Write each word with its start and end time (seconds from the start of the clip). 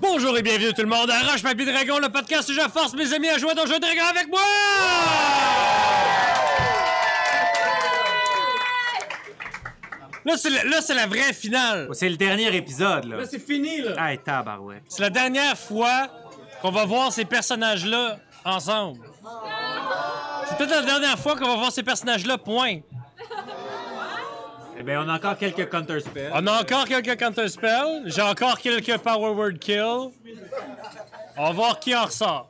Bonjour 0.00 0.36
et 0.38 0.42
bienvenue 0.42 0.72
tout 0.72 0.82
le 0.82 0.88
monde 0.88 1.10
à 1.10 1.20
Roche 1.30 1.42
Papier 1.42 1.64
Dragon, 1.64 1.98
le 1.98 2.08
podcast 2.08 2.48
où 2.48 2.52
je 2.52 2.60
force 2.60 2.94
mes 2.94 3.12
amis 3.12 3.28
à 3.28 3.38
jouer 3.38 3.54
dans 3.54 3.66
Jeu 3.66 3.74
de 3.74 3.80
Dragon 3.80 4.04
avec 4.10 4.28
moi! 4.28 4.40
Là, 10.24 10.36
c'est 10.38 10.50
la, 10.50 10.64
là, 10.64 10.80
c'est 10.80 10.94
la 10.94 11.06
vraie 11.06 11.34
finale. 11.34 11.88
C'est 11.92 12.08
le 12.08 12.16
dernier 12.16 12.54
épisode, 12.56 13.04
là. 13.04 13.18
c'est 13.30 13.38
fini, 13.38 13.82
là. 13.82 14.10
Hey, 14.10 14.18
tabarouette. 14.18 14.82
C'est 14.88 15.02
la 15.02 15.10
dernière 15.10 15.58
fois 15.58 16.08
qu'on 16.64 16.70
va 16.70 16.86
voir 16.86 17.12
ces 17.12 17.26
personnages-là 17.26 18.16
ensemble. 18.42 19.00
C'est 20.48 20.56
peut-être 20.56 20.86
la 20.86 20.98
dernière 20.98 21.18
fois 21.18 21.36
qu'on 21.36 21.46
va 21.46 21.56
voir 21.56 21.70
ces 21.70 21.82
personnages-là, 21.82 22.38
point. 22.38 22.78
Eh 24.78 24.82
bien, 24.82 25.04
on 25.04 25.08
a 25.10 25.16
encore 25.16 25.36
quelques 25.36 25.68
counter 25.68 26.00
spells. 26.00 26.30
On 26.32 26.46
a 26.46 26.62
encore 26.62 26.86
quelques 26.86 27.18
counter 27.18 27.48
spells. 27.48 28.04
J'ai 28.06 28.22
encore 28.22 28.58
quelques 28.58 28.96
power 28.96 29.34
word 29.34 29.58
kill. 29.60 30.10
On 31.36 31.44
va 31.44 31.52
voir 31.52 31.78
qui 31.78 31.94
en 31.94 32.06
ressort. 32.06 32.48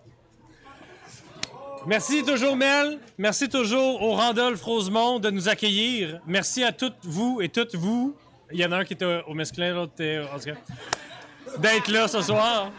Merci 1.85 2.23
toujours 2.23 2.55
Mel. 2.55 3.01
Merci 3.19 3.49
toujours 3.49 4.01
au 4.01 4.15
Randolph 4.15 4.63
Rosemont 4.63 5.19
de 5.19 5.31
nous 5.31 5.49
accueillir. 5.49 6.21
Merci 6.25 6.63
à 6.63 6.71
toutes 6.71 6.99
vous 7.03 7.41
et 7.43 7.49
toutes 7.49 7.75
vous. 7.75 8.15
Il 8.53 8.61
y 8.61 8.65
en 8.65 8.71
a 8.71 8.77
un 8.77 8.85
qui 8.85 8.93
était 8.93 9.23
au 9.27 9.35
masculin, 9.35 9.75
l'autre 9.75 9.95
était 9.95 10.21
en 10.33 10.39
tout 10.39 10.45
cas. 10.45 11.59
D'être 11.59 11.89
là 11.89 12.07
ce 12.07 12.23
soir. 12.23 12.71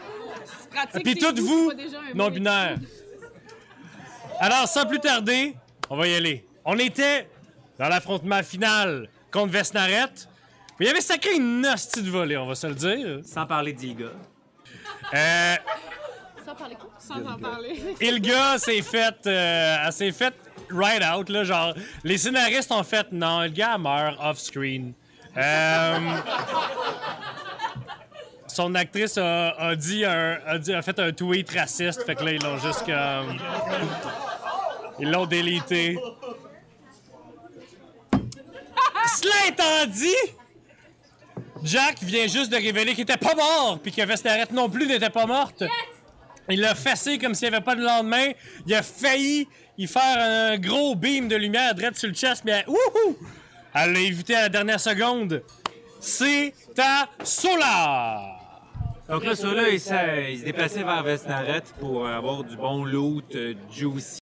Pratique. 0.84 1.04
Puis 1.04 1.16
toutes 1.16 1.38
vous, 1.38 1.46
vous, 1.46 1.70
c'est 1.70 1.76
pas 1.76 1.82
déjà 1.82 1.98
un 1.98 2.14
non 2.14 2.28
bon 2.28 2.30
binaires. 2.30 2.78
Alors, 4.40 4.68
sans 4.68 4.86
plus 4.86 5.00
tarder, 5.00 5.56
on 5.88 5.96
va 5.96 6.06
y 6.06 6.14
aller. 6.14 6.46
On 6.64 6.78
était 6.78 7.28
dans 7.78 7.88
l'affrontement 7.88 8.42
final 8.42 9.08
contre 9.30 9.52
Vesnaret. 9.52 10.12
Il 10.78 10.86
y 10.86 10.90
avait 10.90 11.00
sacré 11.00 11.34
une 11.36 11.64
hostie 11.66 12.02
de 12.02 12.10
volée, 12.10 12.36
on 12.36 12.46
va 12.46 12.54
se 12.54 12.66
le 12.66 12.74
dire. 12.74 13.20
Sans 13.24 13.46
parler 13.46 13.72
d'Ilga. 13.72 14.10
Euh, 15.14 15.54
Sans 16.44 16.54
parler 16.54 16.74
quoi? 16.74 16.90
Sans 16.98 17.26
en 17.26 17.38
parler. 17.38 17.96
Ilga 18.00 18.58
s'est 18.58 18.82
fait, 18.82 19.26
euh, 19.26 19.90
s'est 19.90 20.12
fait 20.12 20.34
right 20.70 21.02
out, 21.02 21.28
là, 21.30 21.44
genre, 21.44 21.74
les 22.04 22.18
scénaristes 22.18 22.72
ont 22.72 22.82
fait, 22.82 23.10
non, 23.12 23.42
Ilga 23.44 23.78
meurt 23.78 24.18
off-screen. 24.20 24.92
Euh, 25.36 25.98
son 28.56 28.74
actrice 28.74 29.18
a, 29.18 29.76
dit 29.76 30.02
a, 30.06 30.82
fait 30.82 30.98
un 30.98 31.12
tweet 31.12 31.50
raciste, 31.50 32.04
fait 32.04 32.14
que 32.14 32.24
là, 32.24 32.32
ils 32.32 32.42
l'ont 32.42 32.56
juste 32.56 32.86
comme... 32.86 33.38
Ils 34.98 35.10
l'ont 35.10 35.26
délité. 35.26 35.98
Cela 39.20 39.34
étant 39.48 39.92
dit, 39.92 40.32
Jack 41.64 42.02
vient 42.02 42.26
juste 42.26 42.50
de 42.50 42.56
révéler 42.56 42.94
qu'il 42.94 43.02
était 43.02 43.18
pas 43.18 43.34
mort, 43.34 43.78
puis 43.82 43.92
que 43.92 44.00
Vesnaret 44.00 44.46
non 44.50 44.70
plus 44.70 44.86
n'était 44.86 45.10
pas 45.10 45.26
morte. 45.26 45.62
Il 46.48 46.60
l'a 46.60 46.74
fessé 46.74 47.18
comme 47.18 47.34
s'il 47.34 47.50
n'y 47.50 47.56
avait 47.56 47.64
pas 47.64 47.74
de 47.74 47.82
lendemain. 47.82 48.30
Il 48.66 48.74
a 48.74 48.82
failli 48.82 49.46
y 49.76 49.86
faire 49.86 50.18
un 50.18 50.56
gros 50.56 50.94
beam 50.94 51.28
de 51.28 51.36
lumière 51.36 51.74
direct 51.74 51.98
sur 51.98 52.08
le 52.08 52.14
chest, 52.14 52.42
mais 52.46 52.64
wouhou! 52.66 53.18
Elle 53.74 53.92
l'a 53.92 54.00
évité 54.00 54.34
à 54.34 54.42
la 54.42 54.48
dernière 54.48 54.80
seconde. 54.80 55.42
C'est 56.00 56.54
à 56.78 57.10
Solar! 57.22 58.35
Donc 59.08 59.24
là, 59.24 59.36
ceux-là, 59.36 59.68
il, 59.70 59.80
se- 59.80 60.30
il 60.30 60.38
se 60.40 60.44
déplaçait 60.44 60.82
vers 60.82 61.02
Vesnaret 61.02 61.62
pour 61.78 62.06
avoir 62.08 62.42
du 62.42 62.56
bon 62.56 62.84
loot 62.84 63.34
euh, 63.36 63.54
juicy. 63.70 64.18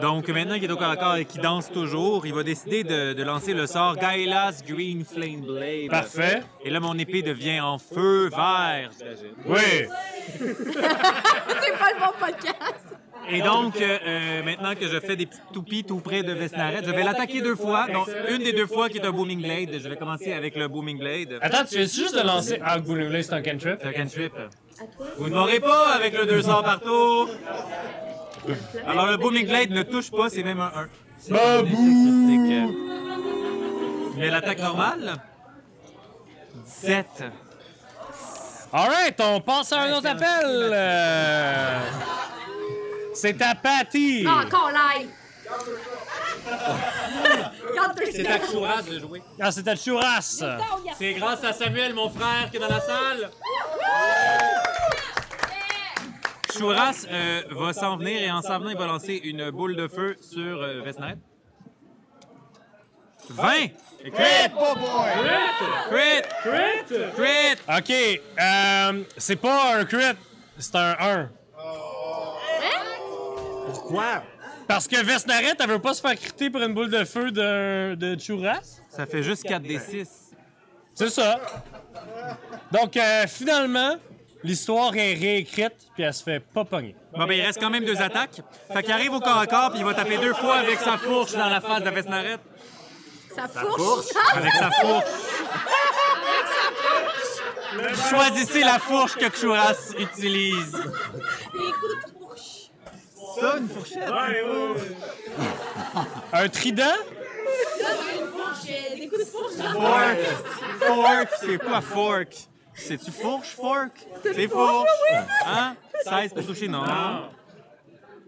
Donc 0.00 0.26
maintenant 0.30 0.54
qu'il 0.54 0.64
est 0.64 0.72
au 0.72 0.76
corps 0.78 0.90
à 0.90 0.96
corps 0.96 1.16
et 1.16 1.26
qu'il 1.26 1.42
danse 1.42 1.70
toujours, 1.70 2.26
il 2.26 2.32
va 2.32 2.42
décider 2.42 2.82
de, 2.82 3.12
de 3.12 3.22
lancer 3.22 3.52
le 3.52 3.66
sort 3.66 3.96
Gailas 3.96 4.62
Green 4.66 5.04
Flame 5.04 5.42
Blade. 5.42 5.90
Parfait. 5.90 6.42
Et 6.64 6.70
là, 6.70 6.80
mon 6.80 6.96
épée 6.98 7.20
devient 7.20 7.60
en 7.60 7.76
feu 7.78 8.30
vert. 8.30 8.90
j'imagine. 8.98 9.34
Oui! 9.44 9.86
C'est 10.38 11.78
pas 11.78 11.90
le 11.92 12.00
bon 12.00 12.18
podcast. 12.18 12.86
Et 13.28 13.40
donc, 13.40 13.80
euh, 13.80 13.98
euh, 14.06 14.42
maintenant 14.42 14.74
que 14.74 14.86
je 14.88 14.98
fais 15.00 15.16
des 15.16 15.26
petites 15.26 15.52
toupies 15.52 15.84
tout 15.84 16.00
près 16.00 16.22
de 16.22 16.32
Vesnaret, 16.32 16.82
je 16.84 16.90
vais 16.90 17.02
l'attaquer 17.02 17.40
deux 17.40 17.54
fois. 17.56 17.86
Donc, 17.88 18.08
une 18.28 18.42
des 18.42 18.52
deux 18.52 18.66
fois 18.66 18.88
qui 18.88 18.98
est 18.98 19.06
un 19.06 19.12
Booming 19.12 19.40
Blade. 19.40 19.80
Je 19.82 19.88
vais 19.88 19.96
commencer 19.96 20.32
avec 20.32 20.56
le 20.56 20.68
Booming 20.68 20.98
Blade. 20.98 21.38
Attends, 21.40 21.64
tu 21.64 21.76
viens 21.76 21.86
juste 21.86 22.16
de 22.16 22.26
lancer? 22.26 22.58
Ah, 22.64 22.78
Boulevard, 22.78 23.22
c'est 23.22 23.32
un 23.32 23.42
cantrip? 23.42 23.78
C'est 23.80 23.88
un 23.88 23.92
cantrip. 23.92 24.32
Vous 25.18 25.28
ne 25.28 25.34
m'aurez 25.34 25.60
pas 25.60 25.94
avec 25.94 26.16
le 26.18 26.26
2 26.26 26.42
sorts 26.42 26.64
partout. 26.64 27.28
Alors, 28.86 29.06
le 29.06 29.16
Booming 29.16 29.46
Blade 29.46 29.70
ne 29.70 29.82
touche 29.82 30.10
pas, 30.10 30.28
c'est 30.28 30.42
même 30.42 30.60
un 30.60 30.72
1. 30.74 30.88
Babou! 31.30 32.76
Mais 34.16 34.30
l'attaque 34.30 34.58
normale? 34.58 35.16
17. 36.64 37.06
Alright, 38.72 39.20
on 39.20 39.40
passe 39.40 39.72
à 39.72 39.82
un 39.82 39.92
autre 39.92 40.08
appel. 40.08 40.46
Euh, 40.46 41.78
C'est 43.14 43.40
à 43.42 43.54
Patty. 43.54 44.24
Ah! 44.26 44.44
C'est 48.12 48.26
à 48.26 48.46
Chouras 48.46 48.82
de 48.82 48.98
jouer. 48.98 49.22
Ah, 49.40 49.50
c'est 49.50 49.68
à 49.68 49.76
Chouras. 49.76 50.42
C'est 50.98 51.14
grâce 51.14 51.44
à 51.44 51.52
Samuel, 51.52 51.94
mon 51.94 52.08
frère, 52.10 52.50
qui 52.50 52.56
est 52.56 52.60
dans 52.60 52.68
la 52.68 52.80
salle. 52.80 53.30
Chouras 56.56 57.06
euh, 57.10 57.42
va 57.50 57.72
s'en 57.72 57.96
venir 57.96 58.22
et 58.22 58.30
en 58.30 58.42
s'en 58.42 58.58
venant, 58.58 58.70
il 58.70 58.76
va 58.76 58.86
lancer 58.86 59.20
une 59.24 59.50
boule 59.50 59.74
de 59.74 59.88
feu 59.88 60.16
sur 60.20 60.62
euh, 60.62 60.82
Vesnaret. 60.82 61.16
20! 63.30 63.50
Crit! 63.52 63.70
Crit! 64.10 64.50
Crit! 65.90 67.12
Crit! 67.14 67.56
OK, 67.68 68.20
euh, 68.40 69.04
c'est 69.16 69.36
pas 69.36 69.76
un 69.76 69.84
crit, 69.84 70.16
c'est 70.58 70.76
un 70.76 70.96
1. 70.98 71.30
Pourquoi? 73.92 74.22
Parce 74.66 74.88
que 74.88 75.02
Vesnaret, 75.04 75.54
elle 75.58 75.68
veut 75.68 75.78
pas 75.78 75.92
se 75.92 76.00
faire 76.00 76.14
criter 76.14 76.48
pour 76.48 76.62
une 76.62 76.72
boule 76.72 76.90
de 76.90 77.04
feu 77.04 77.30
de, 77.30 77.94
de 77.94 78.18
Chouras? 78.18 78.80
Ça 78.88 79.06
fait 79.06 79.22
juste 79.22 79.42
4 79.44 79.62
des 79.62 79.78
6. 79.78 80.08
C'est 80.94 81.10
ça. 81.10 81.40
Donc, 82.70 82.96
euh, 82.96 83.26
finalement, 83.26 83.96
l'histoire 84.42 84.96
est 84.96 85.14
réécrite, 85.14 85.88
puis 85.94 86.04
elle 86.04 86.14
se 86.14 86.22
fait 86.22 86.40
pas 86.40 86.64
pogner. 86.64 86.96
Bon, 87.12 87.26
ben, 87.26 87.34
il 87.34 87.42
reste 87.42 87.60
quand 87.60 87.70
même 87.70 87.84
deux 87.84 88.00
attaques. 88.00 88.40
Fait 88.72 88.82
qu'il 88.82 88.92
arrive 88.92 89.12
au 89.12 89.20
corps 89.20 89.38
à 89.38 89.46
corps, 89.46 89.70
puis 89.70 89.80
il 89.80 89.84
va 89.84 89.94
taper 89.94 90.18
deux 90.18 90.34
fois 90.34 90.56
avec 90.56 90.78
sa 90.78 90.96
fourche 90.96 91.32
dans 91.32 91.48
la 91.48 91.60
face 91.60 91.82
de 91.82 91.90
Vesnaret. 91.90 92.38
Ça 93.34 93.48
fourche! 93.48 94.06
Avec 94.34 94.52
sa 94.52 94.70
fourche. 94.70 95.04
Choisissez 98.10 98.60
la 98.60 98.78
fourche 98.78 99.16
que 99.16 99.30
Chouras 99.34 99.94
utilise. 99.98 100.76
Ça, 103.40 103.56
une 103.58 103.68
fourchette? 103.68 104.10
Un 106.32 106.48
trident? 106.48 106.82
Des 108.96 109.08
coups 109.08 109.20
de 109.20 109.24
fourche! 109.24 109.52
Fork. 109.72 110.18
Fork. 110.86 111.28
C'est 111.40 111.58
quoi 111.58 111.80
fork? 111.80 112.34
C'est-tu 112.74 113.10
fourche, 113.10 113.48
fork? 113.54 113.92
C'est 114.22 114.48
fourche. 114.48 114.88
Hein? 115.46 115.76
16 116.04 116.32
pour 116.34 116.46
toucher, 116.46 116.68
non. 116.68 116.84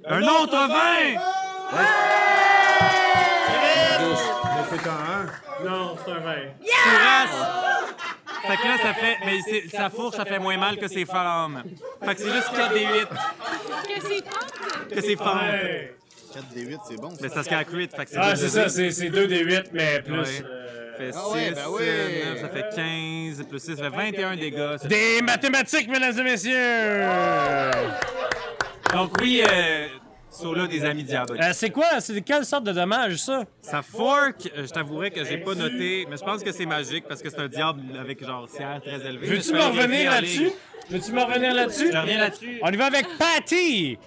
Un 0.07 0.23
autre 0.23 0.53
20! 0.53 1.21
Non, 5.65 5.97
c'est 6.05 6.13
un 6.13 6.19
20. 6.21 6.35
Chouras! 6.67 7.51
Fait 8.47 8.57
que 8.59 8.69
là, 8.69 8.77
ça 8.83 8.93
fait. 8.95 9.17
Mais 9.25 9.41
c'est- 9.41 9.69
sa 9.75 9.89
fourche, 9.89 10.17
ça 10.17 10.25
fait 10.27 10.39
moins 10.39 10.59
mal 10.59 10.77
que 10.77 10.87
ses 10.89 11.07
flammes. 11.07 11.63
Fait 12.05 12.15
que 12.15 12.21
c'est 12.21 12.31
juste 12.33 12.51
4 12.55 12.75
des 12.75 12.85
8 12.85 13.09
Que 13.09 14.01
c'est. 14.07 14.23
Que 14.95 15.03
ses 15.03 15.17
flammes. 15.17 15.39
4 16.35 16.49
des 16.55 16.63
8, 16.63 16.79
c'est 16.89 16.97
bon. 16.97 17.11
Mais 17.21 17.29
c'est 17.29 17.35
parce 17.35 17.49
a 17.53 17.65
crit. 17.65 17.89
Fait 17.95 18.05
que 18.05 18.11
c'est 18.11 18.17
Ah, 18.19 18.35
c'est 18.35 18.49
ça, 18.49 18.69
c'est 18.69 18.91
c'est 18.91 19.09
2 19.11 19.27
des 19.29 19.45
8, 19.45 19.63
mais 19.73 20.01
plus. 20.03 20.13
Ouais. 20.19 20.25
euh, 20.45 20.91
Ça 20.97 20.99
fait 20.99 21.13
6, 21.13 21.19
Ah 21.23 21.31
ouais, 21.31 21.51
ben 21.53 21.69
ouais. 21.71 22.25
9, 22.35 22.41
ça 22.41 22.49
fait 22.49 22.67
15, 22.75 23.47
plus 23.49 23.59
6, 23.61 23.77
ça 23.77 23.91
fait 23.91 23.97
21 23.97 24.37
dégâts. 24.37 24.77
Ça- 24.81 24.89
Des 24.89 25.23
mathématiques, 25.23 25.89
mesdames 25.89 26.19
et 26.19 26.23
messieurs! 26.23 27.01
Donc 28.93 29.11
oui, 29.21 29.43
euh, 29.49 29.87
sur 30.31 30.55
là 30.55 30.67
des 30.67 30.85
amis 30.85 31.03
diaboliques. 31.05 31.43
Euh, 31.43 31.51
c'est 31.53 31.71
quoi? 31.71 32.01
C'est 32.01 32.21
quelle 32.23 32.45
sorte 32.45 32.65
de 32.65 32.73
dommage, 32.73 33.17
ça? 33.17 33.43
Sa 33.61 33.83
fork, 33.83 34.51
euh, 34.57 34.67
je 34.67 34.71
t'avouerais 34.73 35.11
que 35.11 35.25
j'ai 35.25 35.39
pas 35.39 35.55
noté, 35.55 36.07
mais 36.09 36.17
je 36.17 36.25
pense 36.25 36.43
que 36.43 36.53
c'est 36.53 36.67
magique 36.67 37.05
parce 37.09 37.23
que 37.23 37.31
c'est 37.31 37.41
un 37.41 37.49
diable 37.49 37.81
avec 38.01 38.25
genre 38.25 38.49
cierre 38.49 38.81
très 38.85 39.05
élevé. 39.07 39.27
Veux-tu 39.27 39.49
Je 39.49 39.53
me 39.53 39.59
peux 39.59 39.65
revenir 39.65 40.11
là-dessus? 40.11 40.51
Veux-tu 40.91 41.13
me 41.13 41.23
revenir 41.23 41.55
là-dessus? 41.55 41.91
Je 41.93 41.97
reviens 41.99 42.19
là-dessus. 42.19 42.59
On 42.63 42.71
y 42.71 42.77
va 42.77 42.87
avec 42.87 43.07
Patty! 43.19 43.99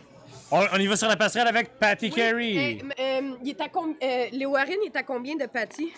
On, 0.51 0.61
on 0.73 0.77
y 0.79 0.87
va 0.87 0.95
sur 0.95 1.07
la 1.07 1.17
passerelle 1.17 1.47
avec 1.47 1.77
Patty 1.77 2.09
Carey. 2.09 2.79
Euh, 2.81 2.89
euh, 2.99 3.21
il 3.43 3.49
est 3.49 3.61
à 3.61 3.67
com- 3.69 3.95
euh, 4.01 4.25
Léo 4.31 4.51
Warren, 4.51 4.77
il 4.83 4.87
est 4.87 4.95
à 4.95 5.03
combien 5.03 5.35
de 5.35 5.45
Patty? 5.45 5.91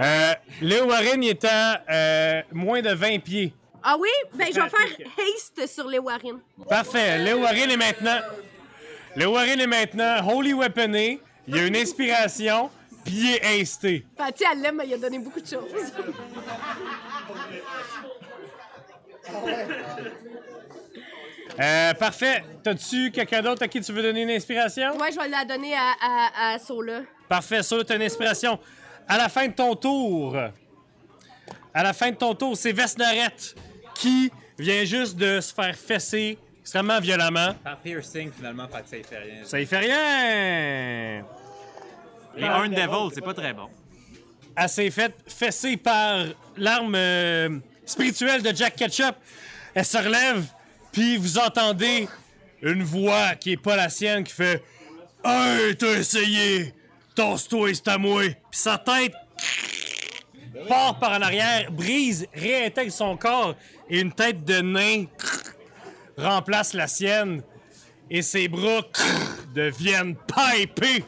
Euh, 0.00 0.32
Léo 0.60 0.86
Warren, 0.86 1.22
il 1.22 1.30
est 1.30 1.44
à 1.44 1.82
euh, 1.90 2.42
moins 2.52 2.82
de 2.82 2.92
20 2.92 3.18
pieds. 3.20 3.54
Ah 3.82 3.96
oui? 3.98 4.08
Ben, 4.34 4.46
je 4.48 4.60
vais 4.60 4.68
faire 4.68 5.06
haste 5.18 5.66
sur 5.66 5.88
les 5.88 5.98
Warren. 5.98 6.38
Parfait. 6.68 7.18
Léo 7.18 7.38
Warren 7.40 7.70
est 7.70 7.76
maintenant. 7.76 8.18
Léo 9.16 9.32
Warren 9.32 9.60
est 9.60 9.66
maintenant 9.66 10.28
Holy 10.28 10.52
Weaponé. 10.52 11.20
Il 11.46 11.56
y 11.56 11.58
a 11.60 11.66
une 11.66 11.76
inspiration, 11.76 12.70
puis 13.04 13.14
il 13.14 13.34
est 13.36 13.60
hasté. 13.60 14.04
Sais, 14.36 14.44
elle 14.50 14.62
l'aime, 14.62 14.76
mais 14.76 14.86
il 14.86 14.94
a 14.94 14.98
donné 14.98 15.18
beaucoup 15.18 15.40
de 15.40 15.46
choses. 15.46 15.70
Euh, 21.60 21.94
parfait. 21.94 22.44
T'as-tu 22.62 23.10
quelqu'un 23.10 23.42
d'autre 23.42 23.62
à 23.62 23.68
qui 23.68 23.80
tu 23.80 23.92
veux 23.92 24.02
donner 24.02 24.22
une 24.22 24.30
inspiration? 24.30 24.96
Ouais, 24.98 25.12
je 25.12 25.18
vais 25.18 25.28
la 25.28 25.44
donner 25.44 25.74
à, 25.74 25.92
à, 26.02 26.54
à 26.54 26.58
Sola. 26.58 27.02
Parfait, 27.28 27.62
ça, 27.62 27.76
t'as 27.86 27.96
une 27.96 28.02
inspiration. 28.02 28.58
À 29.06 29.16
la 29.18 29.28
fin 29.28 29.46
de 29.46 29.52
ton 29.52 29.74
tour, 29.76 30.36
à 31.72 31.82
la 31.82 31.92
fin 31.92 32.10
de 32.10 32.16
ton 32.16 32.34
tour, 32.34 32.56
c'est 32.56 32.72
Vesnerette 32.72 33.54
qui 33.94 34.32
vient 34.58 34.84
juste 34.84 35.16
de 35.16 35.40
se 35.40 35.52
faire 35.52 35.74
fesser 35.76 36.38
extrêmement 36.60 36.98
violemment. 37.00 37.54
Par 37.62 37.78
piercing, 37.78 38.32
finalement, 38.32 38.66
fait 38.68 38.82
que 38.82 38.88
ça 38.88 38.96
y 38.96 39.04
fait 39.04 39.18
rien. 39.18 39.44
Ça 39.44 39.60
y 39.60 39.66
fait 39.66 39.78
rien! 39.78 41.24
Les 42.36 42.48
Horn 42.48 42.70
Devil, 42.70 43.14
c'est 43.14 43.20
pas 43.24 43.34
très 43.34 43.52
bon. 43.52 43.68
Elle 44.56 44.68
s'est 44.68 44.90
faite 44.90 45.14
fesser 45.26 45.76
par 45.76 46.24
l'arme 46.56 46.94
euh, 46.96 47.58
spirituelle 47.84 48.42
de 48.42 48.54
Jack 48.54 48.76
Ketchup. 48.76 49.14
Elle 49.74 49.84
se 49.84 49.98
relève, 49.98 50.44
puis 50.94 51.16
vous 51.16 51.38
entendez 51.38 52.08
une 52.62 52.84
voix 52.84 53.34
qui 53.34 53.52
est 53.52 53.56
pas 53.56 53.76
la 53.76 53.90
sienne 53.90 54.22
qui 54.24 54.32
fait 54.32 54.62
Hey, 55.24 55.76
t'as 55.76 55.98
essayé! 55.98 56.72
Tosse-toi, 57.14 57.74
c'est 57.74 57.88
à 57.88 57.98
moi! 57.98 58.22
Puis 58.22 58.60
sa 58.60 58.78
tête 58.78 59.12
part 60.68 60.98
par 60.98 61.12
en 61.12 61.20
arrière, 61.20 61.70
brise, 61.72 62.26
réintègre 62.32 62.92
son 62.92 63.16
corps, 63.16 63.56
et 63.90 64.00
une 64.00 64.12
tête 64.12 64.44
de 64.44 64.60
nain 64.60 65.06
remplace 66.16 66.74
la 66.74 66.86
sienne, 66.86 67.42
et 68.08 68.22
ses 68.22 68.48
bras 68.48 68.82
deviennent 69.54 70.14
pipés 70.14 71.04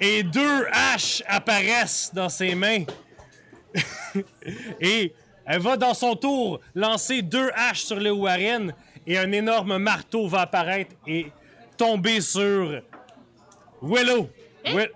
et 0.00 0.22
deux 0.22 0.66
haches 0.70 1.22
apparaissent 1.26 2.10
dans 2.14 2.28
ses 2.28 2.54
mains. 2.54 2.84
et 4.80 5.12
elle 5.48 5.60
va 5.60 5.76
dans 5.76 5.94
son 5.94 6.14
tour 6.14 6.60
lancer 6.74 7.22
deux 7.22 7.50
haches 7.54 7.82
sur 7.82 7.96
le 7.98 8.10
Warren 8.12 8.72
et 9.06 9.18
un 9.18 9.32
énorme 9.32 9.78
marteau 9.78 10.28
va 10.28 10.42
apparaître 10.42 10.94
et 11.06 11.32
tomber 11.76 12.20
sur 12.20 12.82
Willow. 13.82 14.28
Wi- 14.66 14.88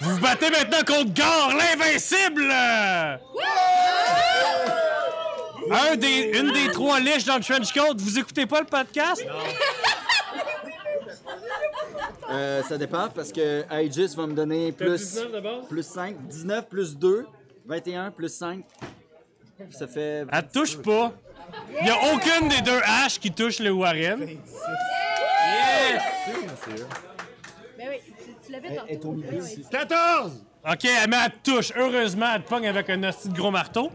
Vous 0.00 0.10
vous 0.14 0.20
battez 0.20 0.50
maintenant 0.50 0.84
contre 0.86 1.12
Gar, 1.14 1.48
l'invincible! 1.56 2.52
Un 5.70 5.96
des, 5.96 6.30
une 6.38 6.52
des 6.52 6.70
trois 6.72 7.00
liches 7.00 7.24
dans 7.24 7.36
le 7.36 7.42
trench 7.42 7.72
coat. 7.72 7.94
Vous 7.96 8.18
écoutez 8.18 8.46
pas 8.46 8.60
le 8.60 8.66
podcast? 8.66 9.24
Euh, 12.30 12.62
ça 12.62 12.78
dépend 12.78 13.08
parce 13.14 13.30
que 13.30 13.64
Aegis 13.70 14.14
va 14.16 14.26
me 14.26 14.32
donner 14.32 14.72
plus, 14.72 14.96
19 14.96 15.30
de 15.32 15.40
base? 15.40 15.66
plus 15.68 15.86
5. 15.86 16.16
19 16.26 16.68
plus 16.68 16.96
2, 16.96 17.26
21 17.66 18.10
plus 18.10 18.28
5. 18.28 18.64
Ça 19.70 19.86
fait. 19.86 20.26
Elle 20.30 20.46
te 20.48 20.52
touche 20.58 20.76
pas. 20.78 21.12
Il 21.78 21.84
n'y 21.84 21.90
a 21.90 21.96
aucune 22.14 22.48
des 22.48 22.60
deux 22.62 22.80
haches 22.84 23.18
qui 23.20 23.30
touche 23.30 23.58
le 23.60 23.70
Warren. 23.70 24.18
Ben 27.78 27.88
oui, 27.90 27.96
tu, 28.18 28.34
tu 28.46 28.52
l'avais 28.52 28.68
Elle 28.68 28.94
est 28.94 28.96
tantôt. 28.96 29.08
au 29.08 29.12
milieu 29.12 29.38
ici. 29.38 29.64
14! 29.70 30.44
OK, 30.66 30.84
elle, 30.84 31.10
mais 31.10 31.16
elle 31.26 31.32
te 31.32 31.50
touche. 31.50 31.72
Heureusement, 31.76 32.26
elle 32.34 32.42
te 32.42 32.48
pogne 32.48 32.66
avec 32.68 32.88
un 32.90 33.02
hostie 33.04 33.28
de 33.28 33.36
gros 33.36 33.50
marteau. 33.50 33.90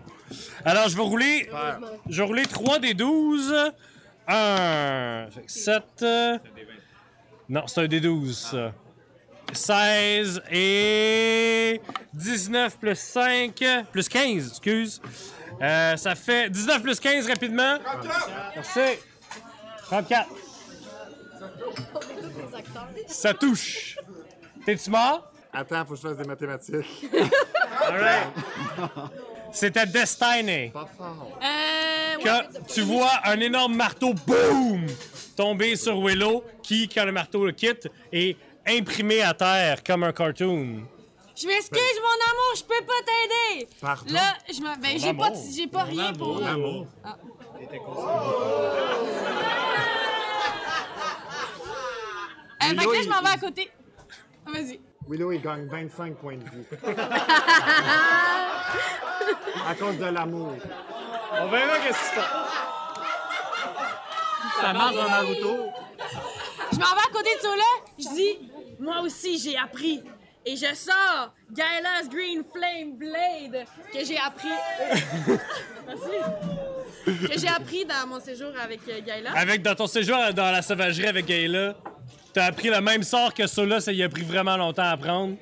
Alors, 0.63 0.87
je 0.89 0.95
vais 0.95 1.01
rouler. 1.01 1.49
Je 2.07 2.21
vais 2.21 2.27
rouler 2.27 2.45
3 2.45 2.79
des 2.79 2.93
12. 2.93 3.53
1. 4.27 5.27
7. 5.47 6.05
Non, 7.49 7.63
c'est 7.65 7.81
un 7.81 7.87
des 7.87 7.99
12, 7.99 8.37
ça. 8.37 8.73
16 9.53 10.41
et 10.51 11.81
19 12.13 12.77
plus 12.77 12.99
5 12.99 13.63
plus 13.91 14.09
15, 14.09 14.47
excuse. 14.49 15.01
Euh, 15.61 15.97
ça 15.97 16.15
fait 16.15 16.49
19 16.49 16.81
plus 16.81 16.99
15 16.99 17.27
rapidement. 17.27 17.77
Merci. 18.55 18.99
34. 19.83 20.29
Ça 23.07 23.33
touche. 23.33 23.97
T'es-tu 24.65 24.89
mort? 24.89 25.31
Attends, 25.51 25.85
faut 25.85 25.95
que 25.95 26.01
je 26.01 26.07
fasse 26.07 26.17
des 26.17 26.25
mathématiques. 26.27 27.09
Alright. 27.81 28.27
C'était 29.51 29.85
Destiny. 29.87 30.69
Pas 30.69 30.87
fort. 30.95 31.39
Euh, 31.41 32.17
ouais. 32.17 32.23
Quand 32.23 32.41
tu 32.67 32.81
vois 32.81 33.11
un 33.25 33.39
énorme 33.39 33.75
marteau, 33.75 34.13
boum, 34.13 34.85
tomber 35.35 35.75
sur 35.75 35.99
Willow, 35.99 36.43
qui, 36.61 36.87
quand 36.87 37.05
le 37.05 37.11
marteau 37.11 37.45
le 37.45 37.51
quitte, 37.51 37.87
est 38.13 38.37
imprimé 38.69 39.21
à 39.21 39.33
terre 39.33 39.83
comme 39.83 40.03
un 40.03 40.11
cartoon. 40.11 40.83
Je 41.35 41.47
m'excuse, 41.47 41.99
mon 42.01 42.31
amour, 42.31 42.53
je 42.55 42.63
peux 42.63 42.85
pas 42.85 43.01
t'aider. 43.05 43.67
Pardon? 43.79 44.13
Là, 44.13 44.33
je 44.47 44.59
me... 44.61 44.81
ben, 44.81 44.99
j'ai 44.99 45.13
pas, 45.13 45.27
amour? 45.27 45.43
j'ai 45.55 45.67
pas 45.67 45.83
rien 45.83 46.13
pour. 46.13 46.43
Amour? 46.45 46.87
Euh, 52.61 52.67
fait 52.67 52.75
que 52.75 52.89
là, 52.91 52.95
il- 52.95 53.03
je 53.03 53.09
m'en 53.09 53.21
vais 53.21 53.29
à 53.29 53.37
côté. 53.37 53.71
Vas-y. 54.45 54.79
Willow, 55.07 55.31
il 55.31 55.41
gagne 55.41 55.67
25 55.67 56.15
points 56.17 56.35
de 56.37 56.43
vie. 56.43 56.65
à 59.67 59.75
cause 59.75 59.97
de 59.97 60.05
l'amour. 60.05 60.53
On 61.39 61.47
verra 61.47 61.79
qu'est-ce 61.79 61.99
qui 61.99 62.05
se 62.05 62.15
passe. 62.15 62.27
Ça 64.61 64.73
marche 64.73 64.95
dans 64.95 65.09
Naruto. 65.09 65.69
Je 66.71 66.77
m'en 66.77 66.85
vais 66.85 67.01
à 67.07 67.11
côté 67.13 67.35
de 67.35 67.41
Sola. 67.41 67.63
Je 67.97 68.09
dis, 68.13 68.51
moi 68.79 69.01
aussi, 69.01 69.37
j'ai 69.39 69.57
appris. 69.57 70.01
Et 70.45 70.55
je 70.55 70.73
sors 70.73 71.33
Gaila's 71.51 72.09
Green 72.09 72.43
Flame 72.51 72.93
Blade 72.97 73.65
que 73.93 74.05
j'ai 74.05 74.17
appris. 74.17 74.47
Merci. 75.87 77.27
Que 77.27 77.39
j'ai 77.39 77.47
appris 77.47 77.85
dans 77.85 78.07
mon 78.07 78.19
séjour 78.19 78.51
avec 78.61 78.79
euh, 78.87 79.01
Gaila. 79.05 79.31
Avec 79.35 79.61
dans 79.61 79.75
ton 79.75 79.87
séjour 79.87 80.17
dans 80.33 80.51
la 80.51 80.61
sauvagerie 80.61 81.07
avec 81.07 81.25
Gayla, 81.25 81.75
t'as 82.33 82.45
appris 82.45 82.69
le 82.69 82.79
même 82.81 83.03
sort 83.03 83.33
que 83.33 83.47
Sola, 83.47 83.79
ça 83.81 83.91
y 83.91 84.01
a 84.01 84.09
pris 84.09 84.23
vraiment 84.23 84.55
longtemps 84.57 84.83
à 84.83 84.91
apprendre. 84.91 85.35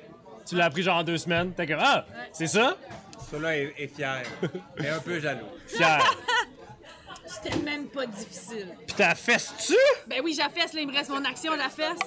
Tu 0.48 0.56
l'as 0.56 0.66
appris 0.66 0.82
genre 0.82 0.96
en 0.98 1.04
deux 1.04 1.18
semaines. 1.18 1.52
T'es 1.54 1.66
comme 1.66 1.78
Ah, 1.80 2.04
c'est 2.32 2.46
ça? 2.46 2.76
Celui-là 3.30 3.56
est, 3.56 3.74
est 3.78 3.94
fier, 3.94 4.22
mais 4.78 4.88
un 4.88 4.98
peu 5.00 5.20
jaloux. 5.20 5.46
Fier. 5.66 5.98
C'était 7.28 7.56
même 7.58 7.86
pas 7.88 8.06
difficile. 8.06 8.74
Puis 8.86 8.96
t'as 8.96 9.14
fesse-tu? 9.14 9.76
Ben 10.06 10.20
oui, 10.24 10.34
j'affaisse, 10.36 10.72
là, 10.72 10.80
il 10.80 10.88
me 10.88 10.92
reste 10.96 11.10
mon 11.10 11.24
action, 11.24 11.52
j'affaisse. 11.56 11.98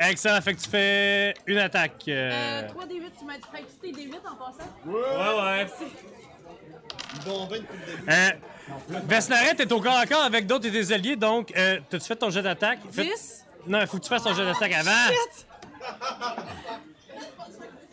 Excellent, 0.00 0.40
fait 0.40 0.54
que 0.54 0.60
tu 0.60 0.68
fais 0.68 1.34
une 1.46 1.58
attaque. 1.58 2.02
euh, 2.08 2.62
Euh, 2.64 2.68
3 2.68 2.84
D8, 2.86 3.10
tu 3.18 3.24
m'as 3.24 3.34
fait 3.34 3.64
tes 3.80 3.92
D8 3.92 4.14
en 4.26 4.34
passant? 4.34 4.70
Ouais, 4.84 5.42
ouais. 5.42 5.66
Bon, 7.24 7.46
ben 7.46 7.62
début. 7.86 8.10
Euh, 8.10 8.30
Vesnaret 9.06 9.54
est 9.58 9.70
au 9.72 9.80
corps 9.80 9.96
à 9.98 10.06
corps 10.06 10.22
avec 10.24 10.46
d'autres 10.46 10.68
de 10.68 10.70
tes 10.70 10.92
alliés, 10.92 11.16
donc 11.16 11.52
euh, 11.56 11.78
t'as-tu 11.88 12.06
fait 12.06 12.16
ton 12.16 12.30
jet 12.30 12.42
d'attaque? 12.42 12.80
Fais- 12.90 13.04
10. 13.04 13.44
Non, 13.68 13.80
il 13.80 13.86
faut 13.86 13.98
que 13.98 14.02
tu 14.02 14.08
fasses 14.08 14.24
ton 14.24 14.34
jet 14.34 14.44
d'attaque 14.44 14.72
avant. 14.72 14.90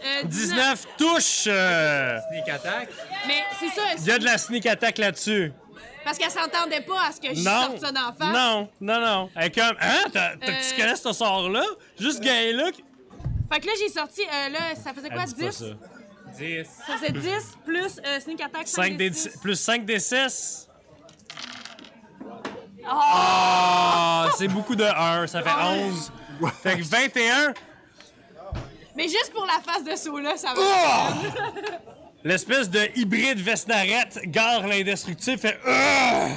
Euh, 0.04 0.24
19 0.24 0.88
touches! 0.98 1.44
euh, 1.46 2.18
Sneak 2.32 2.50
attack. 2.50 2.90
Mais 3.28 3.44
c'est 3.60 3.70
ça, 3.70 3.82
Il 4.00 4.06
y 4.08 4.12
a 4.12 4.18
de 4.18 4.26
la 4.26 4.40
sneak 4.40 4.66
attack 4.66 4.98
là-dessus. 4.98 5.54
Parce 6.04 6.18
qu'elle 6.18 6.32
s'entendait 6.32 6.82
pas 6.82 7.08
à 7.08 7.12
ce 7.12 7.20
que 7.22 7.30
je 7.34 7.42
sorte 7.42 7.80
ça 7.80 7.92
d'en 7.92 8.14
face. 8.14 8.34
Non, 8.34 8.70
non, 8.80 9.00
non. 9.00 9.30
Elle 9.36 9.46
est 9.46 9.52
comme, 9.56 9.76
hein? 9.80 10.04
T'as, 10.12 10.36
t'as- 10.38 10.52
Euh. 10.52 10.56
Tu 10.70 10.76
connais 10.82 10.96
ce 10.96 11.12
sort-là? 11.14 11.64
Juste 12.00 12.20
gay 12.22 12.54
là. 12.54 12.70
Fait 13.52 13.60
que 13.60 13.68
là, 13.68 13.74
j'ai 13.80 13.90
sorti, 13.90 14.22
euh, 14.22 14.50
là, 14.50 14.60
ça 14.82 14.94
faisait 14.94 15.10
quoi, 15.10 15.24
Elle 15.24 15.34
dit 15.34 15.44
pas 15.44 15.50
10? 15.50 15.58
ça. 15.58 15.66
10. 16.38 16.68
Ça 16.88 16.98
faisait 16.98 17.12
10 17.12 17.58
plus 17.66 18.00
euh, 18.06 18.20
sneak 18.22 18.40
attack 18.42 18.68
5 18.68 18.84
5 18.84 18.98
des, 18.98 19.10
des 19.10 19.16
6. 19.16 19.38
plus 19.42 19.56
5 19.60 19.86
des 19.86 20.00
6. 20.00 20.68
Oh! 22.84 22.88
Ah, 22.90 24.28
c'est 24.38 24.48
beaucoup 24.48 24.76
de 24.76 24.84
1. 24.86 25.28
Ça 25.28 25.42
fait 25.44 25.50
11. 25.64 26.12
Fait 26.64 26.78
que 26.78 26.84
21. 26.84 27.54
Mais 28.96 29.04
juste 29.04 29.32
pour 29.34 29.46
la 29.46 29.60
face 29.62 29.84
de 29.84 29.96
Sola, 29.96 30.36
ça 30.38 30.54
va. 30.54 30.62
Oh! 30.62 31.28
L'espèce 32.24 32.70
de 32.70 32.80
hybride 32.96 33.40
Vesnarette 33.40 34.20
gare 34.26 34.68
l'indestructible 34.68 35.40
fait 35.40 35.60
Ah! 35.66 36.28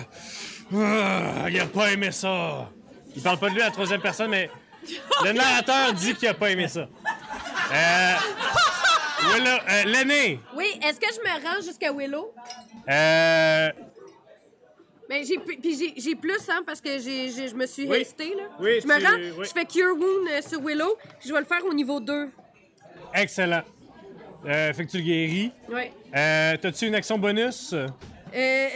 Ah! 0.74 1.46
Il 1.50 1.60
a 1.60 1.66
pas 1.66 1.92
aimé 1.92 2.10
ça. 2.10 2.70
Il 3.14 3.22
parle 3.22 3.38
pas 3.38 3.48
de 3.50 3.54
lui 3.54 3.62
à 3.62 3.66
la 3.66 3.70
troisième 3.70 4.00
personne, 4.00 4.30
mais 4.30 4.50
le 5.24 5.32
narrateur 5.32 5.92
dit 5.92 6.14
qu'il 6.14 6.28
a 6.28 6.34
pas 6.34 6.50
aimé 6.50 6.68
ça. 6.68 6.88
Euh, 7.72 8.14
Willow, 9.34 9.46
euh, 9.70 9.84
l'aîné. 9.84 10.40
Oui, 10.56 10.66
est-ce 10.82 10.98
que 10.98 11.06
je 11.14 11.20
me 11.20 11.42
rends 11.46 11.62
jusqu'à 11.62 11.92
Willow? 11.92 12.34
Euh, 12.88 13.70
Ben, 15.08 15.24
j'ai, 15.24 15.38
puis 15.38 15.94
j'ai, 15.98 16.14
plus, 16.16 16.48
hein, 16.48 16.62
parce 16.66 16.80
que 16.80 16.98
j'ai, 16.98 17.30
je 17.30 17.54
me 17.54 17.66
suis 17.66 17.86
Oui. 17.86 18.00
hastée, 18.00 18.34
là. 18.34 18.44
Oui, 18.58 18.80
je 18.82 18.86
me 18.88 18.98
tu- 18.98 19.06
rends, 19.06 19.38
oui. 19.38 19.46
je 19.46 19.52
fais 19.52 19.64
Cure 19.66 19.94
Wound 19.96 20.28
euh, 20.30 20.40
sur 20.46 20.60
Willow, 20.62 20.96
puis 21.20 21.28
je 21.28 21.34
vais 21.34 21.40
le 21.40 21.46
faire 21.46 21.64
au 21.64 21.74
niveau 21.74 22.00
2. 22.00 22.30
excellent. 23.14 23.62
Euh, 24.46 24.72
fait 24.72 24.84
que 24.86 24.90
tu 24.90 24.98
le 24.98 25.02
guéris. 25.04 25.52
Ouais. 25.70 25.92
Euh, 26.16 26.56
T'as-tu 26.60 26.86
une 26.86 26.94
action 26.94 27.18
bonus? 27.18 27.72
Euh, 27.72 27.86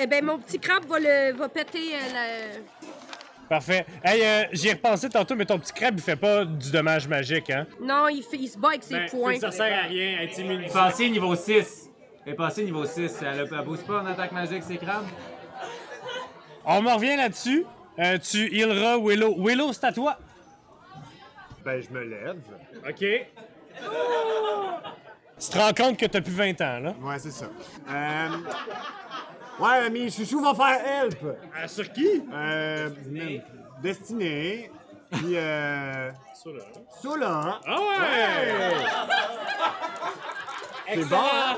eh 0.01 0.07
ben, 0.07 0.25
mon 0.25 0.39
petit 0.39 0.59
crabe 0.59 0.85
va, 0.87 0.99
le, 0.99 1.33
va 1.37 1.49
péter 1.49 1.95
euh, 1.95 2.13
la... 2.13 3.49
Parfait. 3.49 3.87
Hey, 4.05 4.23
euh, 4.23 4.45
j'y 4.53 4.69
ai 4.69 4.73
repensé 4.75 5.09
tantôt, 5.09 5.35
mais 5.35 5.47
ton 5.47 5.59
petit 5.59 5.73
crabe, 5.73 5.95
il 5.97 6.03
fait 6.03 6.17
pas 6.17 6.45
du 6.45 6.71
dommage 6.71 7.09
magique, 7.09 7.51
hein? 7.51 7.67
Non, 7.81 8.09
il, 8.09 8.23
fait, 8.23 8.37
il 8.37 8.49
se 8.49 8.59
bat 8.59 8.69
avec 8.69 8.83
ses 8.83 8.95
Ben, 8.95 9.09
poings. 9.11 9.39
ça 9.41 9.51
sert 9.51 9.85
à 9.85 9.87
rien, 9.87 10.21
est 10.21 10.73
passée 10.73 11.09
niveau 11.09 11.35
6. 11.35 11.91
Elle 12.27 12.33
est 12.33 12.37
passée 12.37 12.65
niveau 12.65 12.85
6. 12.85 13.17
Elle, 13.23 13.49
elle 13.51 13.65
booste 13.65 13.87
pas 13.87 14.03
en 14.03 14.07
attaque 14.07 14.33
magique, 14.33 14.63
ces 14.63 14.77
crabes? 14.77 15.07
On 16.65 16.83
me 16.83 16.93
revient 16.93 17.17
là-dessus. 17.17 17.65
Euh, 17.99 18.19
tu 18.19 18.55
healeras 18.55 18.99
Willow. 18.99 19.35
Willow, 19.39 19.73
c'est 19.73 19.85
à 19.85 19.93
toi. 19.93 20.19
Ben, 21.65 21.83
je 21.83 21.91
me 21.91 22.05
lève. 22.05 22.39
OK. 22.89 23.05
Tu 25.41 25.49
te 25.51 25.59
rends 25.59 25.73
compte 25.73 25.97
que 25.99 26.07
t'as 26.07 26.21
plus 26.21 26.33
20 26.33 26.61
ans, 26.61 26.81
là? 26.81 26.95
Ouais, 27.01 27.19
c'est 27.19 27.31
ça. 27.31 27.47
Euh... 27.91 28.29
Ouais, 29.61 29.91
mes 29.91 30.11
chouchous 30.11 30.41
vont 30.41 30.55
faire 30.55 30.81
help. 30.85 31.23
Euh, 31.23 31.69
sur 31.69 31.93
qui? 31.93 32.23
Euh... 32.33 32.91
Destiné. 33.83 34.71
Puis, 35.11 35.37
euh... 35.37 36.11
Sola. 37.03 37.61
Ah 37.67 37.79
ouais! 37.81 38.75
C'est 40.95 41.05
bon, 41.05 41.17
hein? 41.17 41.57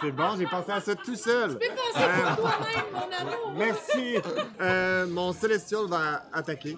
C'est 0.00 0.12
bon, 0.12 0.36
j'ai 0.38 0.46
pensé 0.46 0.70
à 0.72 0.80
ça 0.80 0.94
tout 0.94 1.16
seul. 1.16 1.58
Tu 1.58 1.68
peux 1.68 1.74
penser 1.74 2.06
pour 2.36 2.36
toi-même, 2.36 2.84
mon 2.92 3.30
amour. 3.32 3.52
Merci. 3.56 4.16
Euh, 4.60 5.06
mon 5.08 5.32
Celestial 5.32 5.86
va 5.88 6.22
attaquer. 6.32 6.76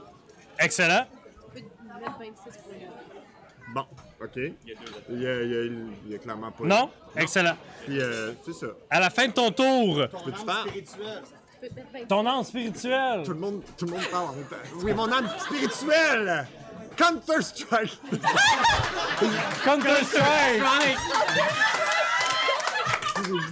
Excellent. 0.59 1.05
Peux 1.53 1.61
mettre 1.61 2.19
26 2.19 2.59
pour 2.63 2.73
lui. 2.73 2.87
Bon, 3.75 3.85
OK. 4.23 4.37
Il 4.37 4.53
y 5.21 5.27
a, 5.27 5.43
il 5.43 5.51
y 5.51 5.57
a, 5.57 5.63
il 5.65 6.11
y 6.11 6.15
a 6.15 6.19
clairement 6.19 6.51
pas... 6.51 6.65
Non? 6.65 6.91
Excellent. 7.17 7.57
Puis, 7.85 8.01
euh, 8.01 8.33
c'est 8.45 8.53
ça. 8.55 8.67
À 8.89 9.01
la 9.01 9.11
fin 9.11 9.29
de 9.29 9.33
ton 9.33 9.51
tour, 9.51 10.07
Peux-tu 10.25 10.45
faire? 10.45 10.65
Peux 10.65 11.69
26. 11.69 12.07
ton 12.09 12.27
âme 12.27 12.43
spirituelle. 12.45 13.23
Tout 13.25 13.33
le 13.33 13.39
monde, 13.39 13.63
tout 13.77 13.85
le 13.87 13.93
monde 13.93 14.07
parle 14.11 14.31
en 14.31 14.33
même 14.33 14.45
temps. 14.45 14.57
Oui, 14.83 14.93
mon 14.93 15.13
âme 15.13 15.29
spirituelle! 15.39 16.47
Counter-Strike! 16.97 17.99
Counter-Strike! 19.65 20.63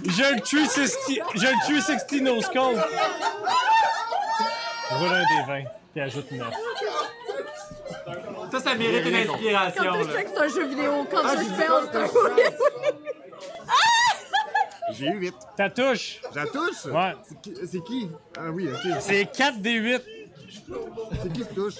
Je 0.03 0.33
le 0.35 0.41
tue 0.41 0.65
60, 0.65 1.17
je 1.35 1.45
le 1.45 1.67
tue 1.67 1.79
60 1.81 2.11
no 2.21 2.41
scope. 2.41 2.77
Roule 4.91 5.09
un 5.09 5.19
des 5.21 5.47
20, 5.47 5.63
puis 5.93 6.01
ajoute 6.01 6.31
9. 6.31 6.47
Ça, 8.51 8.59
ça 8.59 8.75
mérite 8.75 9.05
une 9.05 9.15
inspiration. 9.15 9.83
Quand 9.83 10.03
je 10.03 10.11
sais 10.11 10.23
que 10.23 10.29
c'est 10.29 10.39
un 10.39 10.47
jeu 10.47 10.67
vidéo, 10.67 10.91
quand 11.11 11.21
Ah, 11.23 11.35
je 11.35 11.41
j'ai 11.41 11.45
spell, 11.49 11.71
c'est 11.91 11.97
un 11.97 12.07
Counter-Strike. 12.07 12.55
J'ai 14.93 15.05
eu 15.07 15.17
8. 15.19 15.33
Ta 15.55 15.69
touche, 15.69 16.19
la 16.33 16.45
touche? 16.47 16.85
Ouais. 16.85 17.13
C'est 17.27 17.41
qui- 17.41 17.53
C'est 17.67 17.83
qui? 17.83 18.09
Ah 18.37 18.49
oui, 18.51 18.67
OK. 18.69 18.91
c'est 19.01 19.25
4 19.31 19.59
des 19.59 19.73
8. 19.73 20.01
C'est 21.21 21.31
qui 21.33 21.41
qui 21.41 21.53
touche? 21.53 21.75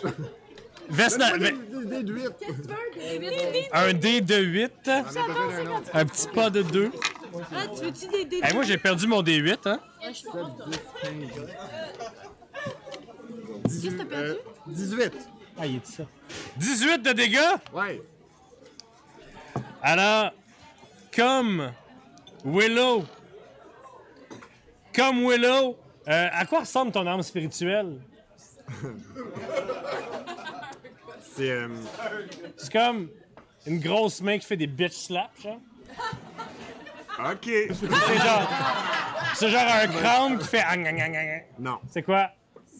Vesna, 0.92 1.38
Des, 1.38 1.52
des, 1.52 2.04
des 2.04 2.12
8. 2.12 3.70
un 3.74 3.94
dé 3.94 4.22
de 4.22 4.36
8, 4.38 4.72
On 4.88 4.92
a 4.92 5.02
besoin 5.04 5.28
d'un 5.64 5.72
autre. 5.78 5.90
un 5.94 6.06
petit 6.06 6.28
pas 6.30 6.50
de 6.50 6.62
2. 6.64 6.92
Ah, 7.56 7.68
tu 7.76 7.84
veux-tu 7.86 8.08
des 8.08 8.26
dés? 8.26 8.42
Moi, 8.54 8.64
j'ai 8.64 8.78
perdu 8.78 9.06
mon 9.08 9.22
D 9.22 9.36
8, 9.36 9.68
hein? 9.68 9.80
18. 13.66 14.02
euh, 14.14 14.36
18. 14.68 15.12
Ah, 15.60 15.66
il 15.66 15.76
est 15.78 15.86
ça. 15.86 16.04
18 16.58 17.00
de 17.02 17.12
dégâts? 17.12 17.40
Ouais. 17.74 18.02
Alors, 19.82 20.32
comme 21.16 21.72
Willow, 22.46 23.04
comme 24.96 25.26
Willow, 25.28 25.78
euh, 26.08 26.28
à 26.32 26.46
quoi 26.46 26.62
ressemble 26.62 26.92
ton 26.92 27.06
âme 27.08 27.22
spirituelle? 27.24 28.00
C'est. 31.36 31.50
euh, 31.52 31.68
C'est 32.58 32.72
comme 32.72 33.10
une 33.66 33.80
grosse 33.80 34.22
main 34.22 34.38
qui 34.38 34.46
fait 34.46 34.58
des 34.58 34.68
bitch 34.68 34.94
slaps, 34.94 35.42
genre. 35.42 35.60
OK. 37.20 37.44
C'est 37.44 38.18
genre, 38.18 38.50
c'est 39.36 39.50
genre 39.50 39.68
un 39.74 39.88
crâne 39.88 40.38
qui 40.40 40.48
fait. 40.48 40.62
ang, 40.64 40.86
ang, 40.86 41.00
ang, 41.02 41.16
ang. 41.16 41.44
Non. 41.60 41.80
C'est 41.90 42.04
quoi? 42.04 42.32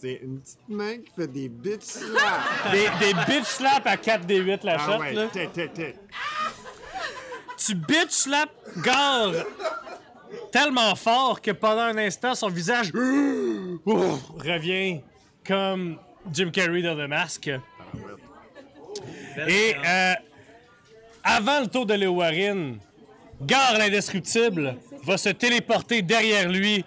C'est 0.02 0.20
une 0.24 0.40
petite 0.40 0.60
main 0.70 0.98
qui 0.98 1.12
fait 1.16 1.28
des 1.28 1.50
bitch 1.50 1.82
slaps. 1.84 2.72
Des, 2.72 2.88
des 3.06 3.14
bitch 3.28 3.46
slaps 3.46 3.86
à 3.86 3.98
4 3.98 4.26
des 4.26 4.38
8 4.38 4.64
la 4.64 4.78
Ah 4.80 4.86
shot, 4.86 5.00
ouais. 5.00 5.14
là. 5.14 5.28
T'es, 5.32 5.48
t'es, 5.48 5.68
t'es. 5.68 5.96
Tu 7.58 7.76
bitch 7.76 8.12
slap 8.12 8.50
Gar 8.84 9.32
tellement 10.52 10.96
fort 10.96 11.42
que 11.42 11.52
pendant 11.52 11.82
un 11.82 11.98
instant, 11.98 12.34
son 12.36 12.50
visage 12.50 12.92
revient 13.86 15.02
comme 15.46 15.98
Jim 16.32 16.50
Carrey 16.52 16.82
dans 16.82 16.96
The 16.96 17.10
Mask. 17.10 17.48
Et 19.48 19.76
euh, 19.86 20.14
avant 21.24 21.62
le 21.62 21.68
tour 21.68 21.86
de 21.86 21.94
Léo 21.94 22.14
Warren, 22.14 22.78
Gar 23.42 23.78
l'indestructible 23.78 24.78
va 25.04 25.18
se 25.18 25.30
téléporter 25.30 26.02
derrière 26.02 26.50
lui. 26.50 26.84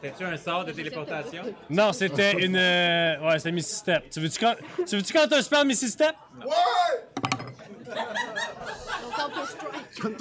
C'était-tu 0.00 0.24
un 0.24 0.36
sort 0.36 0.64
de 0.64 0.72
téléportation? 0.72 1.42
Non, 1.70 1.92
c'était 1.92 2.32
une. 2.44 2.56
euh, 2.56 3.18
ouais, 3.20 3.38
c'était 3.38 3.50
Missy 3.52 3.74
Step. 3.74 4.08
Tu 4.10 4.20
veux-tu 4.20 4.38
quand, 4.38 4.54
tu 4.86 4.96
veux-tu 4.96 5.12
quand 5.12 5.32
un 5.32 5.42
spell 5.42 5.66
Missy 5.66 5.88
Step? 5.88 6.14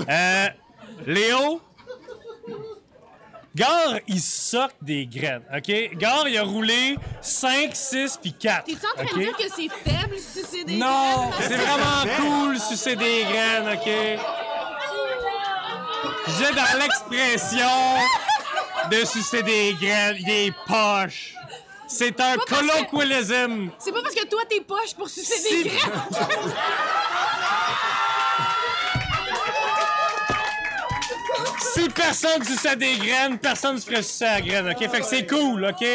Euh, 0.09 0.47
Léo, 1.05 1.61
Gar, 3.55 3.99
il 4.07 4.19
soque 4.19 4.73
des 4.81 5.05
graines, 5.05 5.43
OK? 5.55 5.95
Gar, 5.97 6.27
il 6.27 6.37
a 6.37 6.43
roulé 6.43 6.97
5, 7.21 7.69
6 7.75 8.17
puis 8.21 8.33
4. 8.33 8.65
T'es-tu 8.65 8.79
en 8.85 9.03
train 9.05 9.15
de 9.15 9.19
dire 9.23 9.37
que 9.37 9.43
c'est 9.55 9.69
faible 9.89 10.15
si 10.17 10.43
c'est 10.43 10.63
des 10.63 10.77
Non, 10.77 11.29
graines? 11.29 11.33
c'est 11.41 11.55
vraiment 11.55 12.15
cool 12.17 12.59
sucer 12.59 12.95
des 12.95 13.23
graines, 13.23 13.75
OK? 13.75 13.89
J'ai 16.27 16.53
dans 16.55 16.79
l'expression 16.79 17.67
de 18.89 19.05
sucer 19.05 19.43
des 19.43 19.73
graines, 19.79 20.23
des 20.23 20.53
poches. 20.67 21.33
C'est 21.87 22.19
un 22.19 22.35
que- 22.35 22.45
colloquialisme. 22.53 23.69
C'est 23.79 23.91
pas 23.93 24.01
parce 24.01 24.13
que 24.15 24.25
toi 24.27 24.41
t'es 24.49 24.61
poche 24.61 24.93
pour 24.97 25.09
sucer 25.09 25.63
des 25.63 25.69
graines. 25.69 25.91
Si 31.77 31.89
personne 31.89 32.43
suçait 32.43 32.75
des 32.75 32.95
graines, 32.97 33.37
personne 33.37 33.75
ne 33.75 33.79
se 33.79 33.85
ferait 33.85 34.01
sucer 34.01 34.25
la 34.25 34.41
graine, 34.41 34.69
OK? 34.69 34.89
Fait 34.89 34.99
que 34.99 35.05
c'est 35.05 35.27
cool, 35.27 35.63
OK? 35.65 35.85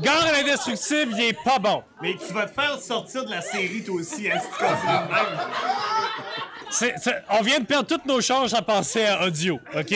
Gare 0.00 0.26
à 0.26 0.32
l'indestructible, 0.32 1.12
il 1.16 1.24
est 1.30 1.42
pas 1.44 1.58
bon. 1.58 1.82
Mais 2.02 2.14
tu 2.16 2.32
vas 2.34 2.46
te 2.46 2.52
faire 2.60 2.78
sortir 2.78 3.24
de 3.24 3.30
la 3.30 3.40
série, 3.40 3.82
toi 3.82 3.96
aussi, 3.96 4.30
hein, 4.30 4.38
si 4.40 4.46
tu 4.48 4.54
continues 4.64 5.08
de 5.08 5.14
même. 5.14 5.48
C'est- 6.70 6.94
c'est- 6.98 7.22
on 7.30 7.40
vient 7.42 7.60
de 7.60 7.64
perdre 7.64 7.88
toutes 7.88 8.04
nos 8.04 8.20
chances 8.20 8.52
à 8.52 8.60
penser 8.60 9.06
à 9.06 9.24
audio, 9.26 9.58
OK? 9.74 9.94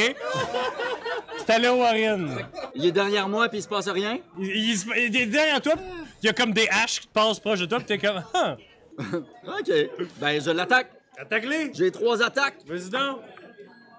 C'est 1.39 1.51
allé 1.51 1.69
au 1.69 1.77
Warren. 1.77 2.47
Il 2.75 2.87
est 2.87 2.93
derrière 2.93 3.29
moi 3.29 3.49
puis 3.49 3.59
il 3.59 3.63
se 3.63 3.69
passe 3.69 3.89
rien? 3.89 4.19
Il, 4.39 4.47
il 4.47 4.79
se- 4.79 4.87
il 4.97 5.15
est 5.15 5.27
derrière 5.27 5.61
toi, 5.61 5.75
il 6.23 6.27
y 6.27 6.29
a 6.31 6.33
comme 6.33 6.53
des 6.53 6.67
haches 6.71 7.01
qui 7.01 7.07
te 7.09 7.13
passent 7.13 7.39
proche 7.41 7.61
de 7.61 7.67
toi, 7.67 7.79
pis 7.81 7.85
t'es 7.85 7.99
comme, 7.99 8.23
ah, 8.35 8.57
OK. 8.99 9.73
Ben, 10.19 10.41
je 10.43 10.51
l'attaque. 10.51 10.91
attaque-les! 11.19 11.73
J'ai 11.75 11.91
trois 11.91 12.23
attaques. 12.23 12.57
Vas-y 12.67 12.89
donc! 12.91 13.19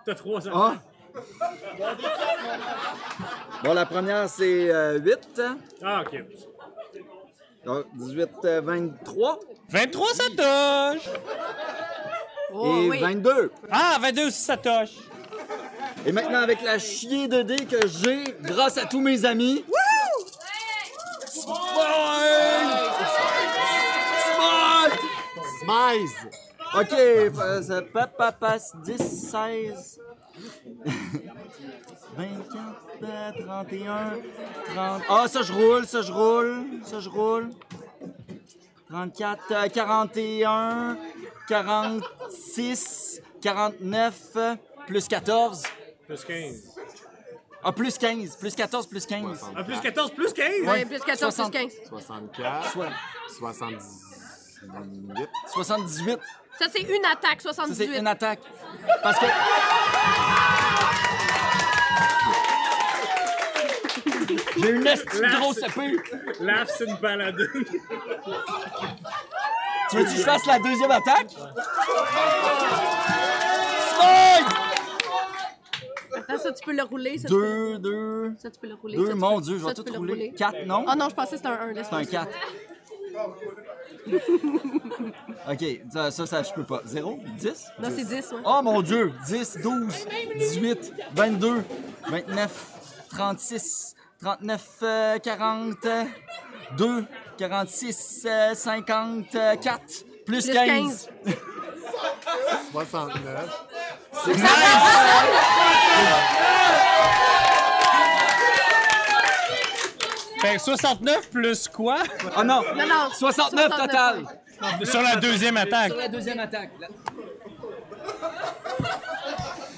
T'as 0.06 0.16
trois 0.16 0.40
Ah. 0.48 0.58
ans. 0.58 0.76
Bon, 3.64 3.74
la 3.74 3.86
première, 3.86 4.28
c'est 4.30 4.70
euh, 4.70 5.00
8. 5.00 5.42
Ah, 5.84 6.02
OK. 6.02 6.24
Donc, 7.66 7.86
18, 7.94 8.30
euh, 8.46 8.62
23. 8.62 9.40
23, 9.70 10.08
ça 10.14 10.24
touche! 10.30 11.10
Oh, 12.54 12.66
et 12.84 12.90
oui. 12.90 13.00
22. 13.00 13.52
Ah, 13.72 13.98
22 14.02 14.28
aussi, 14.28 14.42
ça 14.42 14.58
touche! 14.58 14.92
Et 16.06 16.12
maintenant, 16.12 16.40
avec 16.42 16.62
la 16.62 16.78
chier 16.80 17.28
de 17.30 17.42
dés 17.42 17.66
que 17.66 17.88
j'ai 17.88 18.24
grâce 18.42 18.78
à 18.78 18.86
tous 18.86 19.00
mes 19.00 19.24
amis. 19.24 19.64
Smite! 21.26 21.56
Smite! 24.36 25.00
Smize! 25.62 26.30
OK, 26.76 26.94
euh, 26.94 27.62
ça 27.62 27.82
pa- 27.82 28.08
pa- 28.08 28.32
passe 28.32 28.74
10, 28.84 28.98
16, 29.30 30.00
24, 32.18 32.82
euh, 33.04 33.32
31, 33.46 34.14
30. 34.74 35.02
Ah, 35.10 35.28
ça 35.28 35.42
je 35.44 35.54
roule, 35.54 35.86
ça 35.86 36.02
je 36.02 36.12
roule, 36.12 36.64
ça 36.84 37.00
je 37.00 37.10
roule. 37.10 37.50
34, 38.90 39.40
euh, 39.52 39.68
41, 39.70 40.98
46, 41.48 43.22
49, 43.42 44.14
euh, 44.36 44.56
plus 44.88 45.08
14. 45.08 45.64
Plus 46.08 46.24
15. 46.26 46.76
Ah, 47.64 47.72
plus 47.72 47.98
15, 47.98 48.36
plus 48.36 48.54
14, 48.56 48.88
plus 48.88 49.06
15. 49.06 49.40
Ah, 49.56 49.64
plus 49.64 49.80
14, 49.80 50.12
plus 50.12 50.34
15? 50.34 50.68
Ouais, 50.68 50.86
plus 50.86 51.00
14, 51.00 51.34
plus 51.36 51.44
60. 51.44 51.52
15. 51.54 51.72
64. 51.88 52.72
Soit. 52.72 52.90
70. 53.38 53.84
78. 55.54 56.20
Ça, 56.60 56.66
c'est 56.72 56.82
une 56.82 57.06
attaque, 57.06 57.42
Ça, 57.42 57.52
78. 57.54 57.76
c'est 57.94 58.00
une 58.00 58.08
attaque. 58.08 58.40
Parce 59.02 59.20
que. 59.20 59.26
J'ai 64.58 64.70
une 64.70 64.84
grosse 65.40 65.58
épée. 65.58 65.98
Laf, 66.40 66.70
c'est 66.78 66.86
une 66.86 66.98
paladine. 66.98 67.48
Tu 69.90 69.98
veux 69.98 70.04
que 70.04 70.10
je 70.10 70.22
fasse 70.22 70.46
la 70.46 70.60
deuxième 70.60 70.92
attaque? 70.92 71.30
Smite! 73.90 74.58
Attends, 76.16 76.38
ça, 76.42 76.52
tu 76.54 76.64
peux 76.66 76.74
le 76.74 76.84
rouler. 76.84 77.18
Ça, 77.18 77.28
Deux, 77.28 77.78
deux, 77.80 78.34
ça, 78.38 78.50
tu 78.52 78.60
peux 78.60 78.68
le 78.68 78.76
rouler. 78.76 78.96
deux. 78.98 79.08
ça, 79.08 79.14
tu 79.14 79.18
Mon 79.20 79.36
peux- 79.38 79.42
Dieu, 79.42 79.58
je 79.58 79.62
ça, 79.64 79.68
vais 79.70 79.74
tout 79.74 79.94
rouler. 79.94 80.32
Quatre, 80.38 80.66
non? 80.66 80.86
Ah 80.88 80.96
non, 80.96 81.10
je 81.10 81.16
pensais 81.16 81.32
que 81.32 81.38
c'était 81.38 81.50
un 81.50 81.70
1. 81.76 81.84
C'est 81.84 81.94
un 81.94 82.06
4. 82.06 82.32
Ok, 85.50 85.66
ça, 85.92 86.12
ça, 86.12 86.26
ça, 86.26 86.44
je 86.44 86.54
peux 86.54 86.64
pas. 86.64 86.82
0? 86.86 87.20
10? 87.38 87.66
Non, 87.80 87.90
c'est 87.96 88.06
10, 88.06 88.14
ouais. 88.14 88.40
Oh 88.46 88.62
mon 88.64 88.82
Dieu! 88.82 89.12
10, 89.28 89.58
12, 89.62 90.08
18, 90.38 90.94
22, 91.14 91.64
29, 92.10 92.66
36, 93.10 93.96
39, 94.22 94.62
euh, 94.84 95.20
40, 95.20 95.76
2, 96.78 97.06
46, 97.38 98.24
euh, 98.26 98.56
54, 98.56 99.82
plus, 100.26 100.28
Plus 100.46 100.52
15. 100.54 101.10
69. 102.72 103.66
Fait 110.44 110.56
que 110.58 110.62
69 110.62 111.30
plus 111.30 111.70
quoi? 111.70 112.04
Oh 112.38 112.44
non! 112.44 112.62
Non, 112.76 112.86
non. 112.86 113.10
69 113.14 113.70
total! 113.70 114.26
Sur 114.84 115.02
la 115.02 115.16
deuxième 115.16 115.56
attaque. 115.56 115.92
Sur 115.92 115.98
la 115.98 116.10
deuxième 116.10 116.40
attaque. 116.40 116.72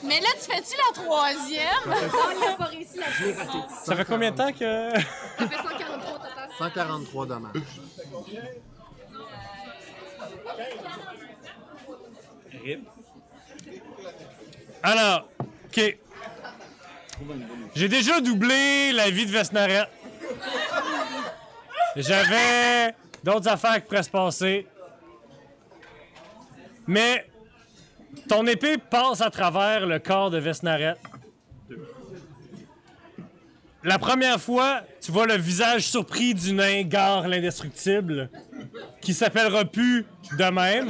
Mais 0.04 0.20
là, 0.20 0.28
tu 0.34 0.52
fais-tu 0.52 0.76
la 0.76 1.04
troisième? 1.04 1.66
Il 2.42 2.48
a 2.48 2.56
pas 2.56 2.66
réussi 2.66 2.98
la 2.98 3.06
Ça 3.84 3.96
fait 3.96 4.06
combien 4.06 4.32
de 4.32 4.38
temps 4.38 4.52
que. 4.52 4.90
Ça 5.38 5.48
fait 5.48 5.56
143 5.56 6.14
total. 6.14 6.50
143 6.58 7.26
dommages. 7.28 7.54
Alors, 14.82 15.28
OK. 15.66 15.98
J'ai 17.76 17.88
déjà 17.88 18.20
doublé 18.20 18.92
la 18.94 19.12
vie 19.12 19.28
de 19.28 19.32
Vesnaret. 19.32 19.88
J'avais 21.96 22.94
d'autres 23.24 23.48
affaires 23.48 23.76
qui 23.76 23.82
pourraient 23.82 24.04
se 24.04 24.10
passer. 24.10 24.68
Mais 26.88 27.26
ton 28.28 28.46
épée 28.48 28.78
passe 28.78 29.22
à 29.22 29.30
travers 29.30 29.86
le 29.86 30.00
corps 30.00 30.30
de 30.30 30.38
Vesnaret. 30.38 30.98
La 33.84 34.00
première 34.00 34.42
fois, 34.42 34.82
tu 35.00 35.12
vois 35.12 35.28
le 35.28 35.38
visage 35.38 35.88
surpris 35.88 36.34
du 36.34 36.54
nain 36.54 36.82
Gare 36.82 37.28
l'indestructible, 37.28 38.30
qui 39.00 39.14
s'appellera 39.14 39.64
plus 39.64 40.06
de 40.38 40.44
même. 40.46 40.90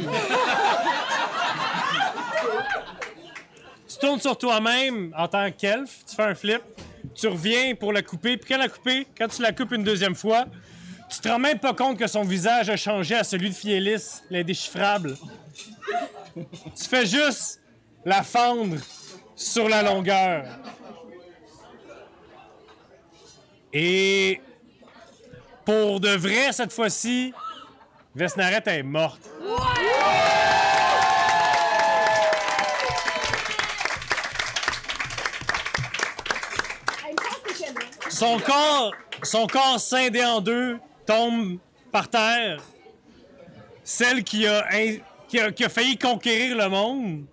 Tu 3.95 4.05
tournes 4.05 4.19
sur 4.19 4.37
toi-même 4.37 5.13
en 5.17 5.27
tant 5.27 5.49
qu'elfe, 5.51 6.03
tu 6.07 6.15
fais 6.15 6.23
un 6.23 6.35
flip, 6.35 6.61
tu 7.13 7.27
reviens 7.27 7.75
pour 7.75 7.93
la 7.93 8.01
couper, 8.01 8.35
puis 8.35 8.49
quand 8.49 8.57
la 8.57 8.67
couper, 8.67 9.07
quand 9.17 9.27
tu 9.29 9.41
la 9.41 9.53
coupes 9.53 9.71
une 9.71 9.83
deuxième 9.83 10.15
fois, 10.15 10.45
tu 11.09 11.19
te 11.19 11.29
rends 11.29 11.39
même 11.39 11.59
pas 11.59 11.73
compte 11.73 11.97
que 11.97 12.07
son 12.07 12.23
visage 12.23 12.69
a 12.69 12.75
changé 12.75 13.15
à 13.15 13.23
celui 13.23 13.49
de 13.49 13.55
Fielis, 13.55 14.21
l'indéchiffrable. 14.29 15.15
tu 16.35 16.83
fais 16.89 17.05
juste 17.05 17.61
la 18.03 18.21
fendre 18.21 18.75
sur 19.35 19.69
la 19.69 19.81
longueur. 19.81 20.45
Et 23.71 24.41
pour 25.63 26.01
de 26.01 26.09
vrai, 26.09 26.51
cette 26.51 26.73
fois-ci, 26.73 27.33
Vesnaret 28.13 28.63
est 28.65 28.83
morte. 28.83 29.29
Son 38.15 38.39
corps, 38.39 38.93
son 39.23 39.45
corps 39.45 39.77
scindé 39.77 40.23
en 40.23 40.39
deux 40.39 40.79
tombe 41.05 41.57
par 41.91 42.07
terre. 42.07 42.61
Celle 43.83 44.23
qui 44.23 44.47
a, 44.47 44.63
failli 45.67 45.97
conquérir 45.97 46.55
le 46.55 46.69
monde 46.69 47.25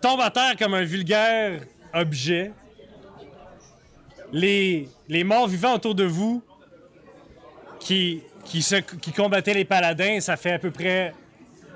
tombe 0.00 0.22
à 0.22 0.30
terre 0.30 0.56
comme 0.58 0.72
un 0.72 0.84
vulgaire 0.84 1.60
objet. 1.92 2.52
Les, 4.32 4.88
morts 5.22 5.48
vivants 5.48 5.74
autour 5.74 5.94
de 5.94 6.04
vous 6.04 6.42
qui, 7.80 8.22
qui 8.46 9.12
combattaient 9.14 9.52
les 9.52 9.66
paladins, 9.66 10.18
ça 10.20 10.38
fait 10.38 10.52
à 10.52 10.58
peu 10.58 10.70
près 10.70 11.12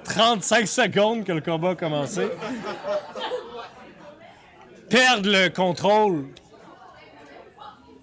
35 0.04 0.66
secondes 0.66 1.24
que 1.24 1.32
le 1.32 1.42
combat 1.42 1.72
a 1.72 1.74
commencé. 1.74 2.26
Perdent 4.88 5.26
le 5.26 5.48
contrôle 5.50 6.24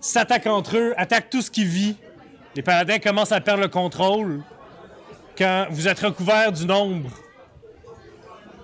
s'attaquent 0.06 0.48
entre 0.48 0.78
eux, 0.78 0.94
attaquent 0.98 1.30
tout 1.30 1.42
ce 1.42 1.50
qui 1.50 1.66
vit. 1.66 1.96
Les 2.56 2.62
paladins 2.62 3.00
commencent 3.00 3.32
à 3.32 3.42
perdre 3.42 3.64
le 3.64 3.68
contrôle 3.68 4.42
quand 5.38 5.68
vous 5.72 5.88
êtes 5.88 6.00
recouvert 6.00 6.52
du 6.52 6.66
nombre. 6.66 7.10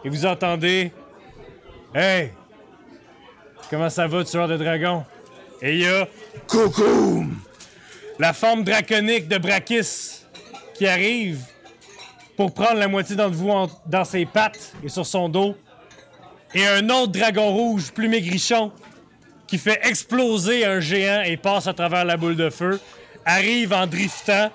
Et 0.05 0.09
vous 0.09 0.25
entendez 0.25 0.91
Hey! 1.93 2.31
Comment 3.69 3.89
ça 3.89 4.07
va, 4.07 4.23
tueur 4.23 4.47
de 4.47 4.57
dragon? 4.57 5.03
Et 5.61 5.73
il 5.73 5.81
y 5.81 5.87
a 5.87 6.07
Coucou! 6.47 7.25
La 8.19 8.33
forme 8.33 8.63
draconique 8.63 9.27
de 9.27 9.37
Brakis 9.37 10.21
qui 10.75 10.87
arrive 10.87 11.43
pour 12.37 12.53
prendre 12.53 12.75
la 12.75 12.87
moitié 12.87 13.15
d'entre 13.15 13.35
vous 13.35 13.51
dans 13.87 14.05
ses 14.05 14.25
pattes 14.25 14.73
et 14.83 14.89
sur 14.89 15.05
son 15.05 15.27
dos. 15.27 15.55
Et 16.53 16.65
un 16.67 16.89
autre 16.89 17.13
dragon 17.13 17.49
rouge, 17.49 17.91
plus 17.91 18.07
maigrichon, 18.07 18.71
qui 19.51 19.57
fait 19.57 19.81
exploser 19.83 20.63
un 20.63 20.79
géant 20.79 21.23
et 21.23 21.35
passe 21.35 21.67
à 21.67 21.73
travers 21.73 22.05
la 22.05 22.15
boule 22.15 22.37
de 22.37 22.49
feu, 22.49 22.79
arrive 23.25 23.73
en 23.73 23.85
driftant 23.85 24.49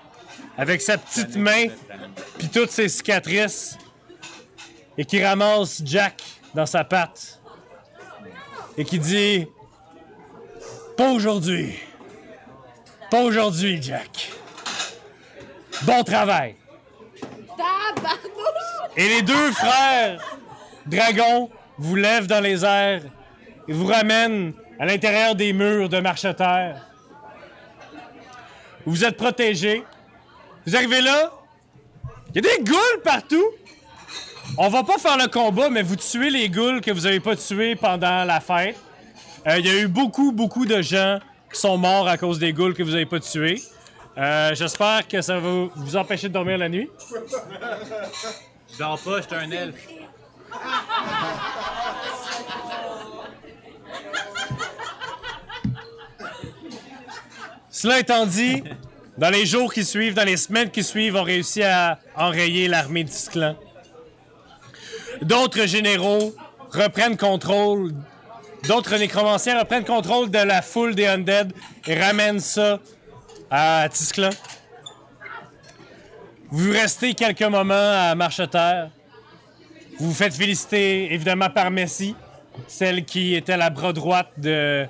avec 0.56 0.80
sa 0.80 0.96
petite 0.96 1.36
main 1.36 1.66
puis 2.38 2.48
toutes 2.48 2.70
ses 2.70 2.88
cicatrices 2.88 3.76
et 4.96 5.04
qui 5.04 5.22
ramasse 5.22 5.82
Jack 5.84 6.22
dans 6.54 6.64
sa 6.64 6.82
patte 6.82 7.42
et 8.78 8.86
qui 8.86 8.98
dit 8.98 9.46
Pas 10.96 11.10
aujourd'hui. 11.10 11.74
Pas 13.10 13.20
aujourd'hui, 13.20 13.78
Jack. 13.82 14.32
Bon 15.82 16.02
travail. 16.04 16.56
Et 18.96 19.08
les 19.10 19.20
deux 19.20 19.52
frères 19.52 20.24
dragons 20.86 21.50
vous 21.76 21.96
lèvent 21.96 22.28
dans 22.28 22.40
les 22.40 22.64
airs 22.64 23.02
et 23.68 23.74
vous 23.74 23.84
ramènent 23.84 24.54
à 24.78 24.86
l'intérieur 24.86 25.34
des 25.34 25.52
murs 25.52 25.88
de 25.88 26.00
marche-terre. 26.00 26.82
Vous 28.84 29.04
êtes 29.04 29.16
protégés. 29.16 29.82
Vous 30.66 30.76
arrivez 30.76 31.00
là. 31.00 31.32
Il 32.34 32.44
y 32.44 32.48
a 32.48 32.56
des 32.56 32.62
ghouls 32.64 33.00
partout. 33.02 33.44
On 34.58 34.68
va 34.68 34.84
pas 34.84 34.98
faire 34.98 35.16
le 35.16 35.28
combat, 35.28 35.70
mais 35.70 35.82
vous 35.82 35.96
tuez 35.96 36.30
les 36.30 36.48
ghouls 36.48 36.80
que 36.80 36.90
vous 36.90 37.00
n'avez 37.00 37.20
pas 37.20 37.34
tués 37.36 37.74
pendant 37.74 38.24
la 38.24 38.40
fête. 38.40 38.76
Euh, 39.46 39.58
Il 39.58 39.66
y 39.66 39.70
a 39.70 39.80
eu 39.80 39.88
beaucoup, 39.88 40.32
beaucoup 40.32 40.66
de 40.66 40.80
gens 40.82 41.18
qui 41.52 41.60
sont 41.60 41.76
morts 41.78 42.06
à 42.08 42.16
cause 42.16 42.38
des 42.38 42.52
ghouls 42.52 42.74
que 42.74 42.82
vous 42.82 42.92
n'avez 42.92 43.06
pas 43.06 43.20
tués. 43.20 43.62
Euh, 44.18 44.54
J'espère 44.54 45.06
que 45.08 45.20
ça 45.20 45.38
va 45.38 45.68
vous 45.74 45.96
empêcher 45.96 46.28
de 46.28 46.32
dormir 46.34 46.58
la 46.58 46.68
nuit. 46.68 46.88
Je 48.72 48.78
dors 48.78 48.98
pas, 49.00 49.20
j'étais 49.20 49.36
un 49.36 49.50
elfe. 49.50 49.88
Cela 57.70 58.00
étant 58.00 58.26
dit, 58.26 58.64
dans 59.18 59.30
les 59.30 59.44
jours 59.46 59.72
qui 59.72 59.84
suivent, 59.84 60.14
dans 60.14 60.24
les 60.24 60.38
semaines 60.38 60.70
qui 60.70 60.82
suivent, 60.82 61.16
on 61.16 61.22
réussit 61.22 61.62
à 61.62 61.98
enrayer 62.16 62.68
l'armée 62.68 63.04
d'Isclan. 63.04 63.54
D'autres 65.22 65.66
généraux 65.66 66.34
reprennent 66.70 67.16
contrôle, 67.16 67.94
d'autres 68.66 68.96
nécromanciens 68.96 69.58
reprennent 69.58 69.84
contrôle 69.84 70.30
de 70.30 70.38
la 70.38 70.62
foule 70.62 70.94
des 70.94 71.06
Undead 71.06 71.52
et 71.86 72.00
ramènent 72.00 72.40
ça 72.40 72.80
à 73.50 73.88
Tisclan. 73.90 74.30
Vous 76.50 76.70
restez 76.72 77.14
quelques 77.14 77.42
moments 77.42 77.74
à 77.74 78.14
Marcheterre. 78.14 78.90
Vous 79.98 80.08
vous 80.08 80.14
faites 80.14 80.34
féliciter 80.34 81.12
évidemment 81.12 81.50
par 81.50 81.70
Messi, 81.70 82.14
celle 82.66 83.04
qui 83.04 83.34
était 83.34 83.56
la 83.56 83.70
bras 83.70 83.92
droite 83.92 84.30
de, 84.36 84.86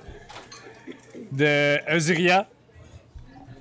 de 1.32 1.94
Osiria. 1.94 2.46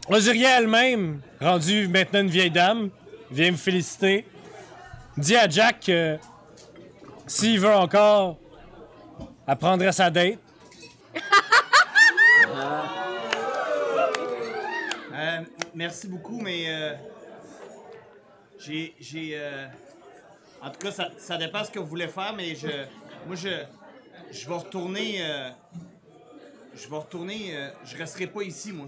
Osiria 0.09 0.59
elle-même, 0.59 1.21
rendue 1.41 1.87
maintenant 1.87 2.21
une 2.21 2.29
vieille 2.29 2.51
dame, 2.51 2.89
vient 3.31 3.51
me 3.51 3.57
féliciter. 3.57 4.25
Dit 5.17 5.35
à 5.35 5.49
Jack 5.49 5.81
que 5.85 6.17
s'il 7.27 7.59
veut 7.59 7.73
encore, 7.73 8.37
elle 9.47 9.55
prendrait 9.55 9.91
sa 9.91 10.09
date. 10.09 10.39
Euh, 15.13 15.41
merci 15.73 16.07
beaucoup, 16.07 16.41
mais 16.41 16.65
euh, 16.67 16.93
j'ai, 18.59 18.93
j'ai, 18.99 19.31
euh, 19.33 19.65
en 20.61 20.69
tout 20.69 20.79
cas, 20.79 20.91
ça, 20.91 21.09
ça 21.17 21.37
dépend 21.37 21.63
ce 21.63 21.71
que 21.71 21.79
vous 21.79 21.87
voulez 21.87 22.09
faire, 22.09 22.33
mais 22.35 22.53
je, 22.53 22.67
moi, 23.25 23.35
je, 23.35 23.63
je 24.31 24.47
vais 24.47 24.55
retourner, 24.55 25.17
euh, 25.19 25.49
je 26.75 26.89
vais 26.89 26.97
retourner, 26.97 27.55
euh, 27.55 27.69
je 27.85 27.97
resterai 27.97 28.27
pas 28.27 28.43
ici, 28.43 28.71
moi. 28.71 28.87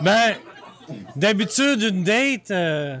Ben, 0.00 0.36
d'habitude, 1.16 1.82
une 1.82 2.04
date. 2.04 2.50
euh, 2.50 2.98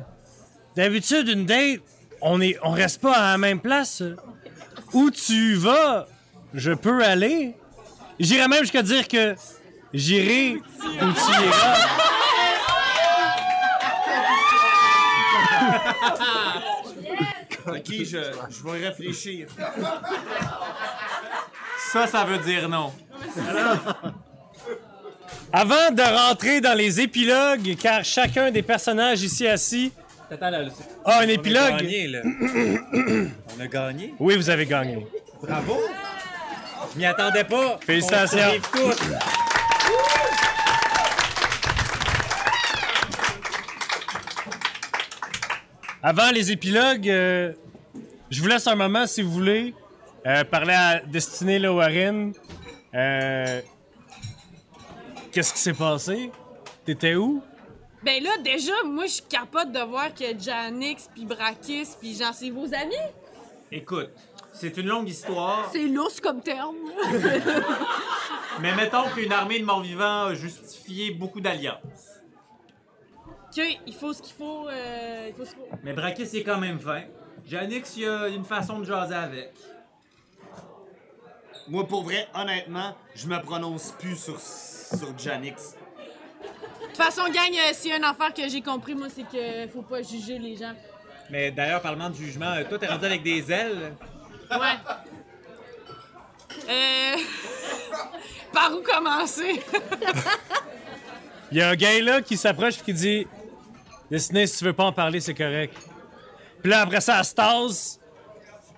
d'habitude, 0.74 1.28
une 1.28 1.46
date, 1.46 1.80
on, 2.20 2.40
est, 2.40 2.58
on 2.62 2.70
reste 2.70 3.00
pas 3.00 3.12
à 3.12 3.32
la 3.32 3.38
même 3.38 3.60
place. 3.60 4.02
Où 4.92 5.10
tu 5.10 5.54
vas, 5.56 6.06
je 6.54 6.72
peux 6.72 7.04
aller. 7.04 7.54
J'irais 8.18 8.48
même 8.48 8.62
jusqu'à 8.62 8.82
dire 8.82 9.06
que 9.06 9.34
j'irai 9.92 10.54
où 10.54 11.12
tu 11.12 11.44
iras. 11.44 12.15
Ok, 17.68 17.88
je, 17.88 18.04
je 18.04 18.62
vais 18.62 18.86
réfléchir. 18.88 19.48
Ça, 21.92 22.06
ça 22.06 22.24
veut 22.24 22.38
dire 22.38 22.68
non. 22.68 22.92
Avant 25.52 25.90
de 25.90 26.02
rentrer 26.28 26.60
dans 26.60 26.74
les 26.74 27.00
épilogues, 27.00 27.76
car 27.80 28.04
chacun 28.04 28.50
des 28.52 28.62
personnages 28.62 29.22
ici 29.22 29.48
assis 29.48 29.92
Attends, 30.30 30.50
là, 30.50 30.58
a 30.58 30.62
un 30.62 30.66
on 31.04 31.20
a 31.20 31.24
épilogue. 31.24 31.76
gagné, 31.78 32.08
là. 32.08 32.20
on 33.56 33.60
a 33.60 33.66
gagné? 33.66 34.14
Oui, 34.18 34.36
vous 34.36 34.50
avez 34.50 34.66
gagné. 34.66 35.06
Bravo. 35.42 35.80
Je 36.92 36.98
m'y 36.98 37.06
attendais 37.06 37.44
pas. 37.44 37.78
Félicitations. 37.84 38.38
On 38.74 38.78
tous. 38.78 39.02
Avant 46.08 46.30
les 46.30 46.52
épilogues, 46.52 47.10
euh, 47.10 47.52
je 48.30 48.40
vous 48.40 48.46
laisse 48.46 48.68
un 48.68 48.76
moment, 48.76 49.08
si 49.08 49.22
vous 49.22 49.32
voulez, 49.32 49.74
euh, 50.24 50.44
parler 50.44 50.72
à 50.72 51.00
Destinée 51.00 51.58
Le 51.58 51.68
Warren. 51.72 52.32
Euh, 52.94 53.60
Qu'est-ce 55.32 55.52
qui 55.52 55.58
s'est 55.58 55.72
passé? 55.72 56.30
T'étais 56.84 57.16
où? 57.16 57.42
Ben 58.04 58.22
là, 58.22 58.38
déjà, 58.38 58.84
moi, 58.84 59.06
je 59.06 59.20
capote 59.20 59.72
de 59.72 59.80
voir 59.80 60.14
que 60.14 60.26
Janix, 60.38 61.08
puis 61.12 61.24
Brakis, 61.24 61.88
puis 62.00 62.14
genre, 62.14 62.32
c'est 62.32 62.50
vos 62.50 62.72
amis. 62.72 62.94
Écoute, 63.72 64.10
c'est 64.52 64.76
une 64.76 64.86
longue 64.86 65.08
histoire, 65.08 65.68
C'est 65.72 65.88
lousse 65.88 66.20
comme 66.20 66.40
terme. 66.40 66.76
mais 68.60 68.76
mettons 68.76 69.08
qu'une 69.08 69.32
armée 69.32 69.58
de 69.58 69.64
morts-vivants 69.64 70.26
a 70.26 70.34
justifié 70.34 71.10
beaucoup 71.10 71.40
d'alliances. 71.40 72.15
Que 73.56 73.62
il 73.86 73.94
faut 73.94 74.12
ce 74.12 74.20
qu'il 74.20 74.34
faut, 74.34 74.68
euh, 74.68 75.28
il 75.28 75.34
faut 75.34 75.46
ce 75.46 75.52
qu'il 75.52 75.60
faut. 75.60 75.78
Mais 75.82 75.94
Brakis 75.94 76.36
est 76.36 76.42
quand 76.42 76.58
même 76.58 76.78
fin. 76.78 77.04
Janix, 77.48 77.96
il 77.96 78.02
y 78.02 78.06
a 78.06 78.28
une 78.28 78.44
façon 78.44 78.80
de 78.80 78.84
jaser 78.84 79.14
avec. 79.14 79.52
Moi, 81.66 81.86
pour 81.86 82.04
vrai, 82.04 82.28
honnêtement, 82.34 82.94
je 83.14 83.26
me 83.26 83.40
prononce 83.40 83.92
plus 83.98 84.16
sur, 84.16 84.38
sur 84.38 85.18
Janix. 85.18 85.72
De 85.72 86.86
toute 86.86 86.96
façon, 86.98 87.22
gang, 87.32 87.50
euh, 87.50 87.72
s'il 87.72 87.92
y 87.92 87.94
a 87.94 87.96
une 87.96 88.04
affaire 88.04 88.34
que 88.34 88.46
j'ai 88.46 88.60
compris, 88.60 88.94
moi, 88.94 89.08
c'est 89.08 89.22
que 89.22 89.72
faut 89.72 89.80
pas 89.80 90.02
juger 90.02 90.38
les 90.38 90.56
gens. 90.56 90.74
Mais 91.30 91.50
d'ailleurs, 91.50 91.80
parlement 91.80 92.10
de 92.10 92.14
jugement, 92.14 92.52
euh, 92.52 92.64
toi, 92.68 92.78
t'es 92.78 92.86
rendu 92.86 93.06
avec 93.06 93.22
des 93.22 93.50
ailes? 93.50 93.94
Ouais. 94.50 94.76
Euh... 96.68 97.16
Par 98.52 98.72
où 98.74 98.82
commencer? 98.82 99.62
Il 101.52 101.58
y 101.58 101.62
a 101.62 101.70
un 101.70 101.74
gars 101.74 102.00
là 102.02 102.20
qui 102.20 102.36
s'approche 102.36 102.80
et 102.80 102.82
qui 102.82 102.92
dit 102.92 103.26
Destiné, 104.10 104.46
si 104.46 104.58
tu 104.58 104.64
veux 104.64 104.72
pas 104.72 104.84
en 104.84 104.92
parler, 104.92 105.20
c'est 105.20 105.34
correct. 105.34 105.74
Puis 106.62 106.70
là, 106.70 106.82
après 106.82 107.00
ça, 107.00 107.18
elle 107.18 107.24
se 107.24 107.34
tasse 107.34 108.00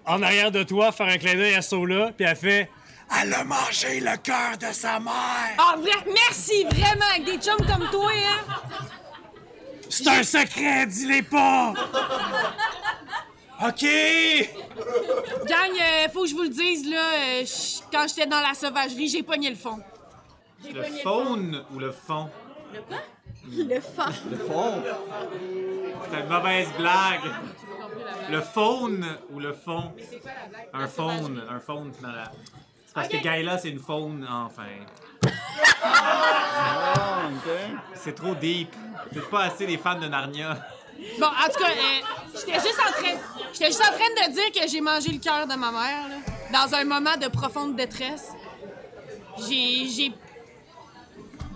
en 0.07 0.23
arrière 0.23 0.51
de 0.51 0.63
toi, 0.63 0.91
faire 0.91 1.07
un 1.07 1.19
clin 1.19 1.35
d'œil 1.35 1.55
à 1.55 1.63
Sola, 1.63 2.13
puis 2.17 2.27
elle 2.27 2.37
fait 2.37 2.71
Elle 3.21 3.35
a 3.35 3.45
mangé 3.45 4.01
le 4.01 4.17
cœur 4.19 4.57
de 4.59 4.73
sa 4.73 4.99
mère! 4.99 5.13
Ah, 5.59 5.77
vrai, 5.79 5.91
merci 6.07 6.65
vraiment, 6.65 7.05
avec 7.11 7.25
des 7.25 7.39
chums 7.39 7.67
comme 7.67 7.89
toi, 7.91 8.11
hein? 8.15 8.55
C'est 9.91 10.09
un 10.09 10.23
secret, 10.23 10.87
dis-les 10.87 11.23
pas! 11.23 11.75
OK! 13.67 13.85
Gang, 15.47 15.71
euh, 15.81 16.09
faut 16.13 16.23
que 16.23 16.29
je 16.29 16.35
vous 16.35 16.43
le 16.43 16.49
dise, 16.49 16.89
là, 16.89 17.01
euh, 17.15 17.45
quand 17.93 18.07
j'étais 18.09 18.27
dans 18.27 18.41
la 18.41 18.55
sauvagerie, 18.55 19.09
j'ai 19.09 19.23
pogné 19.23 19.51
le 19.51 19.57
fond. 19.57 19.79
J'ai 20.65 20.73
Le 20.73 20.83
pogné 20.83 21.03
faune 21.03 21.65
ou 21.75 21.79
le 21.79 21.91
fond? 21.91 22.31
Le 22.73 22.81
fan. 23.81 24.13
C'est 26.11 26.21
une 26.21 26.29
mauvaise 26.29 26.69
blague. 26.79 27.33
Le 28.31 28.41
faune 28.41 29.05
ou 29.31 29.41
le 29.41 29.53
fond? 29.53 29.93
Un 30.73 30.87
faune, 30.87 31.43
un 31.49 31.61
faune, 31.61 31.93
c'est 31.95 32.03
malade. 32.03 32.31
C'est 32.87 32.95
parce 32.95 33.09
que 33.09 33.17
Gaïla, 33.17 33.59
c'est 33.59 33.71
une 33.71 33.79
faune, 33.79 34.27
enfin. 34.31 34.63
Ah. 35.83 37.29
C'est 37.95 38.15
trop 38.15 38.35
deep. 38.35 38.75
C'est 39.13 39.31
pas 39.31 39.45
assez 39.45 39.67
des 39.67 39.79
fans 39.79 39.99
de 39.99 40.07
Narnia. 40.07 40.57
Bon, 41.19 41.27
en 41.27 41.49
tout 41.49 41.61
cas, 41.63 41.71
euh, 41.71 42.01
j'étais 42.35 42.55
juste 42.55 42.81
en 42.81 42.91
train, 42.91 43.15
j'étais 43.53 43.67
juste 43.67 43.83
en 43.83 43.93
train 43.93 44.29
de 44.29 44.33
dire 44.33 44.51
que 44.53 44.69
j'ai 44.69 44.81
mangé 44.81 45.13
le 45.13 45.19
cœur 45.19 45.47
de 45.47 45.55
ma 45.55 45.71
mère, 45.71 46.09
là, 46.09 46.17
dans 46.53 46.75
un 46.75 46.85
moment 46.85 47.17
de 47.17 47.29
profonde 47.29 47.77
détresse. 47.77 48.33
J'ai, 49.39 49.87
j'ai, 49.89 50.13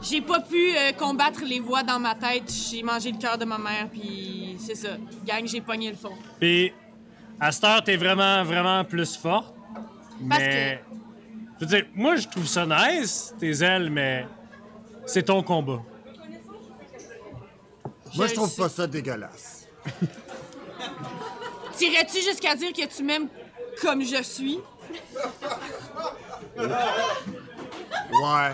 j'ai 0.03 0.21
pas 0.21 0.41
pu 0.41 0.77
euh, 0.77 0.93
combattre 0.93 1.43
les 1.45 1.61
voix 1.61 1.83
dans 1.83 1.99
ma 1.99 2.15
tête. 2.15 2.51
J'ai 2.71 2.83
mangé 2.83 3.13
le 3.13 3.19
cœur 3.19 3.39
de 3.39 3.45
ma 3.45 3.59
mère, 3.59 3.89
puis 3.91 4.57
c'est 4.59 4.75
ça. 4.75 4.91
Gang, 5.25 5.47
j'ai 5.47 5.61
pogné 5.61 5.91
le 5.91 5.97
fond. 5.97 6.15
Puis, 6.41 6.73
à 7.41 7.53
cette 7.53 7.65
heure, 7.65 7.83
t'es 7.85 7.97
vraiment, 7.97 8.43
vraiment 8.45 8.85
plus 8.85 9.17
forte. 9.17 9.55
Parce 10.29 10.41
Mais. 10.43 10.83
Je 11.61 11.65
veux 11.65 11.77
dire, 11.77 11.87
moi, 11.95 12.17
je 12.17 12.27
trouve 12.29 12.47
ça 12.47 12.67
nice, 12.67 13.35
tes 13.39 13.63
ailes, 13.63 13.91
mais. 13.91 14.27
C'est 15.07 15.23
ton 15.25 15.43
combat. 15.43 15.81
Moi, 18.15 18.27
je 18.27 18.31
Je 18.31 18.35
trouve 18.35 18.51
sais. 18.51 18.63
pas 18.63 18.69
ça 18.69 18.87
dégueulasse. 18.87 19.67
T'irais-tu 21.77 22.21
jusqu'à 22.23 22.55
dire 22.55 22.73
que 22.73 22.87
tu 22.87 23.03
m'aimes 23.03 23.29
comme 23.81 24.03
je 24.03 24.23
suis? 24.23 24.59
Ouais. 26.57 28.53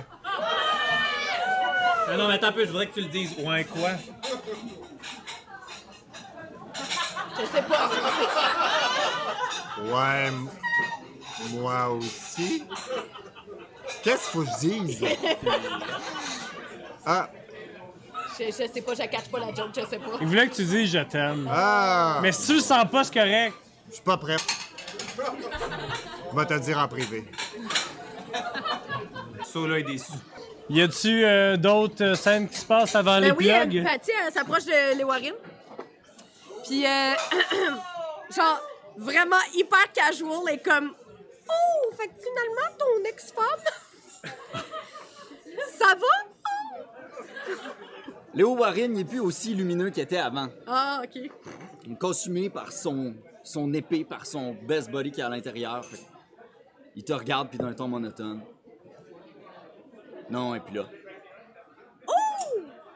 Non, 2.09 2.17
non, 2.17 2.29
mais 2.29 2.35
attends 2.35 2.49
un 2.49 2.53
peu, 2.53 2.65
je 2.65 2.71
voudrais 2.71 2.87
que 2.87 2.95
tu 2.95 3.01
le 3.03 3.09
dises. 3.09 3.35
Ouais, 3.39 3.65
quoi? 3.65 3.91
Je 7.39 7.47
sais 7.47 7.63
pas. 7.63 7.91
Ouais. 9.83 10.31
Moi 11.53 11.89
aussi. 11.91 12.65
Qu'est-ce 14.03 14.31
qu'il 14.31 14.41
faut 14.41 14.43
que 14.43 14.51
je 14.51 14.59
dise? 14.69 15.05
Ah. 17.05 17.29
Je, 18.39 18.45
je 18.47 18.51
sais 18.53 18.83
pas, 18.83 18.95
je 18.95 19.03
catch 19.03 19.29
pas 19.31 19.39
la 19.41 19.55
joke, 19.55 19.71
je 19.77 19.87
sais 19.87 19.99
pas. 19.99 20.13
Il 20.21 20.27
voulait 20.27 20.49
que 20.49 20.55
tu 20.55 20.65
dises 20.65 20.91
je 20.91 20.99
t'aime. 21.01 21.49
Ah. 21.51 22.21
Mais 22.23 22.33
si 22.33 22.47
tu 22.47 22.55
le 22.55 22.61
sens 22.61 22.85
pas, 22.91 23.05
c'est 23.05 23.15
correct. 23.15 23.55
Je 23.89 23.95
suis 23.95 24.03
pas 24.03 24.17
prêt. 24.17 24.37
Je 25.17 26.37
vais 26.37 26.47
te 26.47 26.55
le 26.55 26.61
dire 26.61 26.79
en 26.79 26.89
privé. 26.89 27.25
Sola 29.45 29.79
est 29.79 29.85
déçu. 29.85 30.13
Y 30.71 30.83
a-tu 30.83 31.25
euh, 31.25 31.57
d'autres 31.57 32.05
euh, 32.05 32.15
scènes 32.15 32.49
qui 32.49 32.57
se 32.59 32.67
passent 32.67 32.95
avant 32.95 33.21
Ben 33.21 33.35
oui, 33.39 33.47
l'épilogue? 33.47 33.79
euh, 33.79 33.85
Patty, 33.85 34.11
elle 34.27 34.33
s'approche 34.33 34.65
de 34.67 34.97
les 34.99 35.05
Warren. 35.05 35.35
Puis, 36.67 36.85
euh, 36.87 37.13
genre, 38.37 38.61
vraiment 38.97 39.37
hyper 39.55 39.91
casual 39.93 40.41
et 40.53 40.59
comme 40.59 40.93
Oh, 41.51 41.91
fait 41.97 42.09
que 42.09 42.13
finalement, 42.19 42.77
ton 42.79 43.05
ex-femme, 43.09 43.63
ça 45.79 45.95
va? 45.95 47.55
Léo 48.35 48.55
Warren 48.57 48.93
n'est 48.93 49.05
plus 49.05 49.21
aussi 49.21 49.55
lumineux 49.55 49.89
qu'il 49.89 50.03
était 50.03 50.19
avant. 50.19 50.49
Ah, 50.67 51.01
ok. 51.03 51.31
Il 51.87 51.93
est 51.93 51.99
Costumé 51.99 52.51
par 52.51 52.71
son, 52.73 53.15
son 53.43 53.73
épée, 53.73 54.05
par 54.05 54.27
son 54.27 54.55
best 54.67 54.91
body 54.91 55.11
qui 55.11 55.21
est 55.23 55.25
à 55.25 55.31
l'intérieur. 55.31 55.83
Il 56.95 57.03
te 57.05 57.15
regarde, 57.15 57.49
puis 57.49 57.59
d'un 57.59 57.73
ton 57.73 57.89
monotone. 57.89 58.43
Non, 60.31 60.55
et 60.55 60.61
puis 60.61 60.75
là. 60.75 60.85
Oh, 62.07 62.13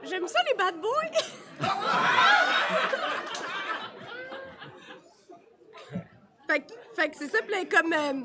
j'aime 0.03 0.27
ça, 0.29 0.39
les 0.49 0.55
bad 0.55 0.77
boys. 0.81 1.61
fait, 6.49 6.61
que- 6.61 6.75
fait 6.95 7.11
que 7.11 7.17
c'est 7.17 7.29
ça, 7.29 7.39
est 7.39 7.69
comme. 7.71 7.93
Euh, 7.93 8.23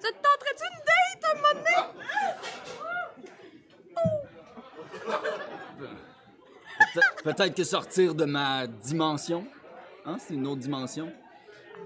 tu 0.00 0.08
te 0.08 0.14
tenterais-tu 0.14 0.64
une 0.72 0.80
date 0.84 1.24
un 1.24 1.34
moment 1.36 1.54
donné? 1.54 1.76
Oh, 3.96 4.00
Peut- 6.94 7.00
Peut-être 7.24 7.54
que 7.54 7.64
sortir 7.64 8.14
de 8.14 8.24
ma 8.24 8.66
dimension. 8.66 9.46
Hein, 10.04 10.16
c'est 10.18 10.34
une 10.34 10.46
autre 10.46 10.60
dimension. 10.60 11.10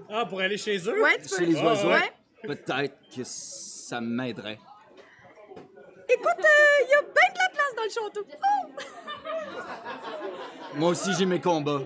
Ah, 0.09 0.25
pour 0.25 0.39
aller 0.41 0.57
chez 0.57 0.77
eux? 0.87 1.01
Ouais, 1.01 1.17
tu 1.21 1.29
peux. 1.29 1.37
Chez 1.37 1.45
les 1.45 1.61
oiseaux? 1.61 1.89
Ouais. 1.89 2.11
Peut-être 2.43 2.95
que 3.15 3.23
ça 3.23 4.01
m'aiderait. 4.01 4.59
Écoute, 6.09 6.35
il 6.37 6.87
y 6.89 6.93
a 6.93 7.01
bien 7.01 7.11
de 7.11 7.39
la 7.39 7.49
place 7.53 7.70
dans 7.81 7.87
le 7.87 7.89
château. 7.89 8.25
Oh! 8.37 8.71
Moi 10.75 10.89
aussi, 10.89 11.09
j'ai 11.17 11.25
mes 11.25 11.39
combats. 11.39 11.81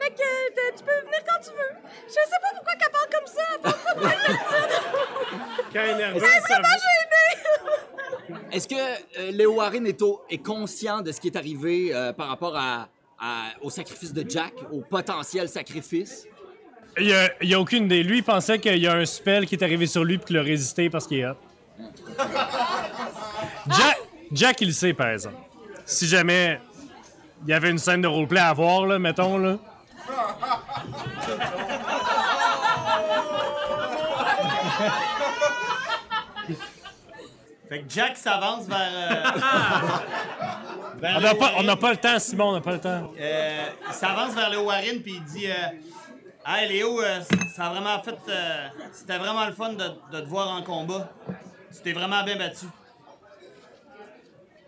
Fait 0.00 0.10
que 0.10 0.22
euh, 0.22 0.72
tu 0.76 0.84
peux 0.84 1.00
venir 1.04 1.20
quand 1.26 1.40
tu 1.42 1.50
veux. 1.50 1.76
Je 2.06 2.12
sais 2.12 2.40
pas 2.40 2.52
pourquoi 2.54 2.72
qu'elle 2.74 2.92
parle 2.92 3.10
comme 3.12 3.26
ça. 3.26 3.42
Elle 3.54 3.60
parle 3.60 3.78
pas 3.84 3.94
de. 3.94 4.00
Quand 5.72 5.80
elle 5.80 5.90
est 5.90 5.96
nerveuse, 5.96 6.22
ça 6.22 6.54
vraiment 6.54 6.68
gênée. 6.68 8.40
Est-ce 8.52 8.66
que 8.68 8.74
euh, 8.74 9.30
Léo 9.32 9.54
Warren 9.54 9.86
est, 9.86 10.00
au- 10.02 10.22
est 10.30 10.38
conscient 10.44 11.00
de 11.02 11.12
ce 11.12 11.20
qui 11.20 11.28
est 11.28 11.36
arrivé 11.36 11.90
euh, 11.94 12.12
par 12.12 12.28
rapport 12.28 12.56
à, 12.56 12.88
à- 13.20 13.50
au 13.60 13.70
sacrifice 13.70 14.12
de 14.12 14.28
Jack, 14.28 14.54
au 14.72 14.80
potentiel 14.80 15.48
sacrifice? 15.48 16.26
Il 16.98 17.06
y 17.08 17.12
a, 17.14 17.30
il 17.42 17.48
y 17.48 17.54
a 17.54 17.60
aucune 17.60 17.84
idée. 17.84 18.02
Lui, 18.02 18.18
il 18.18 18.24
pensait 18.24 18.58
qu'il 18.58 18.78
y 18.78 18.86
a 18.88 18.94
un 18.94 19.04
spell 19.04 19.46
qui 19.46 19.54
est 19.54 19.62
arrivé 19.62 19.86
sur 19.86 20.02
lui 20.02 20.16
puis 20.18 20.26
qu'il 20.26 20.38
a 20.38 20.42
résisté 20.42 20.90
parce 20.90 21.06
qu'il 21.06 21.18
est 21.20 21.26
hot. 21.26 21.36
Jack, 23.68 23.98
Jack, 24.32 24.60
il 24.60 24.68
le 24.68 24.72
sait, 24.72 24.92
par 24.94 25.08
exemple. 25.08 25.36
Si 25.84 26.06
jamais 26.06 26.60
il 27.42 27.50
y 27.50 27.52
avait 27.52 27.70
une 27.70 27.78
scène 27.78 28.02
de 28.02 28.08
roleplay 28.08 28.40
à 28.40 28.52
voir, 28.52 28.86
là, 28.86 28.98
mettons, 28.98 29.38
là. 29.38 29.56
Fait 37.68 37.82
que 37.82 37.84
Jack 37.90 38.16
s'avance 38.16 38.66
vers. 38.66 38.78
euh, 38.92 39.22
vers 41.00 41.16
On 41.16 41.20
n'a 41.20 41.34
pas, 41.34 41.36
on 41.36 41.50
Warren. 41.52 41.66
n'a 41.66 41.76
pas 41.76 41.90
le 41.92 41.96
temps, 41.98 42.18
Simon, 42.18 42.48
on 42.48 42.52
n'a 42.54 42.60
pas 42.60 42.72
le 42.72 42.80
temps. 42.80 43.12
Euh, 43.18 43.66
il 43.88 43.94
s'avance 43.94 44.34
vers 44.34 44.50
Léo 44.50 44.62
Warren 44.64 45.00
puis 45.02 45.14
il 45.14 45.24
dit 45.24 45.46
euh, 45.48 45.54
Hey 46.46 46.68
Léo, 46.68 47.00
euh, 47.00 47.20
ça 47.54 47.66
a 47.66 47.70
vraiment 47.70 48.02
fait. 48.02 48.16
euh, 48.28 48.68
C'était 48.92 49.18
vraiment 49.18 49.46
le 49.46 49.52
fun 49.52 49.72
de, 49.74 49.84
de 50.12 50.20
te 50.20 50.26
voir 50.28 50.48
en 50.48 50.62
combat. 50.62 51.10
Tu 51.72 51.80
t'es 51.84 51.92
vraiment 51.92 52.24
bien 52.24 52.36
battu. 52.36 52.66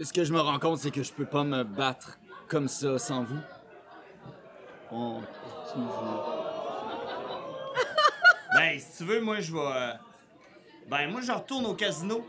Ce 0.02 0.12
que 0.12 0.24
je 0.24 0.32
me 0.32 0.40
rends 0.40 0.58
compte, 0.58 0.78
c'est 0.78 0.90
que 0.90 1.02
je 1.02 1.12
peux 1.12 1.24
pas 1.26 1.44
me 1.44 1.62
battre 1.64 2.18
comme 2.48 2.68
ça 2.68 2.98
sans 2.98 3.24
vous. 3.24 3.38
On- 4.90 5.20
Ben, 8.54 8.78
si 8.78 8.98
tu 8.98 9.04
veux, 9.04 9.20
moi, 9.20 9.40
je 9.40 9.52
vais. 9.52 9.58
euh, 9.60 9.92
Ben, 10.88 11.10
moi, 11.10 11.20
je 11.22 11.32
retourne 11.32 11.64
au 11.66 11.74
casino. 11.74 12.24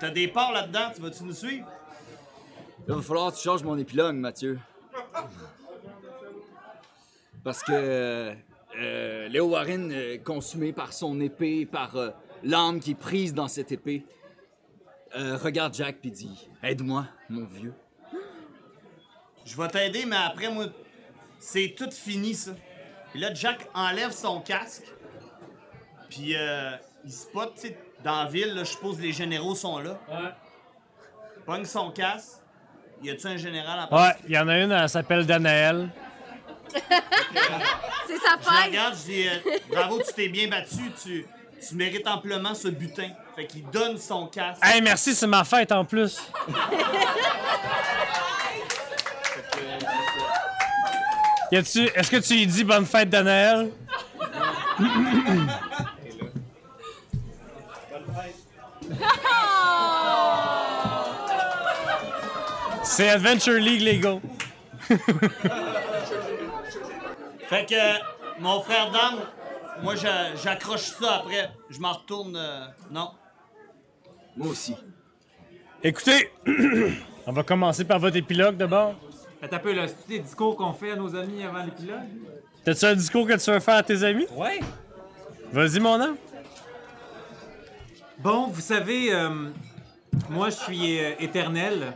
T'as 0.00 0.10
des 0.10 0.28
parts 0.28 0.52
là-dedans, 0.52 0.90
tu 0.94 1.02
vas-tu 1.02 1.24
nous 1.24 1.32
suivre? 1.34 1.66
Il 2.86 2.94
va 2.94 3.02
falloir 3.02 3.32
que 3.32 3.36
tu 3.36 3.42
changes 3.42 3.62
mon 3.64 3.76
épilogue, 3.76 4.14
Mathieu. 4.16 4.58
Parce 7.44 7.62
que 7.62 7.72
euh, 8.78 9.28
Léo 9.28 9.46
Warren, 9.48 9.90
euh, 9.92 10.18
consumé 10.18 10.72
par 10.72 10.92
son 10.92 11.20
épée, 11.20 11.66
par 11.66 11.96
euh, 11.96 12.10
l'âme 12.42 12.80
qui 12.80 12.92
est 12.92 12.98
prise 12.98 13.34
dans 13.34 13.48
cette 13.48 13.72
épée, 13.72 14.04
euh, 15.16 15.36
regarde 15.36 15.74
Jack 15.74 15.98
puis 16.00 16.10
dit 16.10 16.48
Aide-moi, 16.62 17.06
mon 17.28 17.44
vieux. 17.46 17.74
Je 19.44 19.56
vais 19.56 19.68
t'aider, 19.68 20.04
mais 20.04 20.16
après, 20.16 20.50
moi, 20.50 20.66
c'est 21.38 21.74
tout 21.76 21.90
fini, 21.90 22.34
ça. 22.34 22.52
Puis 23.10 23.20
là, 23.20 23.32
Jack 23.32 23.66
enlève 23.74 24.12
son 24.12 24.40
casque. 24.40 24.84
Puis 26.10 26.36
euh, 26.36 26.72
il 27.04 27.12
spot, 27.12 27.54
tu 27.54 27.68
sais, 27.68 27.78
dans 28.04 28.24
la 28.24 28.30
ville, 28.30 28.54
là, 28.54 28.64
je 28.64 28.70
suppose 28.70 29.00
les 29.00 29.12
généraux 29.12 29.54
sont 29.54 29.78
là. 29.78 29.98
Ouais. 30.08 30.30
Pogne 31.46 31.64
son 31.64 31.90
casque. 31.90 32.42
Y 33.02 33.10
a-tu 33.10 33.26
un 33.28 33.36
général 33.36 33.88
en 33.90 33.96
Ouais, 33.96 34.10
il 34.26 34.34
y 34.34 34.38
en 34.38 34.48
a 34.48 34.58
une, 34.58 34.72
elle 34.72 34.88
s'appelle 34.88 35.24
Danaël. 35.24 35.88
C'est 36.74 38.16
sa 38.18 38.36
Je 38.40 38.46
la 38.46 38.52
fête. 38.52 38.66
regarde, 38.66 38.94
je 38.96 39.04
dis 39.04 39.28
euh, 39.28 39.58
Bravo, 39.70 40.02
tu 40.02 40.12
t'es 40.12 40.28
bien 40.28 40.48
battu, 40.48 40.90
tu, 41.02 41.26
tu 41.66 41.74
mérites 41.74 42.06
amplement 42.06 42.54
ce 42.54 42.68
butin. 42.68 43.08
Fait 43.36 43.46
qu'il 43.46 43.68
donne 43.70 43.98
son 43.98 44.26
casque. 44.26 44.60
Hey, 44.62 44.80
merci, 44.82 45.14
c'est 45.14 45.26
ma 45.26 45.44
fête 45.44 45.72
en 45.72 45.84
plus. 45.84 46.18
Est-ce 51.50 52.10
que 52.10 52.18
tu 52.18 52.34
lui 52.34 52.46
dis 52.46 52.64
bonne 52.64 52.84
fête 52.84 53.08
Danaël? 53.08 53.70
C'est 62.82 63.10
Adventure 63.10 63.60
League, 63.60 63.82
les 63.82 63.98
gars. 63.98 64.18
Fait 67.48 67.66
que, 67.68 68.40
mon 68.40 68.60
frère 68.62 68.90
d'âme, 68.90 69.20
moi, 69.82 69.94
j'a- 69.94 70.34
j'accroche 70.36 70.80
ça 71.00 71.16
après. 71.16 71.50
Je 71.70 71.78
m'en 71.80 71.92
retourne. 71.92 72.36
euh, 72.36 72.66
non. 72.90 73.10
Moi 74.36 74.48
aussi. 74.48 74.74
Écoutez, 75.82 76.30
on 77.26 77.32
va 77.32 77.42
commencer 77.42 77.84
par 77.84 77.98
votre 77.98 78.16
épilogue 78.16 78.56
d'abord. 78.56 78.94
Attends 79.42 79.56
un 79.56 79.60
peu, 79.60 79.72
là, 79.72 79.86
c'est 79.86 79.94
tous 79.94 80.10
les 80.10 80.18
discours 80.18 80.56
qu'on 80.56 80.72
fait 80.72 80.92
à 80.92 80.96
nos 80.96 81.14
amis 81.14 81.44
avant 81.44 81.62
l'épilogue? 81.62 82.08
T'as-tu 82.64 82.84
un 82.84 82.94
discours 82.94 83.26
que 83.26 83.34
tu 83.42 83.50
veux 83.50 83.60
faire 83.60 83.76
à 83.76 83.82
tes 83.82 84.02
amis? 84.02 84.26
Ouais. 84.36 84.60
Vas-y, 85.52 85.78
mon 85.80 86.00
homme. 86.00 86.16
Bon, 88.18 88.48
vous 88.48 88.60
savez, 88.60 89.14
euh, 89.14 89.30
moi, 90.28 90.50
je 90.50 90.56
suis 90.56 90.98
euh, 91.00 91.12
éternel. 91.20 91.92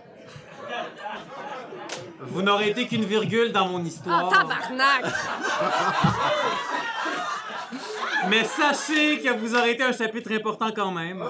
Vous 2.21 2.43
n'aurez 2.43 2.71
été 2.71 2.87
qu'une 2.87 3.05
virgule 3.05 3.51
dans 3.51 3.67
mon 3.69 3.79
Ah, 3.83 3.87
histoire. 3.87 4.29
tabarnak. 4.31 5.05
Mais 8.29 8.45
sachez 8.45 9.21
que 9.21 9.33
vous 9.37 9.55
aurez 9.55 9.73
été 9.73 9.83
un 9.83 9.93
chapitre 9.93 10.33
important 10.33 10.71
quand 10.75 10.91
même. 10.91 11.25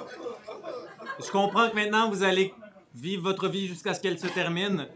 Je 1.25 1.31
comprends 1.31 1.69
que 1.71 1.75
maintenant 1.75 2.11
vous 2.11 2.23
allez 2.23 2.55
vivre 2.95 3.23
votre 3.23 3.49
vie 3.49 3.67
jusqu'à 3.67 3.95
ce 3.95 4.01
qu'elle 4.01 4.19
se 4.19 4.27
termine. 4.27 4.87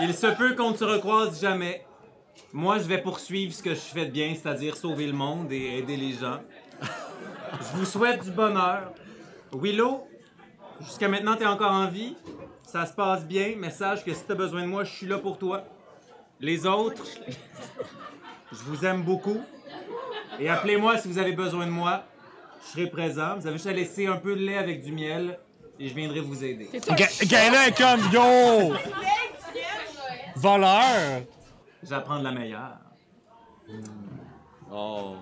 Il 0.00 0.14
se 0.14 0.26
peut 0.28 0.54
qu'on 0.54 0.70
ne 0.70 0.76
se 0.76 0.84
recroise 0.84 1.40
jamais. 1.40 1.84
Moi, 2.52 2.78
je 2.78 2.84
vais 2.84 2.98
poursuivre 2.98 3.52
ce 3.52 3.62
que 3.62 3.74
je 3.74 3.80
fais 3.80 4.06
de 4.06 4.10
bien, 4.10 4.34
c'est-à-dire 4.34 4.76
sauver 4.76 5.06
le 5.06 5.12
monde 5.12 5.52
et 5.52 5.78
aider 5.78 5.96
les 5.96 6.12
gens. 6.12 6.40
Je 7.52 7.78
vous 7.78 7.84
souhaite 7.84 8.22
du 8.24 8.30
bonheur. 8.30 8.92
Willow, 9.52 10.06
jusqu'à 10.80 11.08
maintenant, 11.08 11.36
tu 11.36 11.42
es 11.42 11.46
encore 11.46 11.72
en 11.72 11.88
vie. 11.88 12.16
Ça 12.62 12.86
se 12.86 12.92
passe 12.92 13.24
bien, 13.24 13.54
mais 13.56 13.70
sache 13.70 14.04
que 14.04 14.14
si 14.14 14.24
tu 14.24 14.32
as 14.32 14.36
besoin 14.36 14.62
de 14.62 14.66
moi, 14.66 14.84
je 14.84 14.92
suis 14.92 15.06
là 15.06 15.18
pour 15.18 15.38
toi. 15.38 15.64
Les 16.38 16.66
autres, 16.66 17.04
je 18.52 18.58
vous 18.64 18.84
aime 18.84 19.02
beaucoup. 19.02 19.40
Et 20.38 20.48
appelez-moi 20.48 20.98
si 20.98 21.08
vous 21.08 21.18
avez 21.18 21.32
besoin 21.32 21.66
de 21.66 21.70
moi. 21.70 22.04
Je 22.64 22.72
serai 22.72 22.86
présent. 22.88 23.36
Vous 23.36 23.46
avez 23.46 23.56
juste 23.56 23.66
à 23.66 23.72
laisser 23.72 24.06
un 24.06 24.16
peu 24.16 24.34
de 24.36 24.40
lait 24.44 24.58
avec 24.58 24.82
du 24.82 24.92
miel 24.92 25.38
et 25.78 25.88
je 25.88 25.94
viendrai 25.94 26.20
vous 26.20 26.44
aider. 26.44 26.68
Ga- 26.90 27.24
Gaëla 27.26 27.68
est 27.68 27.76
comme 27.76 28.00
yo! 28.12 28.74
Voleur! 30.36 31.22
J'apprends 31.82 32.18
de 32.18 32.24
la 32.24 32.32
meilleure. 32.32 32.76
Oh. 34.72 35.16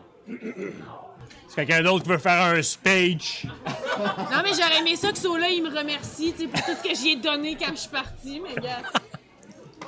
C'est 1.48 1.54
quelqu'un 1.66 1.82
d'autre 1.82 2.04
qui 2.04 2.10
veut 2.10 2.18
faire 2.18 2.42
un 2.42 2.62
speech. 2.62 3.46
Non, 3.98 4.42
mais 4.44 4.50
j'aurais 4.52 4.78
aimé 4.78 4.94
ça 4.94 5.10
que 5.10 5.18
Sola, 5.18 5.48
il 5.48 5.60
me 5.60 5.76
remercie 5.76 6.32
tu 6.32 6.42
sais, 6.42 6.46
pour 6.46 6.64
tout 6.64 6.70
ce 6.80 6.88
que 6.88 6.94
j'y 6.94 7.10
ai 7.10 7.16
donné 7.16 7.56
quand 7.56 7.70
je 7.72 7.80
suis 7.80 7.88
partie, 7.88 8.40
mais 8.40 8.54
gars. 8.60 8.82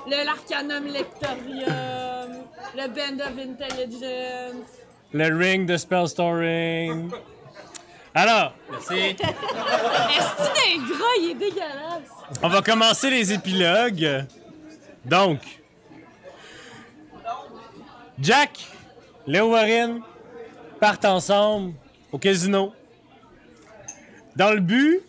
Le 0.04 0.24
L'Arcanum 0.24 0.84
Lectorium, 0.92 2.42
le 2.74 2.88
Band 2.88 3.24
of 3.24 3.38
Intelligence. 3.38 4.79
Le 5.12 5.36
ring 5.36 5.66
de 5.66 5.76
Spell 5.76 6.08
Storing. 6.08 7.10
Alors, 8.14 8.54
Merci. 8.70 8.94
Est-ce 8.94 9.18
que 9.18 10.92
gras, 10.92 11.04
il 11.20 11.30
est 11.30 11.34
dégueulasse? 11.34 12.10
on 12.42 12.48
va 12.48 12.62
commencer 12.62 13.10
les 13.10 13.32
épilogues. 13.32 14.24
Donc, 15.04 15.40
Jack, 18.20 18.66
Léo 19.26 19.50
Warren 19.52 20.00
partent 20.78 21.04
ensemble 21.04 21.74
au 22.12 22.18
casino. 22.18 22.72
Dans 24.36 24.52
le 24.52 24.60
but, 24.60 25.00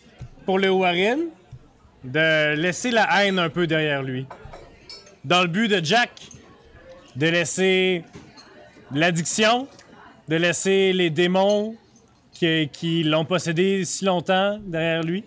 pour 0.45 0.59
Léo 0.59 0.79
Warren, 0.79 1.19
de 2.03 2.55
laisser 2.55 2.91
la 2.91 3.23
haine 3.25 3.37
un 3.39 3.49
peu 3.49 3.67
derrière 3.67 4.01
lui. 4.01 4.25
Dans 5.23 5.41
le 5.41 5.47
but 5.47 5.67
de 5.67 5.83
Jack, 5.83 6.11
de 7.15 7.27
laisser 7.27 8.03
l'addiction, 8.91 9.67
de 10.27 10.35
laisser 10.35 10.93
les 10.93 11.09
démons 11.09 11.75
qui, 12.31 13.03
l'ont 13.03 13.25
possédé 13.25 13.85
si 13.85 14.05
longtemps 14.05 14.57
derrière 14.61 15.03
lui? 15.03 15.23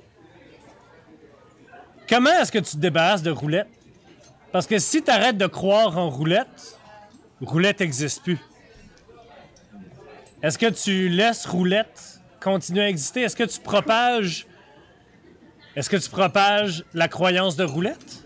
Comment 2.09 2.31
est-ce 2.31 2.53
que 2.53 2.59
tu 2.59 2.73
te 2.73 2.77
débarrasses 2.77 3.23
de 3.23 3.31
roulette? 3.31 3.69
Parce 4.53 4.67
que 4.67 4.79
si 4.79 5.03
tu 5.03 5.11
arrêtes 5.11 5.39
de 5.39 5.47
croire 5.47 5.97
en 5.99 6.11
roulette, 6.11 6.79
roulette 7.41 7.81
n'existe 7.81 8.23
plus. 8.23 8.39
Est-ce 10.43 10.59
que 10.59 10.67
tu 10.67 11.09
laisses 11.09 11.47
roulette 11.47 12.21
continuer 12.41 12.83
à 12.83 12.89
exister? 12.89 13.23
Est-ce 13.23 13.37
que 13.37 13.45
tu 13.45 13.59
propages 13.61 14.47
Est-ce 15.75 15.89
que 15.89 15.97
tu 15.97 16.11
propages 16.11 16.85
la 16.93 17.09
croyance 17.09 17.57
de 17.57 17.65
roulette? 17.65 18.25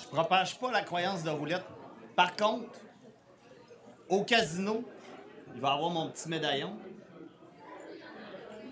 Je 0.00 0.06
propage 0.08 0.58
pas 0.58 0.70
la 0.70 0.82
croyance 0.82 1.22
de 1.22 1.30
roulette. 1.30 1.64
Par 2.14 2.36
contre, 2.36 2.78
au 4.08 4.22
casino, 4.22 4.84
il 5.54 5.60
va 5.60 5.72
avoir 5.72 5.90
mon 5.90 6.08
petit 6.08 6.28
médaillon 6.28 6.76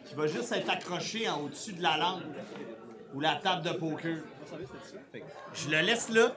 qui 0.05 0.15
va 0.15 0.27
juste 0.27 0.53
être 0.53 0.69
accroché 0.71 1.29
en 1.29 1.41
au-dessus 1.43 1.73
de 1.73 1.83
la 1.83 1.97
lampe 1.97 2.23
ou 3.15 3.21
la 3.21 3.37
table 3.37 3.63
de 3.63 3.71
poker. 3.71 4.19
Je 5.55 5.69
le 5.71 5.81
laisse 5.81 6.09
là. 6.11 6.33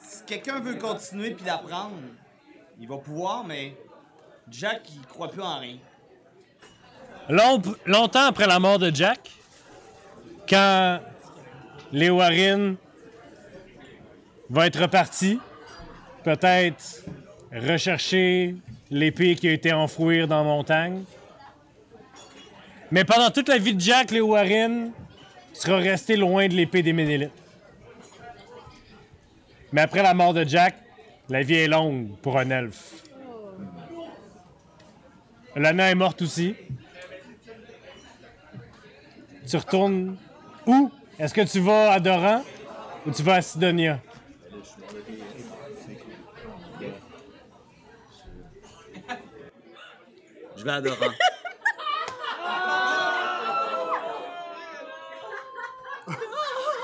Si 0.00 0.24
quelqu'un 0.24 0.60
veut 0.60 0.74
continuer 0.76 1.30
puis 1.32 1.44
l'apprendre, 1.44 1.96
il 2.78 2.88
va 2.88 2.96
pouvoir, 2.98 3.44
mais 3.44 3.76
Jack, 4.48 4.82
il 4.94 5.02
croit 5.06 5.28
plus 5.28 5.42
en 5.42 5.58
rien. 5.58 5.76
Long- 7.28 7.62
longtemps 7.86 8.24
après 8.26 8.46
la 8.46 8.58
mort 8.58 8.78
de 8.78 8.90
Jack, 8.92 9.30
quand 10.48 11.00
les 11.92 12.10
Warren 12.10 12.76
va 14.48 14.66
être 14.66 14.80
reparti, 14.80 15.38
peut-être 16.24 17.04
rechercher 17.52 18.56
l'épée 18.90 19.34
qui 19.36 19.48
a 19.48 19.52
été 19.52 19.72
enfouie 19.72 20.26
dans 20.26 20.38
la 20.38 20.42
montagne. 20.42 21.04
Mais 22.90 23.04
pendant 23.04 23.30
toute 23.30 23.48
la 23.48 23.58
vie 23.58 23.74
de 23.74 23.80
Jack, 23.80 24.10
les 24.10 24.20
Warren 24.20 24.90
sera 25.52 25.76
resté 25.76 26.16
loin 26.16 26.48
de 26.48 26.54
l'épée 26.54 26.82
des 26.82 26.92
Ménélites. 26.92 27.30
Mais 29.72 29.82
après 29.82 30.02
la 30.02 30.14
mort 30.14 30.34
de 30.34 30.44
Jack, 30.44 30.74
la 31.28 31.42
vie 31.42 31.54
est 31.54 31.68
longue 31.68 32.16
pour 32.20 32.38
un 32.38 32.50
elfe. 32.50 32.94
Lana 35.54 35.90
est 35.90 35.94
morte 35.94 36.22
aussi. 36.22 36.54
Tu 39.48 39.56
retournes 39.56 40.16
où? 40.66 40.90
Est-ce 41.18 41.34
que 41.34 41.40
tu 41.42 41.60
vas 41.60 41.92
à 41.92 42.00
Doran 42.00 42.42
ou 43.06 43.10
tu 43.10 43.22
vas 43.22 43.34
à 43.34 43.42
Sidonia? 43.42 44.00
Je 50.60 50.64
vais 50.66 50.72
à 50.72 50.80
Doran. 50.82 51.06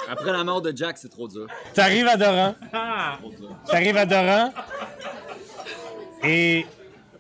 Après 0.09 0.33
la 0.33 0.45
mort 0.45 0.63
de 0.63 0.75
Jack, 0.75 0.97
c'est 0.97 1.11
trop 1.11 1.29
dur. 1.29 1.47
T'arrives 1.75 2.07
à 2.07 2.17
Doran. 2.17 2.55
Dur. 3.39 3.55
T'arrives 3.67 3.97
à 3.99 4.07
Doran. 4.07 4.51
Et 6.25 6.65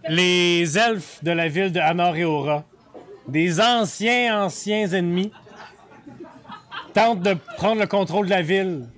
les 0.08 0.78
elfes 0.78 1.22
de 1.22 1.30
la 1.30 1.48
ville 1.48 1.70
de 1.72 1.80
Anor 1.80 2.16
et 2.16 2.24
Aura, 2.24 2.64
des 3.28 3.60
anciens, 3.60 4.42
anciens 4.44 4.88
ennemis, 4.88 5.32
tentent 6.94 7.20
de 7.20 7.34
prendre 7.58 7.82
le 7.82 7.86
contrôle 7.86 8.24
de 8.24 8.30
la 8.30 8.40
ville. 8.40 8.88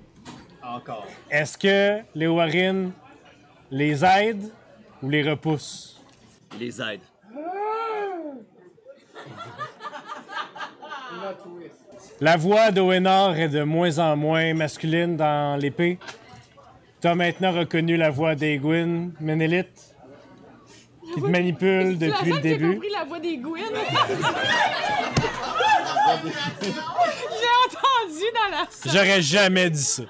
Encore. 0.63 1.05
Est-ce 1.29 1.57
que 1.57 2.01
les 2.15 2.27
Warren 2.27 2.93
les 3.69 4.05
aident 4.05 4.49
ou 5.03 5.09
les 5.09 5.29
repoussent? 5.29 5.99
Il 6.53 6.59
les 6.59 6.81
aide. 6.81 7.01
La 12.21 12.37
voix 12.37 12.71
d'Oenor 12.71 13.35
est 13.35 13.49
de 13.49 13.63
moins 13.63 13.97
en 13.99 14.15
moins 14.15 14.53
masculine 14.53 15.15
dans 15.17 15.59
l'épée. 15.59 15.99
Tu 17.01 17.07
as 17.07 17.15
maintenant 17.15 17.51
reconnu 17.51 17.95
la 17.97 18.09
voix 18.09 18.35
d'Egwin, 18.35 19.11
Ménélite, 19.21 19.95
qui 21.13 21.21
te 21.21 21.25
manipule 21.27 21.97
depuis 21.97 22.31
le 22.33 22.39
début. 22.41 22.73
compris 22.75 22.89
la 22.91 23.03
voix 23.05 23.19
des 23.19 23.37
Gwyn. 23.43 23.63
J'ai 26.23 26.69
entendu 27.65 28.25
dans 28.33 28.57
la 28.57 28.65
salle. 28.69 28.91
J'aurais 28.93 29.21
jamais 29.21 29.69
dit 29.69 29.81
ça. 29.83 30.03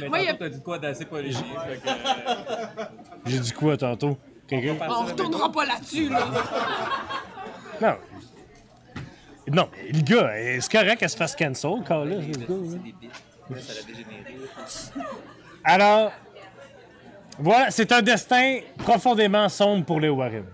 Mais 0.00 0.08
Moi, 0.08 0.20
il 0.20 0.24
y 0.26 0.28
a- 0.28 0.32
tantôt, 0.34 0.44
t'as 0.44 0.48
dit 0.50 0.62
quoi 0.62 0.78
d'assez 0.78 1.04
polémique. 1.04 1.36
que, 1.84 1.88
euh, 1.88 2.84
J'ai 3.26 3.38
dit 3.40 3.52
quoi 3.52 3.76
tantôt? 3.76 4.16
Quelqu'un? 4.46 4.76
On 4.88 5.04
retournera 5.04 5.50
pas 5.52 5.66
là-dessus, 5.66 6.08
là. 6.08 6.26
Non. 7.80 7.96
Non, 9.50 9.68
le 9.92 10.00
gars, 10.00 10.30
c'est 10.60 10.72
correct 10.72 10.98
qu'elle 10.98 11.10
se 11.10 11.16
fasse 11.16 11.34
cancel, 11.36 11.82
quand 11.86 12.04
là. 12.04 12.16
C'est 12.20 12.38
des 12.38 12.46
bits. 12.46 12.94
Là, 13.50 13.56
ça 13.60 13.74
l'a 13.74 13.82
dégénéré. 13.82 14.36
Alors, 15.64 16.12
voilà, 17.38 17.70
c'est 17.70 17.90
un 17.92 18.02
destin 18.02 18.58
profondément 18.78 19.48
sombre 19.48 19.84
pour 19.84 20.00
les 20.00 20.08
Warren. 20.08 20.44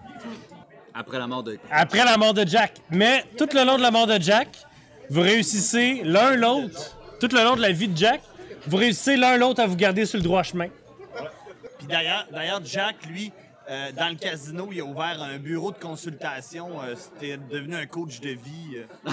Après 0.92 1.18
la 1.18 1.26
mort 1.26 1.42
de. 1.42 1.58
Après 1.70 2.04
la 2.04 2.16
mort 2.16 2.34
de 2.34 2.46
Jack. 2.46 2.74
Mais 2.90 3.24
tout 3.36 3.48
le 3.52 3.64
long 3.64 3.76
de 3.76 3.82
la 3.82 3.90
mort 3.90 4.06
de 4.06 4.20
Jack, 4.20 4.48
vous 5.10 5.22
réussissez 5.22 6.02
l'un 6.04 6.36
l'autre, 6.36 6.96
tout 7.20 7.28
le 7.32 7.42
long 7.42 7.56
de 7.56 7.62
la 7.62 7.72
vie 7.72 7.88
de 7.88 7.96
Jack, 7.96 8.20
vous 8.66 8.76
réussissez 8.76 9.16
l'un 9.16 9.36
l'autre 9.36 9.60
à 9.60 9.66
vous 9.66 9.76
garder 9.76 10.06
sur 10.06 10.18
le 10.18 10.24
droit 10.24 10.42
chemin. 10.42 10.68
Puis 11.78 11.88
d'ailleurs, 11.88 12.26
d'ailleurs, 12.30 12.60
Jack, 12.64 12.96
lui, 13.06 13.32
euh, 13.70 13.92
dans 13.92 14.08
le 14.08 14.16
casino, 14.16 14.68
il 14.72 14.80
a 14.80 14.84
ouvert 14.84 15.22
un 15.22 15.38
bureau 15.38 15.72
de 15.72 15.78
consultation. 15.78 16.82
euh, 16.82 16.94
C'était 16.96 17.36
devenu 17.38 17.76
un 17.76 17.86
coach 17.86 18.20
de 18.20 18.30
vie. 18.30 18.76
euh. 18.76 18.84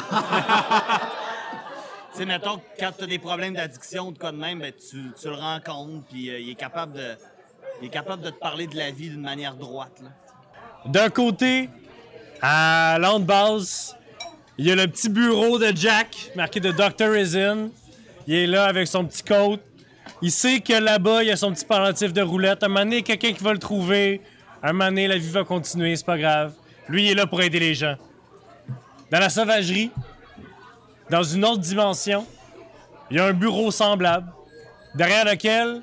tu 2.11 2.17
sais, 2.17 2.25
mettons, 2.25 2.59
quand 2.79 2.91
tu 2.97 3.03
as 3.03 3.07
des 3.07 3.19
problèmes 3.19 3.53
d'addiction 3.53 4.07
ou 4.09 4.11
de 4.11 4.17
quoi 4.17 4.31
de 4.31 4.37
même, 4.37 4.59
ben, 4.59 4.73
tu, 4.73 5.11
tu 5.19 5.27
le 5.27 5.35
rencontres, 5.35 6.05
puis 6.09 6.29
euh, 6.29 6.39
il, 6.39 6.49
est 6.49 6.55
capable 6.55 6.93
de, 6.93 7.15
il 7.81 7.87
est 7.87 7.91
capable 7.91 8.23
de 8.23 8.29
te 8.29 8.39
parler 8.39 8.67
de 8.67 8.75
la 8.75 8.91
vie 8.91 9.09
d'une 9.09 9.21
manière 9.21 9.55
droite. 9.55 10.01
D'un 10.85 11.09
côté, 11.09 11.69
à 12.41 12.97
Landbase, 12.99 13.95
il 14.57 14.65
y 14.67 14.71
a 14.71 14.75
le 14.75 14.87
petit 14.87 15.09
bureau 15.09 15.59
de 15.59 15.71
Jack, 15.75 16.31
marqué 16.35 16.59
de 16.59 16.71
Dr. 16.71 17.09
Resin. 17.11 17.69
Il 18.27 18.35
est 18.35 18.47
là 18.47 18.65
avec 18.65 18.87
son 18.87 19.05
petit 19.05 19.23
coat. 19.23 19.57
Il 20.21 20.31
sait 20.31 20.59
que 20.59 20.73
là-bas, 20.73 21.23
il 21.23 21.29
y 21.29 21.31
a 21.31 21.37
son 21.37 21.51
petit 21.53 21.65
pendentif 21.65 22.13
de 22.13 22.21
roulette. 22.21 22.63
Un 22.63 22.67
moment 22.67 22.81
donné, 22.81 23.01
quelqu'un 23.01 23.31
qui 23.33 23.43
va 23.43 23.53
le 23.53 23.59
trouver. 23.59 24.21
Un 24.63 24.73
moment 24.73 24.85
donné, 24.85 25.07
la 25.07 25.17
vie 25.17 25.29
va 25.29 25.43
continuer, 25.43 25.95
c'est 25.95 26.05
pas 26.05 26.17
grave. 26.17 26.53
Lui, 26.87 27.05
il 27.05 27.11
est 27.11 27.15
là 27.15 27.25
pour 27.25 27.41
aider 27.41 27.59
les 27.59 27.73
gens. 27.73 27.95
Dans 29.09 29.19
la 29.19 29.29
sauvagerie, 29.29 29.91
dans 31.09 31.23
une 31.23 31.43
autre 31.45 31.61
dimension, 31.61 32.25
il 33.09 33.17
y 33.17 33.19
a 33.19 33.25
un 33.25 33.33
bureau 33.33 33.71
semblable, 33.71 34.31
derrière 34.95 35.25
lequel 35.25 35.81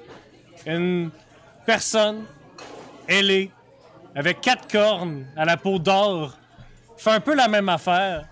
une 0.66 1.10
personne 1.66 2.24
ailée 3.08 3.50
avec 4.14 4.40
quatre 4.40 4.66
cornes 4.68 5.26
à 5.36 5.44
la 5.44 5.56
peau 5.56 5.78
d'or, 5.78 6.36
fait 6.96 7.10
un 7.10 7.20
peu 7.20 7.34
la 7.34 7.48
même 7.48 7.68
affaire, 7.68 8.26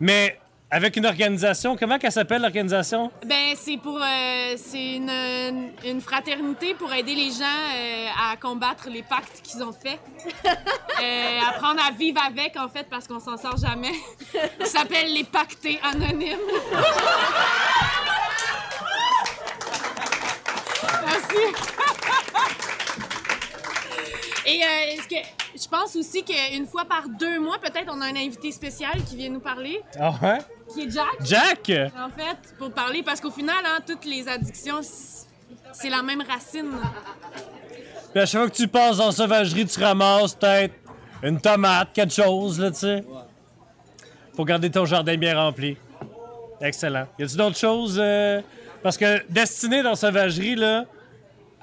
mais 0.00 0.38
avec 0.70 0.96
une 0.96 1.06
organisation. 1.06 1.76
Comment 1.76 1.98
qu'elle 1.98 2.12
s'appelle 2.12 2.42
l'organisation? 2.42 3.10
Ben, 3.24 3.54
c'est 3.56 3.76
pour. 3.78 3.98
euh, 4.02 4.54
c'est 4.56 4.94
une, 4.96 5.70
une 5.84 6.00
fraternité 6.00 6.74
pour 6.74 6.92
aider 6.92 7.14
les 7.14 7.30
gens 7.30 7.44
euh, 7.44 8.06
à 8.32 8.36
combattre 8.36 8.88
les 8.90 9.02
pactes 9.02 9.40
qu'ils 9.42 9.62
ont 9.62 9.72
faits. 9.72 10.00
Euh, 10.98 11.38
apprendre 11.50 11.78
à 11.86 11.90
vivre 11.92 12.18
avec, 12.26 12.56
en 12.56 12.70
fait, 12.70 12.86
parce 12.88 13.06
qu'on 13.06 13.20
s'en 13.20 13.36
sort 13.36 13.58
jamais. 13.58 13.92
Ça 14.60 14.78
s'appelle 14.78 15.12
les 15.12 15.24
pactés 15.24 15.78
anonymes. 15.82 16.38
Merci. 21.06 21.75
Et 24.46 24.62
euh, 24.62 24.92
est-ce 24.92 25.08
que. 25.08 25.16
Je 25.60 25.66
pense 25.68 25.96
aussi 25.96 26.22
qu'une 26.22 26.66
fois 26.66 26.84
par 26.84 27.08
deux 27.08 27.40
mois, 27.40 27.58
peut-être, 27.58 27.90
on 27.90 28.00
a 28.00 28.06
un 28.06 28.16
invité 28.16 28.52
spécial 28.52 29.02
qui 29.08 29.16
vient 29.16 29.30
nous 29.30 29.40
parler, 29.40 29.80
Ah 29.98 30.12
ouais? 30.22 30.38
qui 30.72 30.82
est 30.82 30.90
Jack. 30.90 31.06
Jack! 31.24 31.90
En 31.98 32.10
fait, 32.10 32.54
pour 32.58 32.70
parler, 32.72 33.02
parce 33.02 33.20
qu'au 33.20 33.30
final, 33.30 33.56
hein, 33.64 33.78
toutes 33.86 34.04
les 34.04 34.28
addictions, 34.28 34.80
c'est 35.72 35.88
la 35.90 36.02
même 36.02 36.22
racine. 36.22 36.70
Puis 38.12 38.20
à 38.22 38.26
chaque 38.26 38.40
fois 38.42 38.50
que 38.50 38.54
tu 38.56 38.68
passes 38.68 39.00
en 39.00 39.10
sauvagerie, 39.12 39.66
tu 39.66 39.82
ramasses 39.82 40.34
peut-être 40.34 40.74
une 41.22 41.40
tomate, 41.40 41.92
quelque 41.94 42.12
chose, 42.14 42.60
là, 42.60 42.70
tu 42.70 42.78
sais. 42.78 43.04
Pour 44.34 44.44
garder 44.44 44.70
ton 44.70 44.84
jardin 44.84 45.16
bien 45.16 45.34
rempli. 45.38 45.76
Excellent. 46.60 47.06
Y 47.18 47.24
a-tu 47.24 47.36
d'autres 47.36 47.56
choses? 47.58 47.96
euh, 47.98 48.40
Parce 48.82 48.96
que 48.98 49.22
destinée 49.30 49.82
dans 49.82 49.94
sauvagerie, 49.94 50.54
là, 50.56 50.84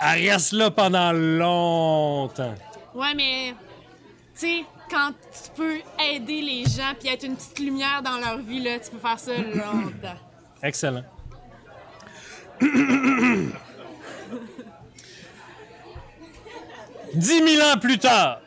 elle 0.02 0.30
reste 0.32 0.54
là 0.54 0.72
pendant 0.72 1.12
longtemps. 1.12 2.56
Ouais, 2.96 3.14
mais, 3.16 3.56
tu 4.36 4.48
sais, 4.48 4.66
quand 4.90 5.12
tu 5.32 5.50
peux 5.56 5.80
aider 6.00 6.42
les 6.42 6.64
gens 6.66 6.94
puis 7.00 7.10
être 7.10 7.24
une 7.24 7.36
petite 7.36 7.60
lumière 7.60 8.02
dans 8.04 8.18
leur 8.18 8.38
vie, 8.38 8.62
là, 8.62 8.80
tu 8.80 8.92
peux 8.92 9.00
faire 9.00 9.20
ça 9.20 9.32
longtemps. 9.38 10.20
Excellent. 10.62 11.04
Dix 17.14 17.42
mille 17.44 17.62
ans 17.62 17.78
plus 17.80 18.00
tard, 18.00 18.40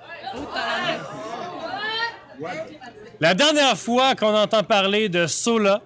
la 3.21 3.35
dernière 3.35 3.79
fois 3.79 4.15
qu'on 4.15 4.35
entend 4.35 4.63
parler 4.65 5.09
de 5.09 5.27
Sola, 5.27 5.81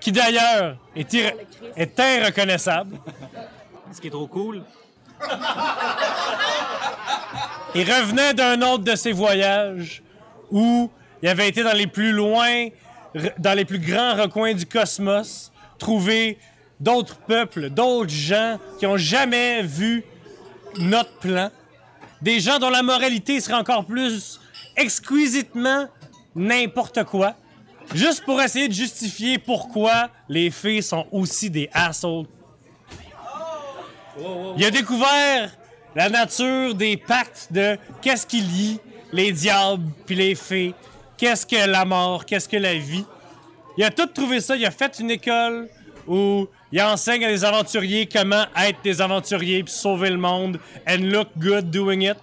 qui 0.00 0.10
d'ailleurs 0.12 0.76
est, 0.96 1.14
est 1.76 1.98
irreconnaissable, 1.98 2.98
Ce 3.92 4.00
qui 4.00 4.08
est 4.08 4.10
trop 4.10 4.26
cool. 4.26 4.62
Il 7.74 7.92
revenait 7.92 8.34
d'un 8.34 8.60
autre 8.62 8.84
de 8.84 8.94
ses 8.94 9.12
voyages 9.12 10.02
où 10.50 10.90
il 11.22 11.28
avait 11.28 11.48
été 11.48 11.62
dans 11.62 11.72
les 11.72 11.86
plus 11.86 12.12
loin 12.12 12.68
dans 13.38 13.54
les 13.56 13.64
plus 13.64 13.78
grands 13.78 14.14
recoins 14.14 14.54
du 14.54 14.66
cosmos, 14.66 15.52
trouver 15.78 16.38
d'autres 16.80 17.16
peuples, 17.16 17.70
d'autres 17.70 18.10
gens 18.10 18.58
qui 18.78 18.86
ont 18.86 18.96
jamais 18.96 19.62
vu 19.62 20.04
notre 20.78 21.12
plan. 21.18 21.50
Des 22.20 22.40
gens 22.40 22.58
dont 22.58 22.70
la 22.70 22.82
moralité 22.82 23.40
serait 23.40 23.54
encore 23.54 23.84
plus 23.84 24.40
exquisitement 24.76 25.86
n'importe 26.34 27.04
quoi. 27.04 27.34
Juste 27.94 28.24
pour 28.24 28.40
essayer 28.40 28.66
de 28.66 28.72
justifier 28.72 29.38
pourquoi 29.38 30.10
les 30.28 30.50
fées 30.50 30.82
sont 30.82 31.06
aussi 31.12 31.50
des 31.50 31.68
assholes. 31.72 32.26
Il 34.56 34.64
a 34.64 34.70
découvert 34.70 35.50
la 35.94 36.08
nature 36.08 36.74
des 36.74 36.96
pactes 36.96 37.48
de 37.50 37.76
qu'est-ce 38.02 38.26
qui 38.26 38.40
lie 38.40 38.80
les 39.12 39.32
diables 39.32 39.84
puis 40.06 40.14
les 40.14 40.34
fées, 40.34 40.74
qu'est-ce 41.16 41.46
que 41.46 41.68
la 41.68 41.84
mort, 41.84 42.24
qu'est-ce 42.24 42.48
que 42.48 42.56
la 42.56 42.74
vie? 42.74 43.04
Il 43.76 43.84
a 43.84 43.90
tout 43.90 44.06
trouvé 44.06 44.40
ça. 44.40 44.56
Il 44.56 44.64
a 44.64 44.70
fait 44.70 44.98
une 44.98 45.10
école 45.10 45.68
où 46.06 46.46
il 46.70 46.82
enseigne 46.82 47.24
à 47.24 47.28
des 47.28 47.44
aventuriers 47.44 48.06
comment 48.06 48.44
être 48.56 48.82
des 48.82 49.00
aventuriers 49.00 49.64
puis 49.64 49.72
sauver 49.72 50.10
le 50.10 50.18
monde 50.18 50.60
and 50.88 50.98
look 51.02 51.28
good 51.38 51.70
doing 51.70 52.02
it. 52.02 52.16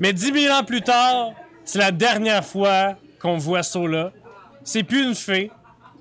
Mais 0.00 0.12
dix 0.12 0.32
mille 0.32 0.50
ans 0.50 0.64
plus 0.64 0.82
tard, 0.82 1.32
c'est 1.64 1.78
la 1.78 1.90
dernière 1.90 2.44
fois 2.44 2.96
qu'on 3.20 3.38
voit 3.38 3.62
Sola. 3.62 4.12
C'est 4.64 4.82
plus 4.82 5.04
une 5.04 5.14
fée, 5.14 5.50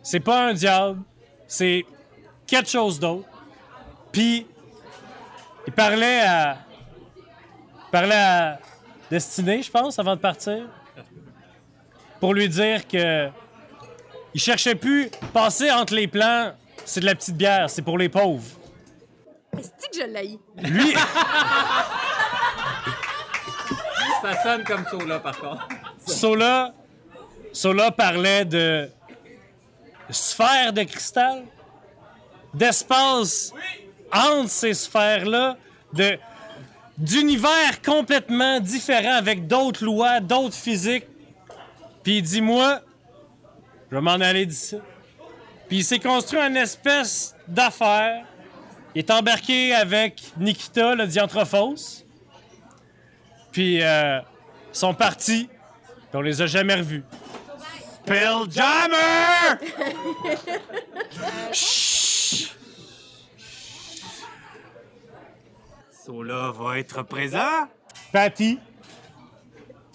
c'est 0.04 0.20
pas 0.20 0.48
un 0.48 0.54
diable, 0.54 1.02
c'est 1.48 1.86
quelque 2.48 2.70
chose 2.70 3.00
d'autre. 3.00 3.28
Puis 4.16 4.47
il 5.68 5.74
parlait 5.74 6.22
à 6.22 6.57
il 7.76 7.91
parlait 7.91 8.16
à 8.16 8.59
Destinée, 9.11 9.61
je 9.61 9.70
pense, 9.70 9.99
avant 9.99 10.16
de 10.16 10.22
partir, 10.22 10.70
pour 12.22 12.34
lui 12.34 12.47
dire 12.47 12.88
que 12.88 13.28
il 14.34 14.39
cherchait 14.39 14.76
plus 14.76 15.11
passer 15.34 15.70
entre 15.70 15.93
les 15.93 16.07
plans. 16.07 16.53
C'est 16.86 17.01
de 17.01 17.05
la 17.05 17.16
petite 17.16 17.36
bière, 17.36 17.70
c'est 17.70 17.82
pour 17.82 17.97
les 17.97 18.07
pauvres. 18.07 18.45
Est-ce 19.57 19.70
que 19.70 19.93
je 19.93 20.05
l'ai? 20.07 20.39
Lui, 20.63 20.93
Ça 24.22 24.43
sonne 24.43 24.63
comme 24.63 24.86
là, 25.09 25.20
par 25.20 25.38
contre. 25.38 25.68
Sola, 26.07 26.74
Sola 27.51 27.91
parlait 27.91 28.45
de 28.45 28.89
sphères 30.09 30.72
de 30.72 30.84
cristal, 30.84 31.43
d'espace 32.53 33.51
entre 34.12 34.49
ces 34.49 34.74
sphères-là, 34.74 35.58
de 35.93 36.18
d'univers 36.97 37.82
complètement 37.84 38.60
différents 38.60 39.16
avec 39.16 39.47
d'autres 39.47 39.84
lois, 39.84 40.20
d'autres 40.20 40.56
physiques. 40.56 41.06
Puis 42.03 42.18
il 42.18 42.22
dit 42.22 42.41
moi, 42.41 42.82
je 43.89 43.95
vais 43.95 44.01
m'en 44.01 44.12
aller 44.12 44.45
d'ici. 44.45 44.78
Puis 45.68 45.78
il 45.80 45.84
s'est 45.84 45.99
construit 45.99 46.39
une 46.39 46.58
espèce 46.58 47.36
d'affaire. 47.47 48.26
Il 48.93 48.99
est 48.99 49.12
embarqué 49.12 49.74
avec 49.74 50.22
Nikita, 50.38 50.95
le 50.95 51.06
Diantrophos. 51.08 52.03
Puis 53.51 53.82
euh, 53.82 54.20
ils 54.20 54.78
sont 54.78 54.93
partis. 54.93 55.47
Puis 55.47 56.14
on 56.14 56.22
les 56.22 56.41
a 56.41 56.45
jamais 56.45 56.76
revus. 56.76 57.03
Spelljammer! 58.06 58.95
Sola 66.06 66.51
va 66.51 66.78
être 66.78 67.01
présent? 67.01 67.68
Patty 68.12 68.60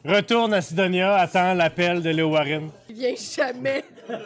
retourne 0.04 0.52
à 0.54 0.61
Sidonia, 0.61 1.14
attend 1.14 1.54
l'appel 1.54 2.02
de 2.02 2.11
Léo 2.11 2.30
Warren. 2.30 2.68
Il 2.88 2.96
vient 2.96 3.14
jamais. 3.14 3.84
C'est 4.08 4.16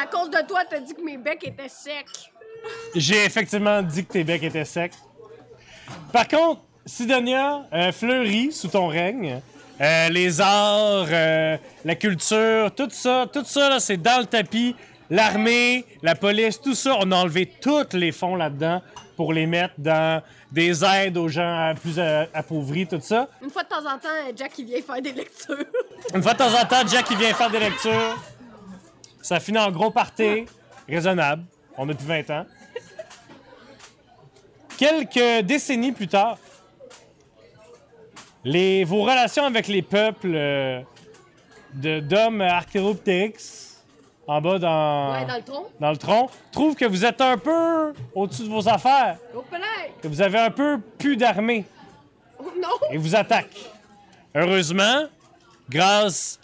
à 0.00 0.06
cause 0.06 0.30
de 0.30 0.46
toi, 0.46 0.60
t'as 0.70 0.78
dit 0.78 0.94
que 0.94 1.02
mes 1.02 1.16
becs 1.16 1.42
étaient 1.44 1.68
secs. 1.68 2.30
J'ai 2.94 3.24
effectivement 3.24 3.82
dit 3.82 4.04
que 4.04 4.12
tes 4.12 4.22
becs 4.22 4.44
étaient 4.44 4.64
secs. 4.64 4.92
Par 6.12 6.28
contre, 6.28 6.60
Sidonia 6.86 7.66
euh, 7.72 7.90
fleurit 7.90 8.52
sous 8.52 8.68
ton 8.68 8.86
règne. 8.86 9.40
Euh, 9.80 10.08
les 10.08 10.40
arts, 10.40 11.08
euh, 11.10 11.56
la 11.84 11.94
culture, 11.96 12.72
tout 12.76 12.90
ça, 12.90 13.26
tout 13.32 13.44
ça, 13.44 13.70
là, 13.70 13.80
c'est 13.80 13.96
dans 13.96 14.20
le 14.20 14.26
tapis. 14.26 14.76
L'armée, 15.10 15.84
la 16.02 16.14
police, 16.14 16.60
tout 16.60 16.76
ça, 16.76 16.96
on 17.00 17.10
a 17.10 17.16
enlevé 17.16 17.46
tous 17.60 17.94
les 17.94 18.12
fonds 18.12 18.36
là-dedans 18.36 18.82
pour 19.18 19.32
les 19.32 19.46
mettre 19.46 19.74
dans 19.78 20.22
des 20.52 20.84
aides 20.84 21.16
aux 21.16 21.26
gens 21.26 21.74
plus 21.82 21.98
euh, 21.98 22.24
appauvris, 22.32 22.86
tout 22.86 23.00
ça. 23.00 23.28
Une 23.42 23.50
fois 23.50 23.64
de 23.64 23.68
temps 23.68 23.80
en 23.84 23.98
temps, 23.98 24.08
Jack 24.36 24.56
il 24.60 24.66
vient 24.66 24.80
faire 24.80 25.02
des 25.02 25.12
lectures. 25.12 25.56
Une 26.14 26.22
fois 26.22 26.34
de 26.34 26.38
temps 26.38 26.54
en 26.54 26.64
temps, 26.64 26.86
Jack 26.86 27.04
il 27.10 27.16
vient 27.16 27.34
faire 27.34 27.50
des 27.50 27.58
lectures. 27.58 28.16
Ça 29.20 29.40
finit 29.40 29.58
en 29.58 29.72
gros 29.72 29.90
party, 29.90 30.44
raisonnable. 30.88 31.42
On 31.76 31.88
a 31.88 31.92
depuis 31.94 32.06
20 32.06 32.30
ans. 32.30 32.46
Quelques 34.78 35.44
décennies 35.44 35.90
plus 35.90 36.06
tard, 36.06 36.38
les, 38.44 38.84
vos 38.84 39.02
relations 39.02 39.46
avec 39.46 39.66
les 39.66 39.82
peuples 39.82 40.30
euh, 40.32 40.80
de- 41.74 41.98
d'hommes 41.98 42.40
Archaeopteryx, 42.40 43.67
en 44.28 44.40
bas 44.40 44.58
dans, 44.58 45.12
Ouais, 45.12 45.24
dans 45.26 45.36
le 45.36 45.42
tronc. 45.42 45.66
dans 45.80 45.90
le 45.90 45.96
tronc, 45.96 46.30
trouvent 46.52 46.74
que 46.76 46.84
vous 46.84 47.04
êtes 47.04 47.20
un 47.20 47.38
peu 47.38 47.92
au-dessus 48.14 48.42
de 48.44 48.48
vos 48.50 48.68
affaires, 48.68 49.16
Au 49.34 49.42
que 50.02 50.06
vous 50.08 50.20
avez 50.20 50.38
un 50.38 50.50
peu 50.50 50.78
plus 50.98 51.16
d'armée 51.16 51.64
Oh, 52.38 52.44
non. 52.56 52.68
et 52.92 52.98
vous 52.98 53.16
attaque. 53.16 53.56
Heureusement, 54.34 55.04
grâce 55.68 56.38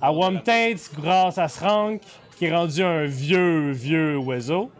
à 0.00 0.12
Womtate, 0.12 0.90
grâce 0.98 1.38
à 1.38 1.48
Srank, 1.48 2.02
qui 2.36 2.46
est 2.46 2.54
rendu 2.54 2.82
un 2.82 3.04
vieux, 3.06 3.70
vieux 3.70 4.16
oiseau, 4.18 4.70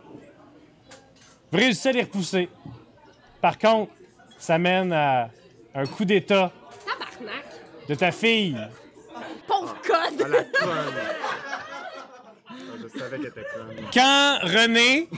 vous 1.50 1.58
réussissez 1.58 1.90
à 1.90 1.92
les 1.92 2.02
repousser. 2.02 2.48
Par 3.40 3.56
contre, 3.58 3.92
ça 4.38 4.58
mène 4.58 4.92
à 4.92 5.30
un 5.74 5.86
coup 5.86 6.04
d'état 6.04 6.50
Tabarnak. 6.84 7.44
de 7.88 7.94
ta 7.94 8.10
fille. 8.10 8.56
Pauvre 9.46 9.76
code. 9.86 10.22
À 10.22 10.28
la 10.28 10.42
conne. 10.44 10.70
Ah, 12.48 12.54
Je 12.94 12.98
savais 12.98 13.18
qu'elle 13.18 13.26
était 13.26 13.46
conne. 13.54 13.76
Quand 13.92 14.38
René, 14.42 15.08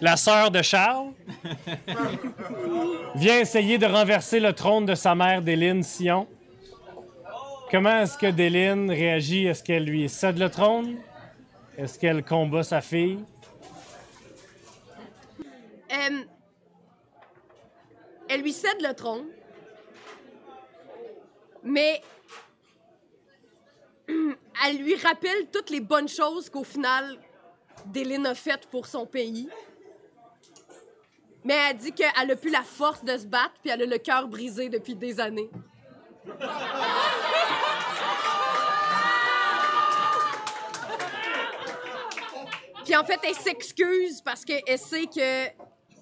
la 0.00 0.16
sœur 0.16 0.50
de 0.50 0.62
Charles, 0.62 1.12
vient 3.14 3.40
essayer 3.40 3.78
de 3.78 3.86
renverser 3.86 4.40
le 4.40 4.52
trône 4.52 4.86
de 4.86 4.94
sa 4.94 5.14
mère, 5.14 5.42
Déline 5.42 5.82
Sion, 5.82 6.26
comment 7.70 8.00
est-ce 8.00 8.18
que 8.18 8.26
Déline 8.26 8.90
réagit? 8.90 9.46
Est-ce 9.46 9.62
qu'elle 9.62 9.84
lui 9.84 10.08
cède 10.08 10.38
le 10.38 10.50
trône? 10.50 10.96
Est-ce 11.78 11.98
qu'elle 11.98 12.24
combat 12.24 12.62
sa 12.62 12.80
fille? 12.80 13.18
Euh, 15.92 16.24
elle 18.28 18.42
lui 18.42 18.52
cède 18.52 18.80
le 18.80 18.94
trône. 18.94 19.26
Mais 21.62 22.00
elle 24.66 24.78
lui 24.78 24.96
rappelle 24.96 25.46
toutes 25.52 25.70
les 25.70 25.80
bonnes 25.80 26.08
choses 26.08 26.50
qu'au 26.50 26.64
final, 26.64 27.18
Déline 27.86 28.26
a 28.26 28.34
faites 28.34 28.66
pour 28.66 28.86
son 28.86 29.06
pays. 29.06 29.48
Mais 31.44 31.54
elle 31.70 31.76
dit 31.76 31.92
qu'elle 31.92 32.30
a 32.30 32.36
plus 32.36 32.50
la 32.50 32.62
force 32.62 33.04
de 33.04 33.16
se 33.16 33.26
battre, 33.26 33.54
puis 33.62 33.70
elle 33.70 33.82
a 33.82 33.86
le 33.86 33.98
cœur 33.98 34.26
brisé 34.26 34.68
depuis 34.68 34.96
des 34.96 35.20
années. 35.20 35.50
Puis 42.84 42.96
en 42.96 43.04
fait, 43.04 43.20
elle 43.22 43.34
s'excuse 43.34 44.20
parce 44.22 44.44
qu'elle 44.44 44.78
sait 44.78 45.06
que 45.06 45.46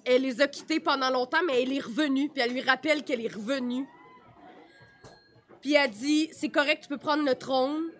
elle 0.07 0.21
les 0.21 0.41
a 0.41 0.47
quittés 0.47 0.79
pendant 0.79 1.09
longtemps, 1.09 1.41
mais 1.45 1.61
elle 1.61 1.73
est 1.73 1.83
revenue. 1.83 2.29
Puis 2.29 2.41
elle 2.41 2.53
lui 2.53 2.61
rappelle 2.61 3.03
qu'elle 3.03 3.21
est 3.21 3.33
revenue. 3.33 3.87
Puis 5.61 5.73
elle 5.73 5.91
dit 5.91 6.29
C'est 6.31 6.49
correct, 6.49 6.83
tu 6.83 6.89
peux 6.89 6.97
prendre 6.97 7.23
le 7.23 7.35
trône. 7.35 7.91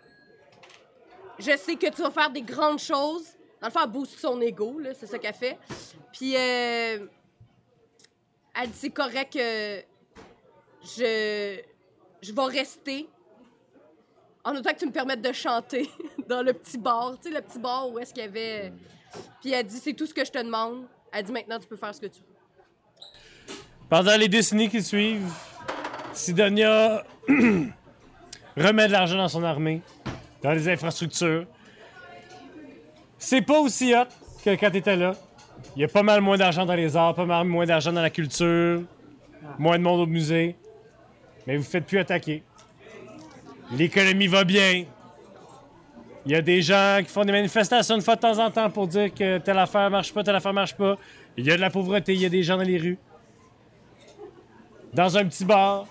Je 1.40 1.58
sais 1.58 1.76
que 1.76 1.90
tu 1.90 2.02
vas 2.02 2.12
faire 2.12 2.30
des 2.30 2.42
grandes 2.42 2.80
choses. 2.80 3.26
Dans 3.62 3.68
le 3.68 3.72
fond, 3.72 3.80
elle 3.84 3.90
booste 3.90 4.20
son 4.20 4.40
ego, 4.42 4.80
c'est 4.98 5.08
ça 5.08 5.18
qu'elle 5.18 5.34
fait. 5.34 5.58
Puis 6.12 6.36
euh, 6.36 7.08
elle 8.54 8.70
dit 8.70 8.78
C'est 8.78 8.90
correct 8.90 9.34
que 9.34 9.84
je, 10.84 11.60
je 12.22 12.34
vais 12.34 12.44
rester. 12.44 13.08
En 14.44 14.56
autant 14.56 14.74
que 14.74 14.80
tu 14.80 14.86
me 14.86 14.92
permettes 14.92 15.22
de 15.22 15.32
chanter 15.34 15.90
dans 16.28 16.44
le 16.44 16.54
petit 16.54 16.78
bar, 16.78 17.18
tu 17.20 17.30
sais, 17.30 17.36
le 17.36 17.42
petit 17.42 17.58
bar 17.58 17.90
où 17.90 17.98
est-ce 17.98 18.14
qu'il 18.14 18.24
y 18.24 18.28
avait. 18.28 18.72
Puis 19.42 19.52
elle 19.52 19.66
dit 19.66 19.80
C'est 19.80 19.94
tout 19.94 20.06
ce 20.06 20.14
que 20.14 20.24
je 20.24 20.32
te 20.32 20.38
demande. 20.38 20.86
Elle 21.12 21.24
dit 21.24 21.32
Maintenant, 21.32 21.60
tu 21.60 21.68
peux 21.68 21.78
faire 21.78 21.94
ce 21.94 22.02
que 22.02 22.08
tu 22.08 22.20
veux. 22.20 22.36
Pendant 23.90 24.18
les 24.18 24.28
décennies 24.28 24.70
qui 24.70 24.82
suivent, 24.82 25.32
Sidonia 26.14 27.04
remet 28.58 28.88
de 28.88 28.92
l'argent 28.92 29.18
dans 29.18 29.28
son 29.28 29.44
armée, 29.44 29.82
dans 30.46 30.52
les 30.52 30.70
infrastructures. 30.70 31.46
C'est 33.18 33.42
pas 33.42 33.60
aussi 33.60 33.96
hot 33.96 34.06
que 34.44 34.52
quand 34.52 34.70
t'étais 34.70 34.96
là. 34.96 35.16
Il 35.76 35.82
y 35.82 35.86
a 35.86 35.88
pas 35.88 36.04
mal 36.04 36.22
moins 36.22 36.38
d'argent 36.38 36.66
dans 36.66 36.76
les 36.76 36.96
arts, 36.96 37.16
pas 37.16 37.26
mal 37.26 37.48
moins 37.48 37.66
d'argent 37.66 37.92
dans 37.92 38.02
la 38.02 38.12
culture, 38.12 38.84
moins 39.58 39.80
de 39.80 39.84
monde 39.84 40.02
au 40.02 40.06
musée. 40.06 40.56
Mais 41.48 41.58
vous 41.58 41.64
faites 41.64 41.86
plus 41.86 41.98
attaquer. 41.98 42.44
L'économie 43.72 44.28
va 44.28 44.44
bien. 44.44 44.86
Il 46.28 46.32
y 46.32 46.36
a 46.36 46.42
des 46.42 46.62
gens 46.62 47.00
qui 47.00 47.10
font 47.10 47.26
des 47.26 47.32
manifestations 47.32 47.96
une 47.96 48.02
fois 48.02 48.16
de 48.16 48.22
temps 48.22 48.38
en 48.38 48.52
temps 48.52 48.70
pour 48.70 48.88
dire 48.88 49.12
que 49.14 49.40
telle 49.40 49.58
affaire 49.58 49.90
marche 49.90 50.14
pas, 50.14 50.24
telle 50.24 50.36
affaire 50.36 50.54
marche 50.54 50.76
pas. 50.76 50.96
Il 51.38 51.46
y 51.46 51.52
a 51.52 51.56
de 51.56 51.62
la 51.62 51.72
pauvreté, 51.72 52.14
il 52.14 52.22
y 52.22 52.26
a 52.26 52.30
des 52.30 52.44
gens 52.44 52.58
dans 52.58 52.64
les 52.64 52.78
rues. 52.78 53.00
Dans 54.94 55.18
un 55.18 55.26
petit 55.26 55.46
bar, 55.46 55.88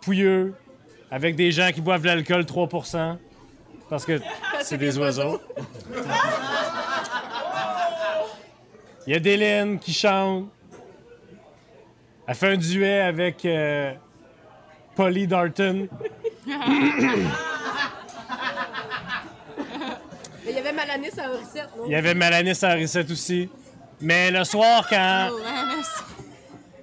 pouilleux, 0.00 0.54
avec 1.10 1.36
des 1.36 1.52
gens 1.52 1.70
qui 1.72 1.80
boivent 1.82 2.02
de 2.02 2.06
l'alcool 2.06 2.42
3%, 2.42 3.18
parce 3.90 4.06
que 4.06 4.18
c'est 4.62 4.78
des 4.78 4.96
oiseaux. 4.96 5.38
Il 9.06 9.12
y 9.12 9.16
a 9.16 9.18
Déline 9.18 9.78
qui 9.78 9.92
chante. 9.92 10.48
Elle 12.26 12.34
fait 12.34 12.52
un 12.52 12.56
duet 12.56 13.00
avec 13.00 13.44
euh, 13.44 13.92
Polly 14.94 15.26
Darton. 15.26 15.88
Il 16.46 16.54
y 20.54 20.58
avait 20.58 20.72
Malanis 20.72 21.18
à 21.18 21.30
Orissette, 21.30 21.68
non? 21.76 21.84
Il 21.86 21.92
y 21.92 21.96
avait 21.96 22.14
Malanis 22.14 22.58
à 22.62 22.74
Reset 22.74 23.10
aussi. 23.10 23.48
Mais 24.00 24.30
le 24.30 24.44
soir, 24.44 24.86
quand, 24.88 25.30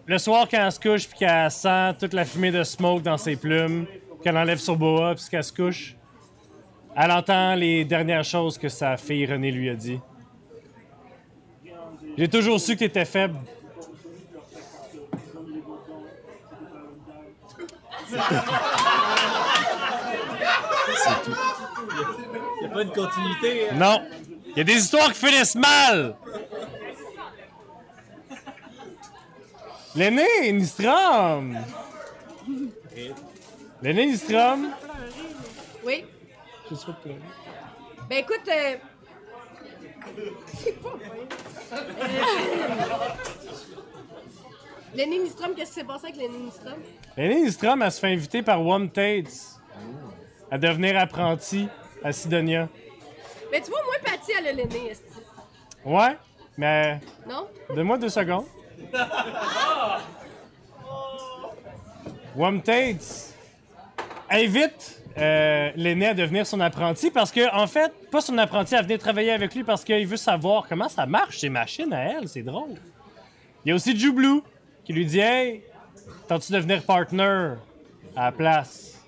le 0.05 0.17
soir, 0.17 0.47
quand 0.49 0.65
elle 0.65 0.71
se 0.71 0.79
couche 0.79 1.07
puis 1.07 1.19
qu'elle 1.19 1.51
sent 1.51 1.93
toute 1.99 2.13
la 2.13 2.25
fumée 2.25 2.51
de 2.51 2.63
smoke 2.63 3.01
dans 3.01 3.17
ses 3.17 3.35
plumes, 3.35 3.85
qu'elle 4.23 4.37
enlève 4.37 4.59
son 4.59 4.75
boa 4.75 5.15
puis 5.15 5.25
qu'elle 5.29 5.43
se 5.43 5.53
couche, 5.53 5.96
elle 6.99 7.11
entend 7.11 7.53
les 7.55 7.85
dernières 7.85 8.23
choses 8.23 8.57
que 8.57 8.69
sa 8.69 8.97
fille 8.97 9.25
Renée 9.27 9.51
lui 9.51 9.69
a 9.69 9.75
dit. 9.75 9.99
J'ai 12.17 12.27
toujours 12.27 12.59
su 12.59 12.73
que 12.73 12.79
t'étais 12.79 13.05
faible. 13.05 13.37
Il 22.61 22.65
a 22.65 22.69
pas 22.69 22.81
une 22.81 22.91
continuité. 22.91 23.69
hein? 23.69 23.75
Non. 23.75 24.01
Il 24.47 24.57
y 24.57 24.61
a 24.61 24.63
des 24.63 24.73
histoires 24.73 25.13
qui 25.13 25.25
finissent 25.25 25.55
mal. 25.55 26.15
L'aîné, 29.95 30.51
Nistrom. 30.51 31.57
L'aîné, 33.81 34.05
Nistrom? 34.07 34.71
Oui. 35.85 36.05
Ben 38.09 38.17
écoute, 38.19 38.41
euh... 38.47 38.75
c'est 40.55 40.81
pas. 40.81 40.89
Euh, 41.73 41.77
Lenny 44.95 45.19
Nistrom, 45.19 45.53
qu'est-ce 45.53 45.71
qui 45.73 45.79
s'est 45.81 45.85
passé 45.85 46.05
avec 46.07 46.17
Lenny 46.17 46.37
Nistrom? 46.37 46.79
L'aîné, 47.17 47.41
Nistrom, 47.41 47.81
elle 47.81 47.91
se 47.91 47.99
fait 47.99 48.13
inviter 48.13 48.41
par 48.41 48.61
Wom 48.65 48.89
Tates 48.89 49.59
à 50.49 50.57
devenir 50.57 50.97
apprenti 50.99 51.67
à 52.03 52.11
Sidonia. 52.11 52.69
Ben 53.51 53.61
tu 53.61 53.69
vois, 53.69 53.81
moi, 53.85 53.95
Patty, 54.03 54.31
elle 54.37 54.47
a 54.47 54.53
le 54.53 54.63
nez, 54.63 54.91
esti. 54.91 55.03
Ouais, 55.85 56.17
mais 56.57 56.99
Non? 57.27 57.47
donne-moi 57.73 57.97
deux 57.97 58.09
secondes. 58.09 58.45
Wom 62.35 62.61
Tates 62.61 63.33
invite 64.29 64.96
euh, 65.17 65.71
l'aîné 65.75 66.07
à 66.07 66.13
devenir 66.13 66.45
son 66.45 66.59
apprenti 66.59 67.09
parce 67.09 67.31
que, 67.31 67.53
en 67.55 67.65
fait, 67.65 67.91
pas 68.11 68.21
son 68.21 68.37
apprenti 68.37 68.75
à 68.75 68.81
venir 68.81 68.99
travailler 68.99 69.31
avec 69.31 69.55
lui 69.55 69.63
parce 69.63 69.83
qu'il 69.83 70.05
veut 70.05 70.17
savoir 70.17 70.67
comment 70.67 70.89
ça 70.89 71.05
marche, 71.05 71.39
ces 71.39 71.49
machines 71.49 71.91
à 71.91 72.03
elle. 72.03 72.27
C'est 72.27 72.43
drôle. 72.43 72.75
Il 73.65 73.69
y 73.69 73.71
a 73.71 73.75
aussi 73.75 73.97
Ju 73.97 74.11
Blue 74.11 74.41
qui 74.85 74.93
lui 74.93 75.05
dit 75.05 75.19
Hey, 75.19 75.63
tentes-tu 76.27 76.51
de 76.51 76.57
devenir 76.57 76.83
partner 76.83 77.53
à 78.15 78.25
la 78.25 78.31
place? 78.31 79.03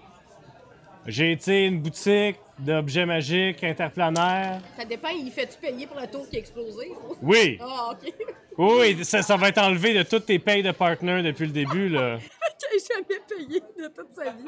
J'ai 1.05 1.32
été 1.32 1.66
une 1.66 1.80
boutique 1.80 2.38
d'objets 2.60 3.05
magiques 3.05 3.64
interplanaires. 3.64 4.60
Ça 4.78 4.86
dépend, 4.86 5.10
il 5.10 5.32
fait-tu 5.32 5.57
payer 5.57 5.88
pour 5.88 5.97
la 5.97 6.07
tour 6.07 6.28
qui 6.30 6.36
a 6.38 6.39
explosé? 6.39 6.91
Oui, 7.22 7.57
Ah, 7.62 7.91
ok. 7.91 8.14
oui, 8.57 9.03
ça, 9.05 9.22
ça 9.22 9.38
va 9.38 9.49
être 9.49 9.57
enlevé 9.62 9.93
de 9.93 10.03
toutes 10.03 10.26
tes 10.26 10.39
payes 10.39 10.64
de 10.64 10.72
partner 10.72 11.22
depuis 11.24 11.45
le 11.45 11.51
début. 11.51 11.89
Là. 11.89 12.18
A 12.72 12.95
jamais 12.95 13.20
payé 13.28 13.62
de 13.80 13.88
toute 13.88 14.14
sa 14.14 14.26
vie. 14.26 14.45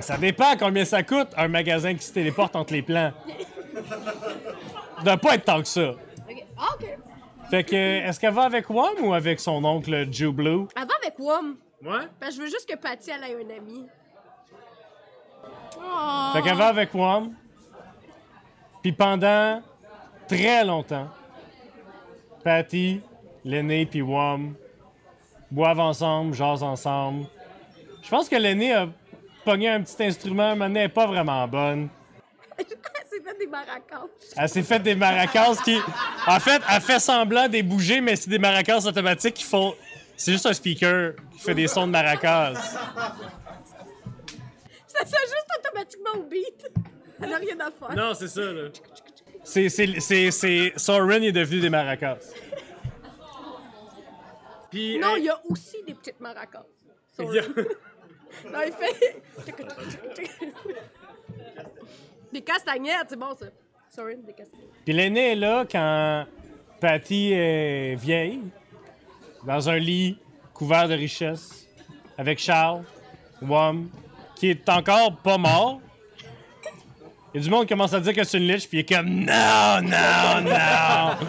Ça 0.00 0.16
dépend 0.16 0.56
combien 0.58 0.84
ça 0.84 1.04
coûte 1.04 1.28
un 1.36 1.46
magasin 1.46 1.94
qui 1.94 2.02
se 2.04 2.12
téléporte 2.12 2.56
entre 2.56 2.72
les 2.72 2.82
plans. 2.82 3.12
doit 5.04 5.16
pas 5.18 5.34
être 5.36 5.44
tant 5.44 5.60
que 5.62 5.68
ça. 5.68 5.90
Ok. 5.90 6.44
Ah, 6.58 6.68
ok. 6.74 6.98
Fait 7.50 7.62
que, 7.62 7.76
est-ce 7.76 8.18
qu'elle 8.18 8.32
va 8.34 8.42
avec 8.42 8.68
Wom 8.70 8.94
ou 9.04 9.12
avec 9.14 9.38
son 9.38 9.64
oncle 9.64 10.08
Jew 10.10 10.32
Blue? 10.32 10.66
Elle 10.76 10.86
va 10.86 10.94
avec 11.02 11.16
Wom. 11.18 11.56
Ouais. 11.84 11.92
Parce 12.18 12.32
que 12.32 12.38
je 12.38 12.40
veux 12.42 12.48
juste 12.50 12.68
que 12.68 12.76
Patty, 12.76 13.10
elle 13.10 13.30
ait 13.30 13.34
un 13.36 13.56
ami. 13.56 13.86
Fait 16.32 16.42
qu'elle 16.42 16.56
va 16.56 16.68
avec 16.68 16.94
Wom. 16.94 17.32
Puis 18.82 18.92
pendant 18.92 19.62
très 20.28 20.64
longtemps, 20.64 21.08
Patty, 22.42 23.00
l'aîné 23.44 23.86
puis 23.86 24.02
Wom 24.02 24.54
boivent 25.50 25.80
ensemble, 25.80 26.34
jasent 26.34 26.62
ensemble. 26.62 27.26
Je 28.02 28.10
pense 28.10 28.28
que 28.28 28.36
l'aîné 28.36 28.74
a 28.74 28.88
pogné 29.44 29.70
un 29.70 29.80
petit 29.82 30.02
instrument, 30.04 30.54
mais 30.56 30.66
elle 30.66 30.72
n'est 30.72 30.88
pas 30.88 31.06
vraiment 31.06 31.46
bonne. 31.48 31.88
Elle 32.58 32.66
s'est 32.66 33.22
fait 33.22 33.38
des 33.38 33.46
maracas. 33.46 34.06
Elle 34.36 34.48
s'est 34.48 34.62
fait 34.62 34.78
des 34.80 34.94
maracas 34.94 35.56
qui. 35.64 35.78
En 36.26 36.40
fait, 36.40 36.62
elle 36.70 36.80
fait 36.80 37.00
semblant 37.00 37.48
des 37.48 37.62
bouger, 37.62 38.00
mais 38.00 38.16
c'est 38.16 38.30
des 38.30 38.38
maracas 38.38 38.78
automatiques 38.78 39.34
qui 39.34 39.44
font. 39.44 39.74
C'est 40.16 40.32
juste 40.32 40.46
un 40.46 40.52
speaker 40.52 41.14
qui 41.32 41.38
fait 41.40 41.54
des 41.54 41.66
sons 41.66 41.86
de 41.86 41.92
maracas. 41.92 42.54
Ça 44.94 45.04
s'ajuste 45.04 45.46
automatiquement 45.58 46.10
au 46.16 46.22
beat. 46.24 46.66
Elle 47.22 47.30
n'a 47.30 47.36
rien 47.36 47.58
à 47.60 47.70
faire. 47.70 47.96
Non, 47.96 48.14
c'est 48.14 48.28
ça, 48.28 48.40
là. 48.52 48.68
C'est. 49.44 49.68
c'est, 49.68 50.00
c'est, 50.00 50.30
c'est... 50.30 50.72
Soren 50.76 51.22
est 51.22 51.32
devenu 51.32 51.60
des 51.60 51.70
maracas. 51.70 52.18
Puis. 54.70 54.98
Non, 54.98 55.16
il 55.16 55.24
y 55.24 55.28
a 55.30 55.40
aussi 55.48 55.82
des 55.86 55.94
petites 55.94 56.20
maracas. 56.20 56.64
il 57.18 57.24
y 57.32 57.38
a- 57.38 57.42
Non, 58.52 58.58
il 58.66 58.72
fait. 58.72 59.22
des 62.32 62.42
castagnettes, 62.42 63.06
c'est 63.08 63.18
bon 63.18 63.34
ça. 63.38 63.46
Sorry, 63.88 64.16
des 64.16 64.32
castagnettes. 64.32 64.70
Puis 64.84 64.92
l'aîné 64.92 65.32
est 65.32 65.36
là 65.36 65.64
quand 65.70 66.26
Patty 66.80 67.32
est 67.32 67.94
vieille, 67.94 68.40
dans 69.46 69.68
un 69.68 69.78
lit 69.78 70.18
couvert 70.52 70.88
de 70.88 70.94
richesses, 70.94 71.68
avec 72.18 72.38
Charles, 72.40 72.82
Wom, 73.40 73.88
qui 74.36 74.50
est 74.50 74.68
encore 74.68 75.16
pas 75.16 75.38
mort. 75.38 75.80
Il 77.32 77.38
y 77.38 77.40
a 77.40 77.44
du 77.44 77.50
monde 77.50 77.68
commence 77.68 77.92
à 77.92 78.00
dire 78.00 78.14
que 78.14 78.22
c'est 78.22 78.38
une 78.38 78.46
liche, 78.46 78.68
puis 78.68 78.78
il 78.78 78.80
est 78.80 78.94
comme 78.94 79.08
Non, 79.08 79.80
non, 79.82 80.40
non! 80.44 81.26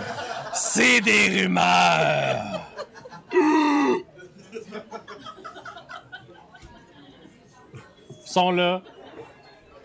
C'est 0.54 1.02
des 1.02 1.42
rumeurs! 1.42 2.62
Ils 3.34 4.04
sont 8.26 8.52
là. 8.52 8.82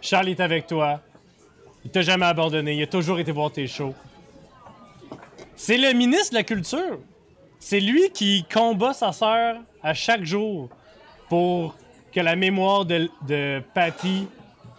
Charles 0.01 0.29
est 0.29 0.41
avec 0.41 0.67
toi. 0.67 1.01
Il 1.85 1.91
t'a 1.91 2.03
jamais 2.03 2.27
abandonné. 2.27 2.75
Il 2.75 2.83
a 2.83 2.87
toujours 2.87 3.19
été 3.19 3.33
voir 3.33 3.51
tes 3.53 3.67
shows. 3.67 3.95
C'est 5.57 5.79
le 5.79 5.93
ministre 5.93 6.31
de 6.31 6.37
la 6.37 6.43
Culture. 6.43 6.99
C'est 7.59 7.81
lui 7.81 8.11
qui 8.11 8.45
combat 8.53 8.93
sa 8.93 9.13
sœur 9.13 9.57
à 9.83 9.95
chaque 9.95 10.25
jour 10.25 10.71
pour 11.29 11.77
que 12.13 12.21
la 12.21 12.37
mémoire 12.37 12.85
de, 12.85 13.09
de 13.27 13.63
Patty... 13.75 14.29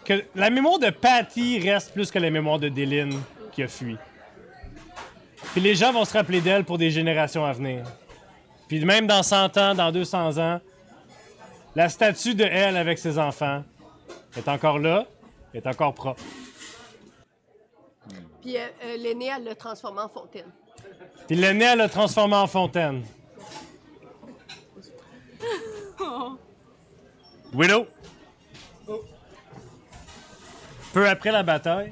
Que 0.03 0.23
la 0.35 0.49
mémoire 0.49 0.79
de 0.79 0.89
Patty 0.89 1.59
reste 1.59 1.93
plus 1.93 2.09
que 2.09 2.17
la 2.17 2.31
mémoire 2.31 2.57
de 2.57 2.69
Déline 2.69 3.21
qui 3.51 3.61
a 3.61 3.67
fui. 3.67 3.97
Puis 5.51 5.61
les 5.61 5.75
gens 5.75 5.93
vont 5.93 6.05
se 6.05 6.13
rappeler 6.13 6.41
d'elle 6.41 6.63
pour 6.63 6.77
des 6.77 6.89
générations 6.89 7.45
à 7.45 7.53
venir. 7.53 7.83
Puis 8.67 8.83
même 8.85 9.05
dans 9.05 9.21
100 9.21 9.57
ans, 9.57 9.75
dans 9.75 9.91
200 9.91 10.37
ans, 10.37 10.59
la 11.75 11.89
statue 11.89 12.35
de 12.35 12.43
elle 12.43 12.77
avec 12.77 12.97
ses 12.97 13.19
enfants 13.19 13.63
est 14.35 14.47
encore 14.47 14.79
là, 14.79 15.05
est 15.53 15.67
encore 15.67 15.93
propre. 15.93 16.23
Puis 18.41 18.57
euh, 18.57 18.67
euh, 18.83 18.97
l'aîné, 18.97 19.29
elle 19.35 19.43
l'a 19.43 19.55
transformé 19.55 20.01
en 20.01 20.09
fontaine. 20.09 20.49
Puis 21.27 21.35
l'aîné, 21.35 21.65
elle 21.65 21.77
l'a 21.77 21.89
transformé 21.89 22.35
en 22.35 22.47
fontaine. 22.47 23.03
Widow. 27.53 27.87
Peu 30.93 31.07
après 31.07 31.31
la 31.31 31.43
bataille, 31.43 31.91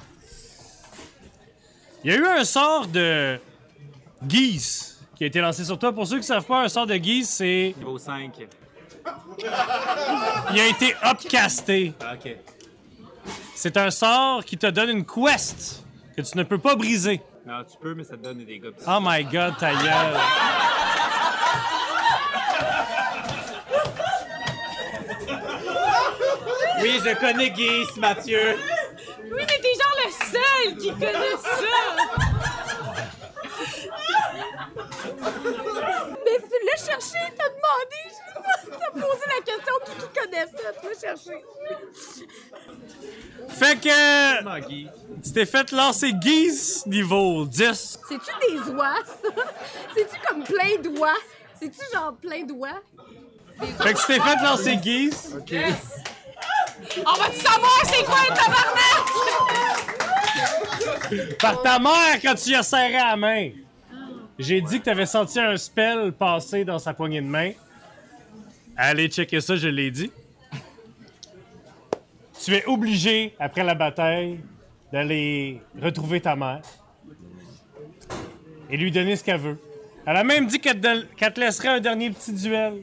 il 2.04 2.12
y 2.12 2.14
a 2.14 2.18
eu 2.18 2.26
un 2.26 2.44
sort 2.44 2.88
de 2.88 3.40
guise 4.24 5.00
qui 5.16 5.24
a 5.24 5.28
été 5.28 5.40
lancé 5.40 5.64
sur 5.64 5.80
toi. 5.80 5.94
Pour 5.94 6.06
ceux 6.06 6.16
qui 6.16 6.22
ne 6.22 6.26
savent 6.26 6.46
pas, 6.46 6.64
un 6.64 6.70
sort 6.70 6.86
de 6.86 6.96
guise, 6.98 7.30
c'est. 7.30 7.74
Niveau 7.78 7.98
5. 7.98 8.48
Il 10.52 10.60
a 10.60 10.68
été 10.68 10.96
upcasté. 11.04 11.94
Ah, 12.02 12.14
ok. 12.14 12.36
C'est 13.56 13.78
un 13.78 13.90
sort 13.90 14.44
qui 14.46 14.58
te 14.58 14.68
donne 14.68 14.90
une 14.90 15.06
quest 15.06 15.84
que 16.16 16.22
tu 16.22 16.38
ne 16.38 16.44
peux 16.44 16.58
pas 16.58 16.76
briser. 16.76 17.22
Non, 17.46 17.64
tu 17.64 17.78
peux, 17.78 17.94
mais 17.94 18.04
ça 18.04 18.18
te 18.18 18.24
donne 18.24 18.38
des 18.40 18.46
dégâts. 18.46 18.72
Oh 18.86 19.00
my 19.02 19.24
god, 19.24 19.58
ta 19.58 19.74
gueule. 19.74 20.18
Oui, 26.82 27.00
je 27.04 27.20
connais 27.20 27.50
Guise, 27.52 27.98
Mathieu. 27.98 28.58
Oui, 29.24 29.32
mais 29.38 29.46
t'es 29.46 29.74
genre 29.74 29.98
le 30.06 30.12
seul 30.32 30.78
qui 30.78 30.90
connaît 30.92 31.38
ça! 31.42 31.50
Mais 36.26 36.38
tu 36.38 36.58
l'as 36.66 36.82
cherché, 36.86 37.20
t'as 37.38 37.50
demandé, 37.50 38.04
t'as 38.70 38.92
posé 38.92 39.26
la 39.28 39.42
question 39.46 39.76
qui, 39.86 39.92
qui 39.92 40.08
connaît 40.20 40.48
ça, 40.48 40.72
tu 40.80 40.88
l'as 40.88 41.00
cherché. 41.00 41.36
Fait 43.50 43.76
que 43.80 45.22
tu 45.24 45.32
t'es 45.34 45.46
fait 45.46 45.72
lancer 45.72 46.14
Guise 46.14 46.86
niveau 46.86 47.46
10. 47.46 48.00
C'est-tu 48.08 48.34
des 48.48 48.72
oies, 48.72 48.96
ça? 49.06 49.44
C'est-tu 49.96 50.16
comme 50.28 50.44
plein 50.44 50.78
d'oies? 50.82 51.20
C'est-tu 51.60 51.80
genre 51.94 52.14
plein 52.22 52.44
d'oies? 52.44 52.82
Fait 53.82 53.94
que 53.94 54.00
tu 54.00 54.06
t'es 54.08 54.20
fait 54.20 54.44
lancer 54.44 54.78
Guise. 54.78 55.38
On 56.98 57.14
va-tu 57.14 57.40
savoir 57.40 57.82
c'est 57.86 58.04
quoi 58.04 58.20
un 58.20 58.34
tabarnak? 58.34 59.06
Par 61.40 61.62
ta 61.62 61.80
mère 61.80 62.20
quand 62.22 62.36
tu 62.36 62.50
y 62.52 62.56
as 62.56 62.64
serré 62.64 62.94
la 62.94 63.16
main. 63.16 63.50
J'ai 64.38 64.62
dit 64.62 64.80
que 64.80 64.86
t'avais 64.86 65.06
senti 65.06 65.40
un 65.40 65.58
spell 65.58 66.14
passer 66.14 66.64
dans 66.64 66.80
sa 66.80 66.94
poignée 66.94 67.22
de 67.22 67.28
main. 67.28 67.52
Allez 68.78 69.10
checker 69.10 69.42
ça, 69.42 69.56
je 69.58 69.68
l'ai 69.68 69.92
dit. 69.92 70.12
Tu 72.42 72.56
es 72.56 72.66
obligé, 72.66 73.36
après 73.38 73.64
la 73.64 73.76
bataille, 73.76 74.40
d'aller 74.94 75.62
retrouver 75.82 76.22
ta 76.22 76.38
mère 76.38 76.62
et 78.70 78.78
lui 78.78 78.92
donner 78.92 79.18
ce 79.18 79.24
qu'elle 79.24 79.42
veut. 79.42 79.60
Elle 80.06 80.16
a 80.16 80.24
même 80.24 80.48
dit 80.48 80.60
qu'elle 80.60 80.80
te, 80.80 81.02
qu'elle 81.16 81.34
te 81.34 81.40
laisserait 81.40 81.68
un 81.68 81.80
dernier 81.82 82.10
petit 82.12 82.32
duel. 82.32 82.76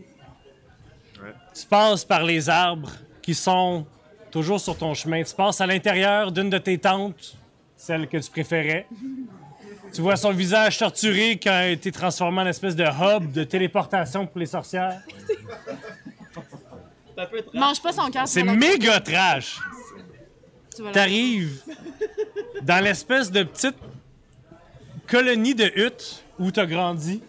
Tu 1.54 1.66
passes 1.66 2.04
par 2.04 2.22
les 2.22 2.50
arbres 2.50 2.92
qui 3.26 3.34
sont 3.34 3.84
toujours 4.30 4.60
sur 4.60 4.78
ton 4.78 4.94
chemin. 4.94 5.24
Tu 5.24 5.34
passes 5.34 5.60
à 5.60 5.66
l'intérieur 5.66 6.30
d'une 6.30 6.48
de 6.48 6.58
tes 6.58 6.78
tentes, 6.78 7.36
celle 7.76 8.06
que 8.06 8.18
tu 8.18 8.30
préférais. 8.30 8.86
Tu 9.92 10.00
vois 10.00 10.16
son 10.16 10.30
visage 10.30 10.78
torturé 10.78 11.36
qui 11.36 11.48
a 11.48 11.68
été 11.68 11.90
transformé 11.90 12.42
en 12.42 12.46
espèce 12.46 12.76
de 12.76 12.84
hub 12.84 13.32
de 13.32 13.42
téléportation 13.42 14.28
pour 14.28 14.38
les 14.38 14.46
sorcières. 14.46 15.00
Mange 17.52 17.82
pas 17.82 17.92
son 17.92 18.08
cœur. 18.10 18.28
C'est 18.28 18.44
méga 18.44 19.00
trash. 19.00 19.58
T'arrives 20.92 21.62
dans 22.62 22.84
l'espèce 22.84 23.32
de 23.32 23.42
petite 23.42 23.76
colonie 25.08 25.56
de 25.56 25.72
huttes 25.74 26.22
où 26.38 26.52
t'as 26.52 26.66
grandi. 26.66 27.20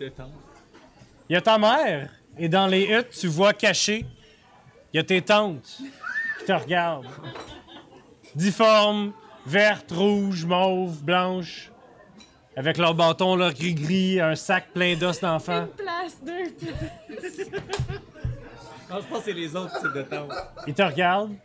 Il 0.00 1.34
y 1.34 1.36
a 1.36 1.40
ta 1.40 1.56
mère. 1.56 2.10
Et 2.36 2.48
dans 2.48 2.66
les 2.66 2.86
huttes, 2.86 3.10
tu 3.10 3.28
vois 3.28 3.52
caché, 3.52 4.04
il 4.92 4.96
y 4.96 5.00
a 5.00 5.04
tes 5.04 5.22
tantes 5.22 5.78
qui 6.38 6.44
te 6.44 6.52
regardent. 6.52 7.06
Difformes, 8.34 9.12
vertes, 9.46 9.92
rouges, 9.92 10.44
mauves, 10.44 11.02
blanches. 11.02 11.70
Avec 12.56 12.78
leur 12.78 12.94
bâton, 12.94 13.36
leur 13.36 13.54
gris-gris, 13.54 14.20
un 14.20 14.34
sac 14.34 14.72
plein 14.72 14.96
d'os 14.96 15.20
d'enfants. 15.20 15.68
Place, 15.76 16.18
deux 16.22 16.50
places. 16.50 17.48
Non, 18.90 18.96
je 19.00 19.06
pense 19.06 19.18
que 19.18 19.24
c'est 19.26 19.32
les 19.32 19.54
autres 19.54 19.80
types 19.80 19.92
de 19.94 20.02
temps. 20.02 20.28
Ils 20.66 20.74
te 20.74 20.82
regardent. 20.82 21.36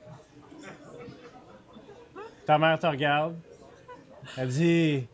Ta 2.45 2.57
mère 2.57 2.79
te 2.79 2.87
regarde. 2.87 3.35
Elle 4.35 4.49
dit 4.49 5.07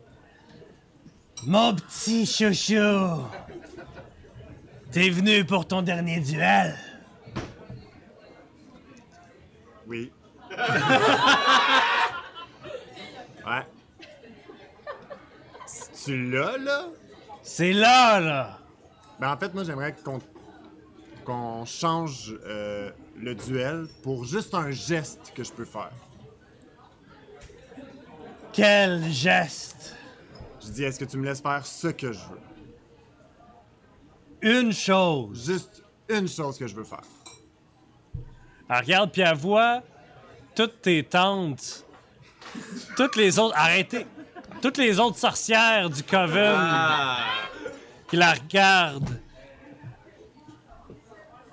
Mon 1.44 1.74
petit 1.74 2.24
chouchou, 2.24 3.26
t'es 4.90 5.10
venu 5.10 5.44
pour 5.44 5.66
ton 5.66 5.82
dernier 5.82 6.20
duel. 6.20 6.74
Oui. 9.92 10.10
ouais. 13.46 13.66
Tu 16.02 16.30
l'as, 16.30 16.56
là? 16.56 16.86
C'est 17.42 17.74
là, 17.74 18.18
là. 18.18 18.58
Ben, 19.20 19.34
en 19.34 19.36
fait, 19.36 19.52
moi, 19.52 19.64
j'aimerais 19.64 19.94
qu'on 20.02 20.18
qu'on 21.26 21.66
change 21.66 22.34
euh, 22.46 22.90
le 23.18 23.34
duel 23.34 23.86
pour 24.02 24.24
juste 24.24 24.54
un 24.54 24.70
geste 24.70 25.34
que 25.34 25.44
je 25.44 25.52
peux 25.52 25.66
faire. 25.66 25.92
Quel 28.50 29.04
geste. 29.10 29.94
Je 30.64 30.70
dis, 30.70 30.84
est-ce 30.84 30.98
que 30.98 31.04
tu 31.04 31.18
me 31.18 31.26
laisses 31.26 31.42
faire 31.42 31.66
ce 31.66 31.88
que 31.88 32.12
je 32.12 32.18
veux? 32.18 32.40
Une 34.40 34.72
chose. 34.72 35.44
Juste 35.44 35.82
une 36.08 36.28
chose 36.28 36.56
que 36.56 36.66
je 36.66 36.74
veux 36.74 36.84
faire. 36.84 37.04
Elle 38.72 38.78
regarde 38.78 39.10
puis 39.12 39.20
elle 39.20 39.36
voit 39.36 39.82
toutes 40.54 40.80
tes 40.80 41.02
tantes, 41.04 41.84
toutes 42.96 43.16
les 43.16 43.38
autres. 43.38 43.54
Arrêtez! 43.56 44.06
Toutes 44.62 44.78
les 44.78 44.98
autres 44.98 45.18
sorcières 45.18 45.90
du 45.90 46.02
Coven 46.02 46.58
qui 48.08 48.16
la 48.16 48.32
regardent. 48.32 49.20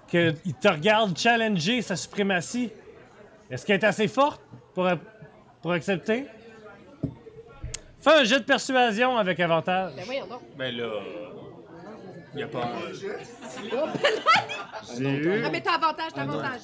Que, 0.09 0.33
ils 0.45 0.53
te 0.53 0.67
regardent 0.67 1.17
challenger 1.17 1.81
sa 1.81 1.95
suprématie. 1.95 2.71
Est-ce 3.51 3.65
qu'elle 3.65 3.79
est 3.79 3.85
assez 3.85 4.07
forte 4.07 4.41
pour, 4.73 4.87
pour 5.61 5.71
accepter? 5.73 6.25
Fais 7.99 8.21
un 8.21 8.23
jet 8.23 8.39
de 8.39 8.45
persuasion 8.45 9.17
avec 9.17 9.39
avantage. 9.39 9.93
Ben 9.95 10.05
voyons 10.05 10.27
donc. 10.27 10.41
Ben 10.57 10.75
là. 10.75 10.89
Y 12.35 12.43
a 12.43 12.47
pas. 12.47 12.71
J'ai 14.97 15.09
eu. 15.09 15.43
Ah, 15.43 15.49
mais 15.51 15.61
t'as 15.61 15.73
avantage, 15.73 16.11
t'as 16.13 16.21
avantage. 16.21 16.61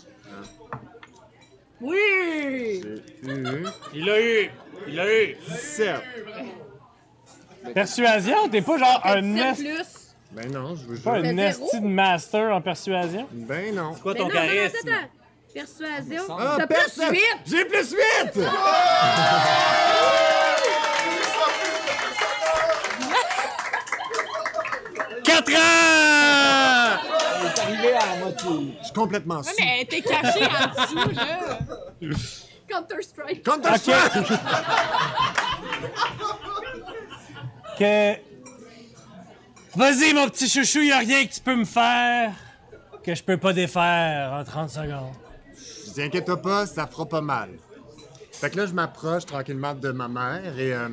Oui! 1.81 2.81
Eu. 3.23 3.65
Il 3.93 4.05
l'a 4.05 4.21
eu! 4.21 4.49
Il 4.87 4.95
l'a 4.95 5.23
eu! 5.23 5.35
17. 5.47 5.95
Persuasion? 7.73 8.49
T'es 8.49 8.61
pas 8.61 8.77
genre 8.77 9.01
un 9.03 9.21
17 9.21 9.33
nest, 9.33 9.63
plus. 9.63 9.85
Ben 10.31 10.51
non, 10.51 10.75
je 10.75 10.85
veux 10.85 10.97
pas 10.97 11.13
un 11.17 11.33
nasty 11.33 11.79
de 11.79 11.85
master 11.87 12.53
en 12.53 12.61
persuasion? 12.61 13.27
Ben 13.31 13.73
non. 13.75 13.93
Quoi 13.95 14.13
Mais 14.13 14.19
ton 14.19 14.27
charisme? 14.29 14.89
Persuasion. 15.53 16.23
Ah, 16.29 16.55
T'as 16.57 16.67
plus 16.67 16.75
personne- 16.75 17.13
8! 17.13 17.21
J'ai 17.45 17.65
plus 17.65 17.91
8! 17.91 18.41
Quatre 25.23 25.51
ans! 25.55 27.14
Je 28.79 28.83
suis 28.85 28.93
complètement 28.93 29.41
sous. 29.43 29.51
Mais 29.59 29.65
elle 29.77 29.81
était 29.83 30.01
cachée 30.01 30.45
en 30.45 30.83
dessous, 30.83 31.09
là. 31.15 31.59
Counter-Strike. 32.67 33.43
Counter 33.43 33.69
Ok. 33.69 33.77
Strike! 33.77 34.39
que. 37.77 38.13
Vas-y, 39.77 40.13
mon 40.13 40.29
petit 40.29 40.47
chouchou, 40.47 40.79
y 40.79 40.91
a 40.91 40.99
rien 40.99 41.25
que 41.25 41.33
tu 41.33 41.41
peux 41.41 41.55
me 41.55 41.65
faire 41.65 42.31
que 43.03 43.13
je 43.13 43.21
peux 43.23 43.37
pas 43.37 43.51
défaire 43.53 44.31
en 44.33 44.43
30 44.43 44.69
secondes. 44.69 45.13
Je 45.87 45.91
dis, 45.93 46.01
inquiète 46.01 46.33
pas, 46.41 46.65
ça 46.65 46.87
fera 46.87 47.05
pas 47.05 47.21
mal. 47.21 47.49
Fait 48.31 48.49
que 48.49 48.57
là, 48.57 48.65
je 48.65 48.73
m'approche 48.73 49.25
tranquillement 49.25 49.73
de 49.75 49.91
ma 49.91 50.07
mère 50.07 50.57
et 50.57 50.73
euh, 50.73 50.89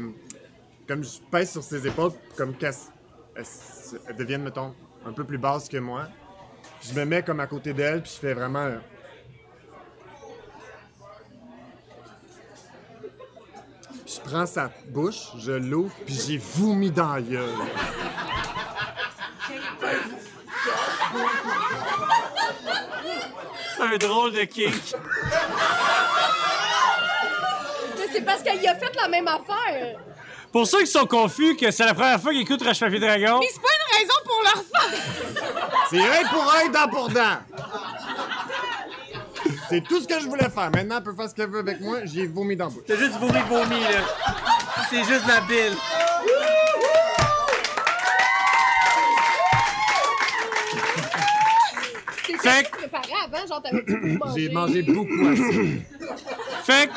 comme 0.86 1.02
je 1.04 1.18
pèse 1.30 1.52
sur 1.52 1.62
ses 1.62 1.86
épaules, 1.86 2.12
comme 2.36 2.54
qu'elle 2.54 2.70
s- 2.70 2.90
elle 3.34 3.42
s- 3.42 3.94
elle 4.08 4.16
devienne, 4.16 4.42
mettons, 4.42 4.74
un 5.06 5.12
peu 5.12 5.24
plus 5.24 5.38
basse 5.38 5.68
que 5.68 5.78
moi, 5.78 6.08
je 6.82 6.92
me 6.94 7.04
mets 7.04 7.22
comme 7.22 7.40
à 7.40 7.46
côté 7.46 7.72
d'elle 7.72 8.02
puis 8.02 8.12
je 8.14 8.18
fais 8.20 8.34
vraiment. 8.34 8.60
euh, 8.66 8.78
Puis 14.04 14.14
je 14.16 14.20
prends 14.30 14.46
sa 14.46 14.70
bouche, 14.88 15.28
je 15.38 15.52
l'ouvre, 15.52 15.94
puis 16.04 16.14
j'ai 16.14 16.38
vomi 16.38 16.90
dans 16.90 17.14
la 17.14 17.22
gueule. 17.22 17.54
C'est 23.76 23.82
un 23.82 23.96
drôle 23.98 24.32
de 24.32 24.44
kick. 24.44 24.94
Mais 27.98 28.06
C'est 28.12 28.22
parce 28.22 28.42
qu'elle 28.42 28.62
y 28.62 28.68
a 28.68 28.74
fait 28.74 28.94
la 29.00 29.08
même 29.08 29.28
affaire. 29.28 29.98
Pour 30.52 30.66
ceux 30.66 30.80
qui 30.80 30.86
sont 30.86 31.06
confus 31.06 31.56
que 31.56 31.70
c'est 31.70 31.84
la 31.86 31.94
première 31.94 32.20
fois 32.20 32.32
qu'ils 32.32 32.42
écoutent 32.42 32.62
Roche 32.62 32.80
Papier 32.80 33.00
Dragon, 33.00 33.38
Mais 33.40 33.46
c'est 33.52 33.60
pas 33.62 33.68
pour 34.24 34.42
leur 34.42 34.64
faire. 34.64 35.00
C'est 35.90 36.00
un 36.00 36.28
pour 36.28 36.52
un, 36.52 36.68
dent 36.68 36.88
pour 36.90 37.08
dent. 37.08 37.38
C'est 39.68 39.82
tout 39.82 40.00
ce 40.00 40.06
que 40.06 40.20
je 40.20 40.26
voulais 40.26 40.48
faire. 40.50 40.70
Maintenant, 40.70 40.96
elle 40.98 41.02
peut 41.02 41.14
faire 41.14 41.28
ce 41.28 41.34
qu'elle 41.34 41.50
veut 41.50 41.60
avec 41.60 41.80
moi. 41.80 42.00
J'ai 42.04 42.26
vomi 42.26 42.56
dans 42.56 42.66
la 42.66 42.70
bouche. 42.70 42.82
T'as 42.86 42.96
juste 42.96 43.16
vomi 43.18 43.40
vomi, 43.48 43.80
là. 43.80 44.00
C'est 44.90 45.04
juste 45.04 45.26
la 45.26 45.40
bile. 45.42 45.76
Fait 52.42 52.64
que- 52.64 52.86
avant, 53.24 53.46
genre 53.46 53.62
t'avais 53.62 53.82
mangé. 54.16 54.40
J'ai 54.40 54.48
mangé 54.52 54.82
beaucoup 54.82 55.28
assez. 55.28 55.82
fait 56.64 56.88
que. 56.88 56.92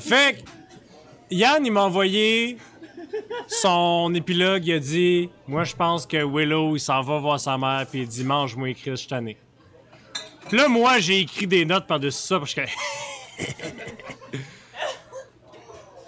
Fait 0.00 0.36
que. 0.36 0.40
Yann, 1.30 1.64
il 1.64 1.72
m'a 1.72 1.82
envoyé 1.82 2.58
son 3.48 4.12
épilogue. 4.14 4.66
Il 4.66 4.74
a 4.74 4.78
dit 4.78 5.30
Moi, 5.46 5.64
je 5.64 5.74
pense 5.74 6.06
que 6.06 6.16
Willow, 6.24 6.76
il 6.76 6.80
s'en 6.80 7.00
va 7.02 7.18
voir 7.18 7.38
sa 7.40 7.56
mère, 7.58 7.86
puis 7.90 8.02
il 8.02 8.08
dit 8.08 8.24
Mange-moi, 8.24 8.74
Chris, 8.74 8.96
je 8.96 9.08
tanné. 9.08 9.36
Puis 10.48 10.56
là, 10.58 10.68
moi, 10.68 10.98
j'ai 10.98 11.20
écrit 11.20 11.46
des 11.46 11.64
notes 11.64 11.86
par-dessus 11.86 12.22
ça, 12.26 12.38
parce 12.38 12.54
que... 12.54 12.60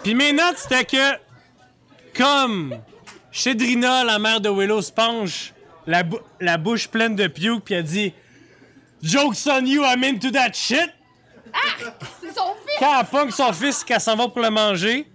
Puis 0.03 0.15
mes 0.15 0.33
notes, 0.33 0.59
c'était 0.59 0.85
que, 0.85 1.17
comme 2.17 2.79
chez 3.31 3.55
Drina, 3.55 4.05
la 4.05 4.19
mère 4.19 4.41
de 4.41 4.49
Willow 4.49 4.81
se 4.81 4.93
penche, 4.93 5.53
la, 5.87 6.03
bou- 6.03 6.21
la 6.41 6.57
bouche 6.57 6.89
pleine 6.89 7.17
de 7.17 7.27
puke, 7.27 7.65
puis 7.65 7.75
elle 7.75 7.83
dit 7.85 8.13
«Joke's 9.03 9.47
on 9.47 9.65
you, 9.67 9.83
I'm 9.85 10.05
into 10.05 10.31
that 10.31 10.53
shit!» 10.53 10.91
C'est 12.21 12.33
son 12.35 12.55
fils! 12.65 12.77
Quand 12.79 13.01
elle 13.01 13.07
pogne 13.07 13.31
son 13.31 13.53
fils, 13.53 13.83
qu'elle 13.85 14.01
s'en 14.01 14.17
va 14.17 14.29
pour 14.29 14.41
le 14.41 14.51
manger, 14.51 15.07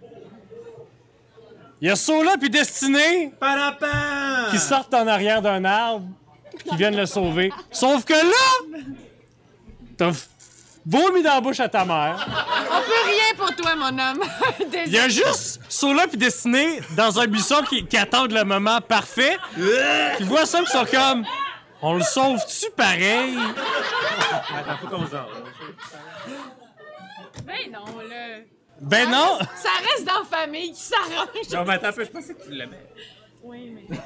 il 1.84 1.88
y 1.88 1.90
a 1.90 1.98
Sola 1.98 2.38
puis 2.40 2.50
Destiné 2.50 3.34
qui 4.52 4.58
sortent 4.58 4.94
en 4.94 5.06
arrière 5.06 5.42
d'un 5.42 5.66
arbre, 5.66 6.08
qui 6.70 6.78
viennent 6.78 6.96
le 6.96 7.06
sauver. 7.06 7.52
Sauf 7.72 8.06
que 8.06 8.14
là, 8.14 8.80
t'as 9.98 10.12
vomi 10.86 11.22
dans 11.22 11.34
la 11.34 11.42
bouche 11.42 11.60
à 11.60 11.68
ta 11.68 11.84
mère. 11.84 12.26
On 12.72 12.80
peut 12.80 13.06
rien 13.06 13.36
pour 13.36 13.54
toi, 13.54 13.76
mon 13.76 14.00
homme. 14.00 14.24
Il 14.86 14.94
y 14.94 14.98
a 14.98 15.10
juste 15.10 15.60
Sola 15.68 16.08
puis 16.08 16.18
Destiné 16.18 16.80
dans 16.96 17.20
un 17.20 17.28
buisson 17.28 17.62
qui, 17.70 17.86
qui 17.86 17.98
attendent 17.98 18.32
le 18.32 18.46
moment 18.46 18.80
parfait. 18.80 19.38
Qui 20.16 20.24
voient 20.24 20.46
ça, 20.46 20.62
pis 20.62 20.72
sont 20.72 20.86
comme. 20.86 21.26
On 21.82 21.96
le 21.96 22.04
sauve-tu 22.04 22.72
pareil? 22.78 23.38
Attends, 24.58 24.78
faut 24.80 24.88
qu'on. 24.88 25.04
Ben 27.44 27.72
non, 27.74 28.00
là. 28.10 28.63
Ben 28.84 29.10
non! 29.10 29.40
Ça 29.56 29.70
reste 29.82 30.06
dans 30.06 30.20
la 30.20 30.26
famille 30.38 30.72
qui 30.74 30.82
s'arrange. 30.82 31.50
Non, 31.54 31.64
mais 31.66 31.74
attends 31.76 31.88
un 31.88 31.92
peu, 31.94 32.04
je 32.06 32.10
pensais 32.12 32.34
que 32.34 32.44
tu 32.44 32.52
l'aimais. 32.52 32.86
Oui, 33.44 33.74
mais. 33.90 33.98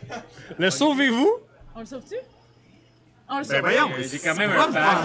Le 0.58 0.70
sauvez-vous? 0.70 1.32
On 1.76 1.80
le 1.80 1.86
sauve-tu? 1.86 2.16
On 3.28 3.38
le 3.38 3.44
Ben 3.44 3.50
sauve. 3.50 3.60
voyons. 3.60 3.90
Euh, 3.98 4.02
J'ai 4.10 4.18
quand 4.18 4.34
même 4.36 4.50
un 4.52 4.72
fan. 4.72 4.96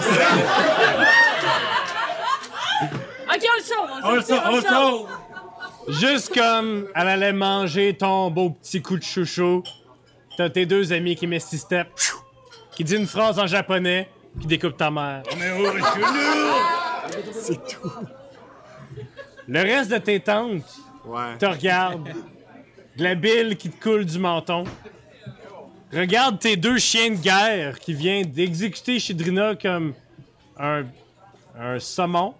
Ok, 3.32 3.44
on 3.44 3.56
le 3.56 3.62
sauve. 3.62 3.90
On 4.02 4.06
On 4.06 4.10
le 4.10 4.16
le 4.16 4.22
sauve. 4.22 4.36
sauve, 4.36 4.44
on 4.50 4.56
le 4.56 4.62
sauve! 4.62 5.08
Juste 6.00 6.34
comme 6.34 6.88
elle 6.94 7.08
allait 7.08 7.32
manger 7.32 7.96
ton 7.96 8.30
beau 8.30 8.50
petit 8.50 8.82
coup 8.82 8.96
de 8.98 9.02
chouchou, 9.04 9.62
t'as 10.36 10.50
tes 10.50 10.66
deux 10.66 10.92
amis 10.92 11.14
qui 11.16 11.26
mettent 11.28 11.42
six 11.42 11.58
steps, 11.58 12.14
qui 12.72 12.82
dit 12.84 12.96
une 12.96 13.06
phrase 13.06 13.38
en 13.38 13.46
japonais, 13.46 14.10
qui 14.40 14.46
découpe 14.48 14.76
ta 14.76 14.90
mère. 14.90 15.22
C'est 17.32 17.64
tout. 17.66 17.92
Le 19.52 19.62
reste 19.62 19.90
de 19.90 19.98
tes 19.98 20.20
tantes 20.20 20.62
Ouais. 21.04 21.36
te 21.38 21.46
regardent, 21.46 22.08
de 22.96 23.02
la 23.02 23.14
bile 23.16 23.56
qui 23.56 23.68
te 23.68 23.82
coule 23.82 24.04
du 24.04 24.18
menton. 24.18 24.62
Regarde 25.92 26.38
tes 26.38 26.56
deux 26.56 26.78
chiens 26.78 27.10
de 27.10 27.16
guerre 27.16 27.80
qui 27.80 27.94
viennent 27.94 28.30
d'exécuter 28.30 29.00
Shidrina 29.00 29.56
comme 29.56 29.94
un, 30.56 30.84
un 31.58 31.80
saumon. 31.80 32.34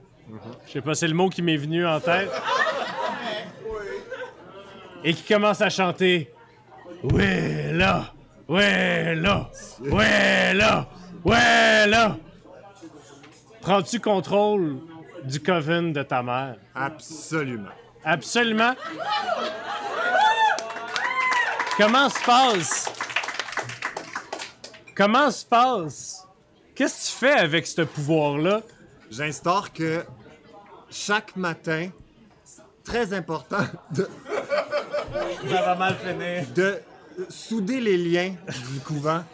Je 0.67 0.73
sais 0.73 0.81
pas, 0.83 0.95
c'est 0.95 1.09
le 1.09 1.15
mot 1.15 1.29
qui 1.31 1.43
m'est 1.43 1.57
venu 1.57 1.85
en 1.85 1.99
tête. 1.99 2.31
Et 5.03 5.13
qui 5.15 5.23
commence 5.25 5.61
à 5.63 5.69
chanter 5.71 6.31
Ouais 7.03 7.73
là, 7.73 8.13
ouais 8.47 9.17
là, 9.17 9.51
ouais 9.81 10.55
là, 10.55 10.87
ouais 11.25 11.87
là. 11.89 12.17
Prends-tu 13.63 13.99
contrôle 13.99 14.79
du 15.31 15.41
coven 15.41 15.93
de 15.93 16.03
ta 16.03 16.23
mère? 16.23 16.57
Absolument. 16.75 17.71
Absolument. 18.05 18.75
Comment 21.77 22.09
se 22.11 22.23
passe? 22.25 22.93
Comment 24.97 25.31
se 25.31 25.45
passe? 25.47 26.27
Qu'est-ce 26.75 27.07
que 27.07 27.11
tu 27.13 27.19
fais 27.27 27.39
avec 27.39 27.67
ce 27.67 27.83
pouvoir-là? 27.83 28.61
J'instaure 29.11 29.73
que 29.73 30.05
chaque 30.91 31.37
matin, 31.37 31.89
c'est 32.45 32.63
très 32.85 33.13
important 33.13 33.65
de, 33.93 34.09
Ça 35.51 35.63
va 35.63 35.75
mal 35.75 35.97
finir. 35.97 36.45
de 36.55 36.81
souder 37.29 37.81
les 37.81 37.97
liens 37.97 38.35
du 38.73 38.81
couvent 38.81 39.25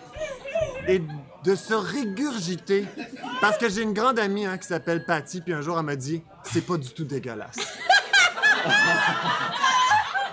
et 0.88 1.01
de 1.47 1.55
se 1.55 1.72
régurgiter. 1.74 2.84
Parce 3.40 3.57
que 3.57 3.68
j'ai 3.68 3.82
une 3.82 3.92
grande 3.94 4.18
amie 4.18 4.44
hein, 4.47 4.59
qui 4.59 4.66
s'appelle 4.66 5.05
Patty, 5.05 5.40
puis 5.40 5.53
un 5.55 5.62
jour 5.62 5.78
elle 5.78 5.84
m'a 5.84 5.97
dit 5.97 6.22
c'est 6.42 6.66
pas 6.66 6.76
du 6.76 6.88
tout 6.90 7.05
dégueulasse. 7.05 7.57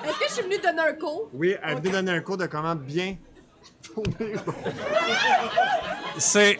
Est-ce 0.03 0.19
que 0.19 0.25
je 0.27 0.33
suis 0.33 0.43
venue 0.43 0.57
donner 0.57 0.81
un 0.81 0.93
cours? 0.93 1.29
Oui, 1.33 1.55
elle 1.63 1.77
venait 1.77 1.91
donner 1.91 2.11
un 2.13 2.21
cours 2.21 2.37
de 2.37 2.47
comment 2.47 2.75
bien 2.75 3.15
tourner. 3.83 4.33
C'est. 6.17 6.59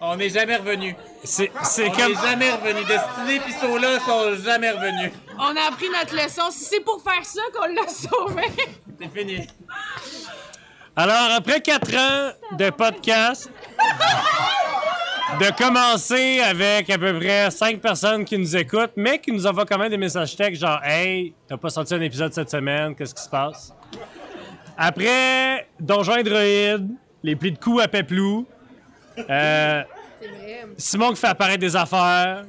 On 0.00 0.16
n'est 0.16 0.30
jamais 0.30 0.56
revenu. 0.56 0.96
C'est, 1.22 1.50
c'est 1.62 1.88
On 1.88 1.92
comme. 1.92 2.12
n'est 2.12 2.20
jamais 2.20 2.50
revenu. 2.52 2.84
Destiné 2.84 3.40
pis 3.40 3.52
Sola 3.52 4.00
sont 4.00 4.34
jamais 4.42 4.70
revenus. 4.70 5.12
On 5.38 5.56
a 5.56 5.68
appris 5.68 5.88
notre 5.90 6.14
leçon. 6.14 6.50
Si 6.50 6.64
c'est 6.64 6.80
pour 6.80 7.02
faire 7.02 7.24
ça 7.24 7.42
qu'on 7.54 7.66
l'a 7.72 7.86
sauvé. 7.88 8.44
C'est 9.00 9.08
fini. 9.16 9.46
Alors, 10.94 11.30
après 11.34 11.60
quatre 11.62 11.94
ans 11.96 12.32
de 12.56 12.68
podcast, 12.68 13.50
de 15.40 15.56
commencer 15.56 16.40
avec 16.40 16.90
à 16.90 16.98
peu 16.98 17.18
près 17.18 17.50
cinq 17.50 17.80
personnes 17.80 18.26
qui 18.26 18.36
nous 18.36 18.54
écoutent, 18.54 18.92
mais 18.96 19.18
qui 19.18 19.32
nous 19.32 19.46
envoient 19.46 19.64
quand 19.64 19.78
même 19.78 19.88
des 19.88 19.96
messages 19.96 20.36
textes 20.36 20.60
genre 20.60 20.80
Hey, 20.84 21.32
t'as 21.48 21.56
pas 21.56 21.70
sorti 21.70 21.94
un 21.94 22.00
épisode 22.02 22.34
cette 22.34 22.50
semaine, 22.50 22.94
qu'est-ce 22.94 23.14
qui 23.14 23.22
se 23.22 23.28
passe? 23.30 23.72
Après 24.76 25.66
Donjon 25.80 26.16
et 26.16 26.22
Droïde, 26.24 26.88
les 27.22 27.36
plis 27.36 27.52
de 27.52 27.58
coups 27.58 27.82
à 27.82 27.88
Peplou, 27.88 28.46
euh, 29.30 29.82
Simon 30.76 31.10
qui 31.12 31.16
fait 31.16 31.28
apparaître 31.28 31.60
des 31.60 31.74
affaires, 31.74 32.44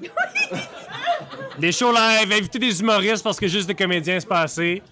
des 1.57 1.71
shows 1.71 1.93
live, 1.93 2.29
inviter 2.29 2.59
des 2.59 2.81
humoristes 2.81 3.23
parce 3.23 3.39
que 3.39 3.47
juste 3.47 3.67
des 3.67 3.75
comédiens 3.75 4.19
se 4.19 4.27
passer. 4.27 4.83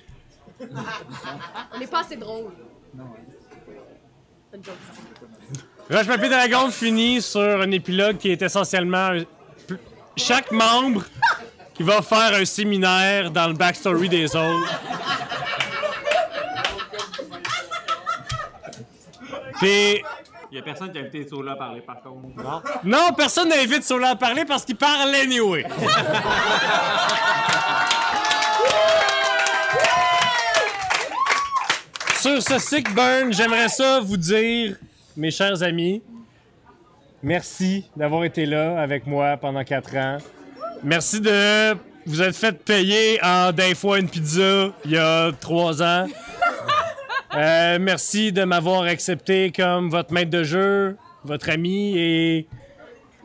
On 1.74 1.80
n'est 1.80 1.88
pas 1.88 2.00
assez 2.00 2.16
drôle. 2.16 2.52
Roche 5.90 6.08
Papier 6.08 6.30
Dragon 6.30 6.72
finit 6.72 7.22
sur 7.22 7.42
un 7.42 7.72
épilogue 7.72 8.18
qui 8.18 8.32
est 8.32 8.42
essentiellement 8.42 9.12
chaque 10.16 10.52
membre 10.52 11.04
qui 11.74 11.84
va 11.84 12.02
faire 12.02 12.34
un 12.34 12.46
séminaire 12.46 13.32
dans 13.32 13.48
le 13.48 13.54
backstory 13.54 14.10
des 14.10 14.36
autres. 14.36 14.70
Puis, 19.60 20.02
Il 20.52 20.58
y 20.58 20.60
a 20.60 20.64
personne 20.64 20.92
qui 20.92 20.98
a 20.98 21.02
invité 21.02 21.28
Sola 21.28 21.54
à 21.54 21.56
parler, 21.56 21.82
par 21.82 22.02
contre. 22.02 22.44
Non. 22.44 22.62
non, 22.84 23.14
personne 23.16 23.50
n'invite 23.50 23.84
Sola 23.84 24.10
à 24.10 24.16
parler 24.16 24.44
parce 24.44 24.66
qu'il 24.66 24.76
parle 24.76 25.14
anyway. 25.16 25.66
Sur 32.22 32.40
ce 32.40 32.60
sick 32.60 32.94
burn, 32.94 33.34
j'aimerais 33.34 33.68
ça 33.68 34.00
vous 34.00 34.16
dire, 34.16 34.76
mes 35.18 35.32
chers 35.32 35.64
amis, 35.64 36.04
merci 37.24 37.90
d'avoir 37.96 38.26
été 38.26 38.46
là 38.46 38.80
avec 38.80 39.08
moi 39.08 39.38
pendant 39.38 39.64
quatre 39.64 39.98
ans. 39.98 40.20
Merci 40.84 41.20
de 41.20 41.76
vous 42.06 42.22
être 42.22 42.36
fait 42.36 42.64
payer 42.64 43.20
en 43.24 43.52
d'un 43.52 43.74
fois 43.74 43.98
une 43.98 44.08
pizza 44.08 44.70
il 44.86 44.92
y 44.92 45.00
a 45.00 45.32
trois 45.32 45.82
ans. 45.82 46.06
Euh, 47.34 47.80
merci 47.82 48.32
de 48.32 48.44
m'avoir 48.44 48.84
accepté 48.84 49.52
comme 49.52 49.90
votre 49.90 50.14
maître 50.14 50.30
de 50.30 50.44
jeu, 50.44 50.98
votre 51.24 51.50
ami 51.50 51.98
et 51.98 52.48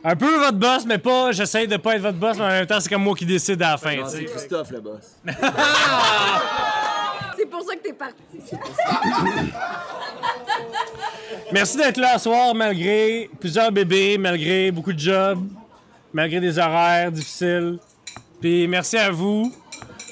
un 0.03 0.15
peu 0.15 0.37
votre 0.39 0.57
boss, 0.57 0.87
mais 0.87 0.97
pas. 0.97 1.33
J'essaie 1.33 1.67
de 1.67 1.77
pas 1.77 1.97
être 1.97 2.01
votre 2.01 2.17
boss, 2.17 2.35
mais 2.37 2.45
en 2.45 2.49
même 2.49 2.65
temps, 2.65 2.79
c'est 2.79 2.89
comme 2.89 3.03
moi 3.03 3.13
qui 3.13 3.27
décide 3.27 3.61
à 3.61 3.71
la 3.73 3.77
fin. 3.77 3.95
C'est 4.07 4.25
Christophe, 4.25 4.71
le 4.71 4.81
boss. 4.81 5.17
Ça 7.67 7.75
que 7.75 7.81
t'es 7.81 7.93
parti. 7.93 8.23
Merci 11.51 11.77
d'être 11.77 11.97
là 11.97 12.17
ce 12.17 12.25
soir, 12.25 12.55
malgré 12.55 13.29
plusieurs 13.39 13.71
bébés, 13.71 14.17
malgré 14.17 14.71
beaucoup 14.71 14.93
de 14.93 14.99
jobs, 14.99 15.45
malgré 16.13 16.39
des 16.39 16.57
horaires 16.57 17.11
difficiles. 17.11 17.79
Puis 18.39 18.67
merci 18.67 18.97
à 18.97 19.11
vous. 19.11 19.53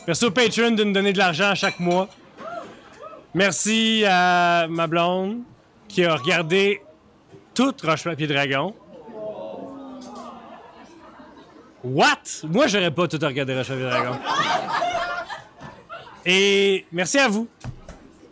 Merci 0.08 0.26
au 0.26 0.32
Patreon 0.32 0.72
de 0.72 0.84
nous 0.84 0.93
donner 0.93 1.14
de 1.14 1.18
l'argent 1.18 1.56
chaque 1.56 1.80
mois. 1.80 2.10
Merci 3.34 4.03
à 4.08 4.68
ma 4.70 4.88
blonde 4.88 5.39
qui 5.88 6.03
a 6.03 6.16
regardé 6.16 6.82
toute 7.53 7.82
Roche 7.82 8.03
Papier 8.03 8.28
Dragon. 8.28 8.74
What? 11.84 12.43
Moi, 12.43 12.68
j'aurais 12.68 12.91
pas 12.91 13.08
tout 13.08 13.20
regardé 13.22 13.56
Roche 13.56 13.68
Papier 13.68 13.84
Dragon. 13.84 14.18
Et 16.26 16.86
merci 16.92 17.20
à 17.20 17.28
vous. 17.28 17.48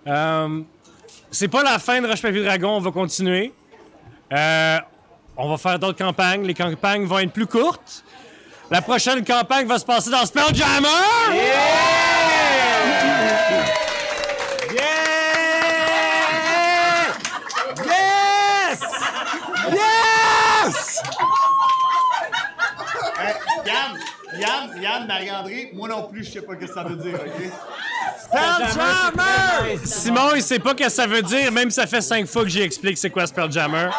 Euh, 0.08 0.62
c'est 1.32 1.48
pas 1.48 1.64
la 1.64 1.80
fin 1.80 2.02
de 2.02 2.08
Roche 2.08 2.22
Papier 2.22 2.44
Dragon, 2.44 2.78
on 2.78 2.80
va 2.80 2.91
continuer. 2.91 3.54
Euh, 4.32 4.80
on 5.38 5.50
va 5.50 5.58
faire 5.58 5.80
d'autres 5.80 5.98
campagnes. 5.98 6.46
Les 6.46 6.54
campagnes 6.54 7.06
vont 7.06 7.20
être 7.20 7.32
plus 7.32 7.48
courtes. 7.48 8.04
La 8.72 8.82
prochaine 8.82 9.24
campagne 9.24 9.68
va 9.68 9.78
se 9.78 9.86
passer 9.86 10.10
dans 10.10 10.26
Spelljammer! 10.26 10.88
Yes! 11.34 12.03
Yann, 24.44 24.82
Yann, 24.82 25.08
Marie-André, 25.08 25.72
moi 25.74 25.88
non 25.89 26.04
plus, 26.04 26.24
je 26.26 26.32
sais 26.34 26.41
pas 26.41 26.54
ce 26.54 26.60
que 26.60 26.68
ça 26.68 26.84
veut 26.84 26.96
dire, 26.98 27.16
ok? 27.16 27.52
Simon, 29.86 30.36
il 30.36 30.41
sait 30.44 30.60
pas 30.60 30.72
ce 30.72 30.76
que 30.76 30.89
ça 30.89 31.08
veut 31.08 31.22
dire, 31.22 31.52
même 31.52 31.72
ça 31.72 31.88
fait 31.88 32.02
cinq 32.02 32.28
fois 32.28 32.44
que 32.44 32.50
j'explique 32.50 32.98
c'est 32.98 33.10
quoi 33.10 33.26
Spelljammer. 33.28 33.89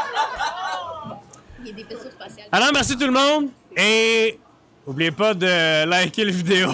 Il 1.60 1.68
y 1.68 1.70
a 1.70 1.74
des 1.74 1.84
vaisseaux. 1.84 2.08
Alors, 2.52 2.70
merci 2.72 2.96
tout 2.96 3.06
le 3.06 3.12
monde. 3.12 3.48
Et 3.76 4.38
n'oubliez 4.86 5.10
pas 5.10 5.34
de 5.34 5.84
liker 5.86 6.24
la 6.24 6.32
vidéo. 6.32 6.70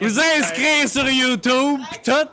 Vous 0.00 0.20
inscrire 0.20 0.88
sur 0.88 1.08
YouTube, 1.08 1.80
pis 1.92 2.10
tout. 2.10 2.28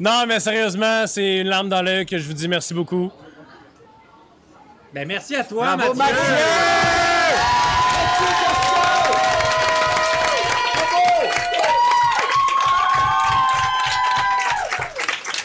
Non, 0.00 0.24
mais 0.26 0.40
sérieusement, 0.40 1.06
c'est 1.06 1.38
une 1.38 1.48
larme 1.48 1.68
dans 1.68 1.82
l'œil 1.82 2.04
que 2.04 2.18
je 2.18 2.26
vous 2.26 2.32
dis 2.32 2.48
merci 2.48 2.74
beaucoup. 2.74 3.10
Ben, 4.92 5.06
merci 5.06 5.36
à 5.36 5.44
toi, 5.44 5.76
Bravo, 5.76 5.94
Mathieu. 5.94 6.14
Mathieu! 6.16 7.57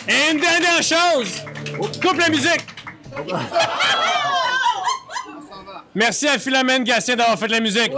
Et 0.07 0.31
une 0.31 0.39
dernière 0.39 0.81
chose! 0.83 1.43
Coupe 2.01 2.19
la 2.19 2.29
musique! 2.29 2.65
Merci 5.95 6.27
à 6.27 6.39
Philomène 6.39 6.83
Gatien 6.83 7.15
d'avoir 7.15 7.37
fait 7.37 7.47
de 7.47 7.51
la 7.51 7.59
musique. 7.59 7.91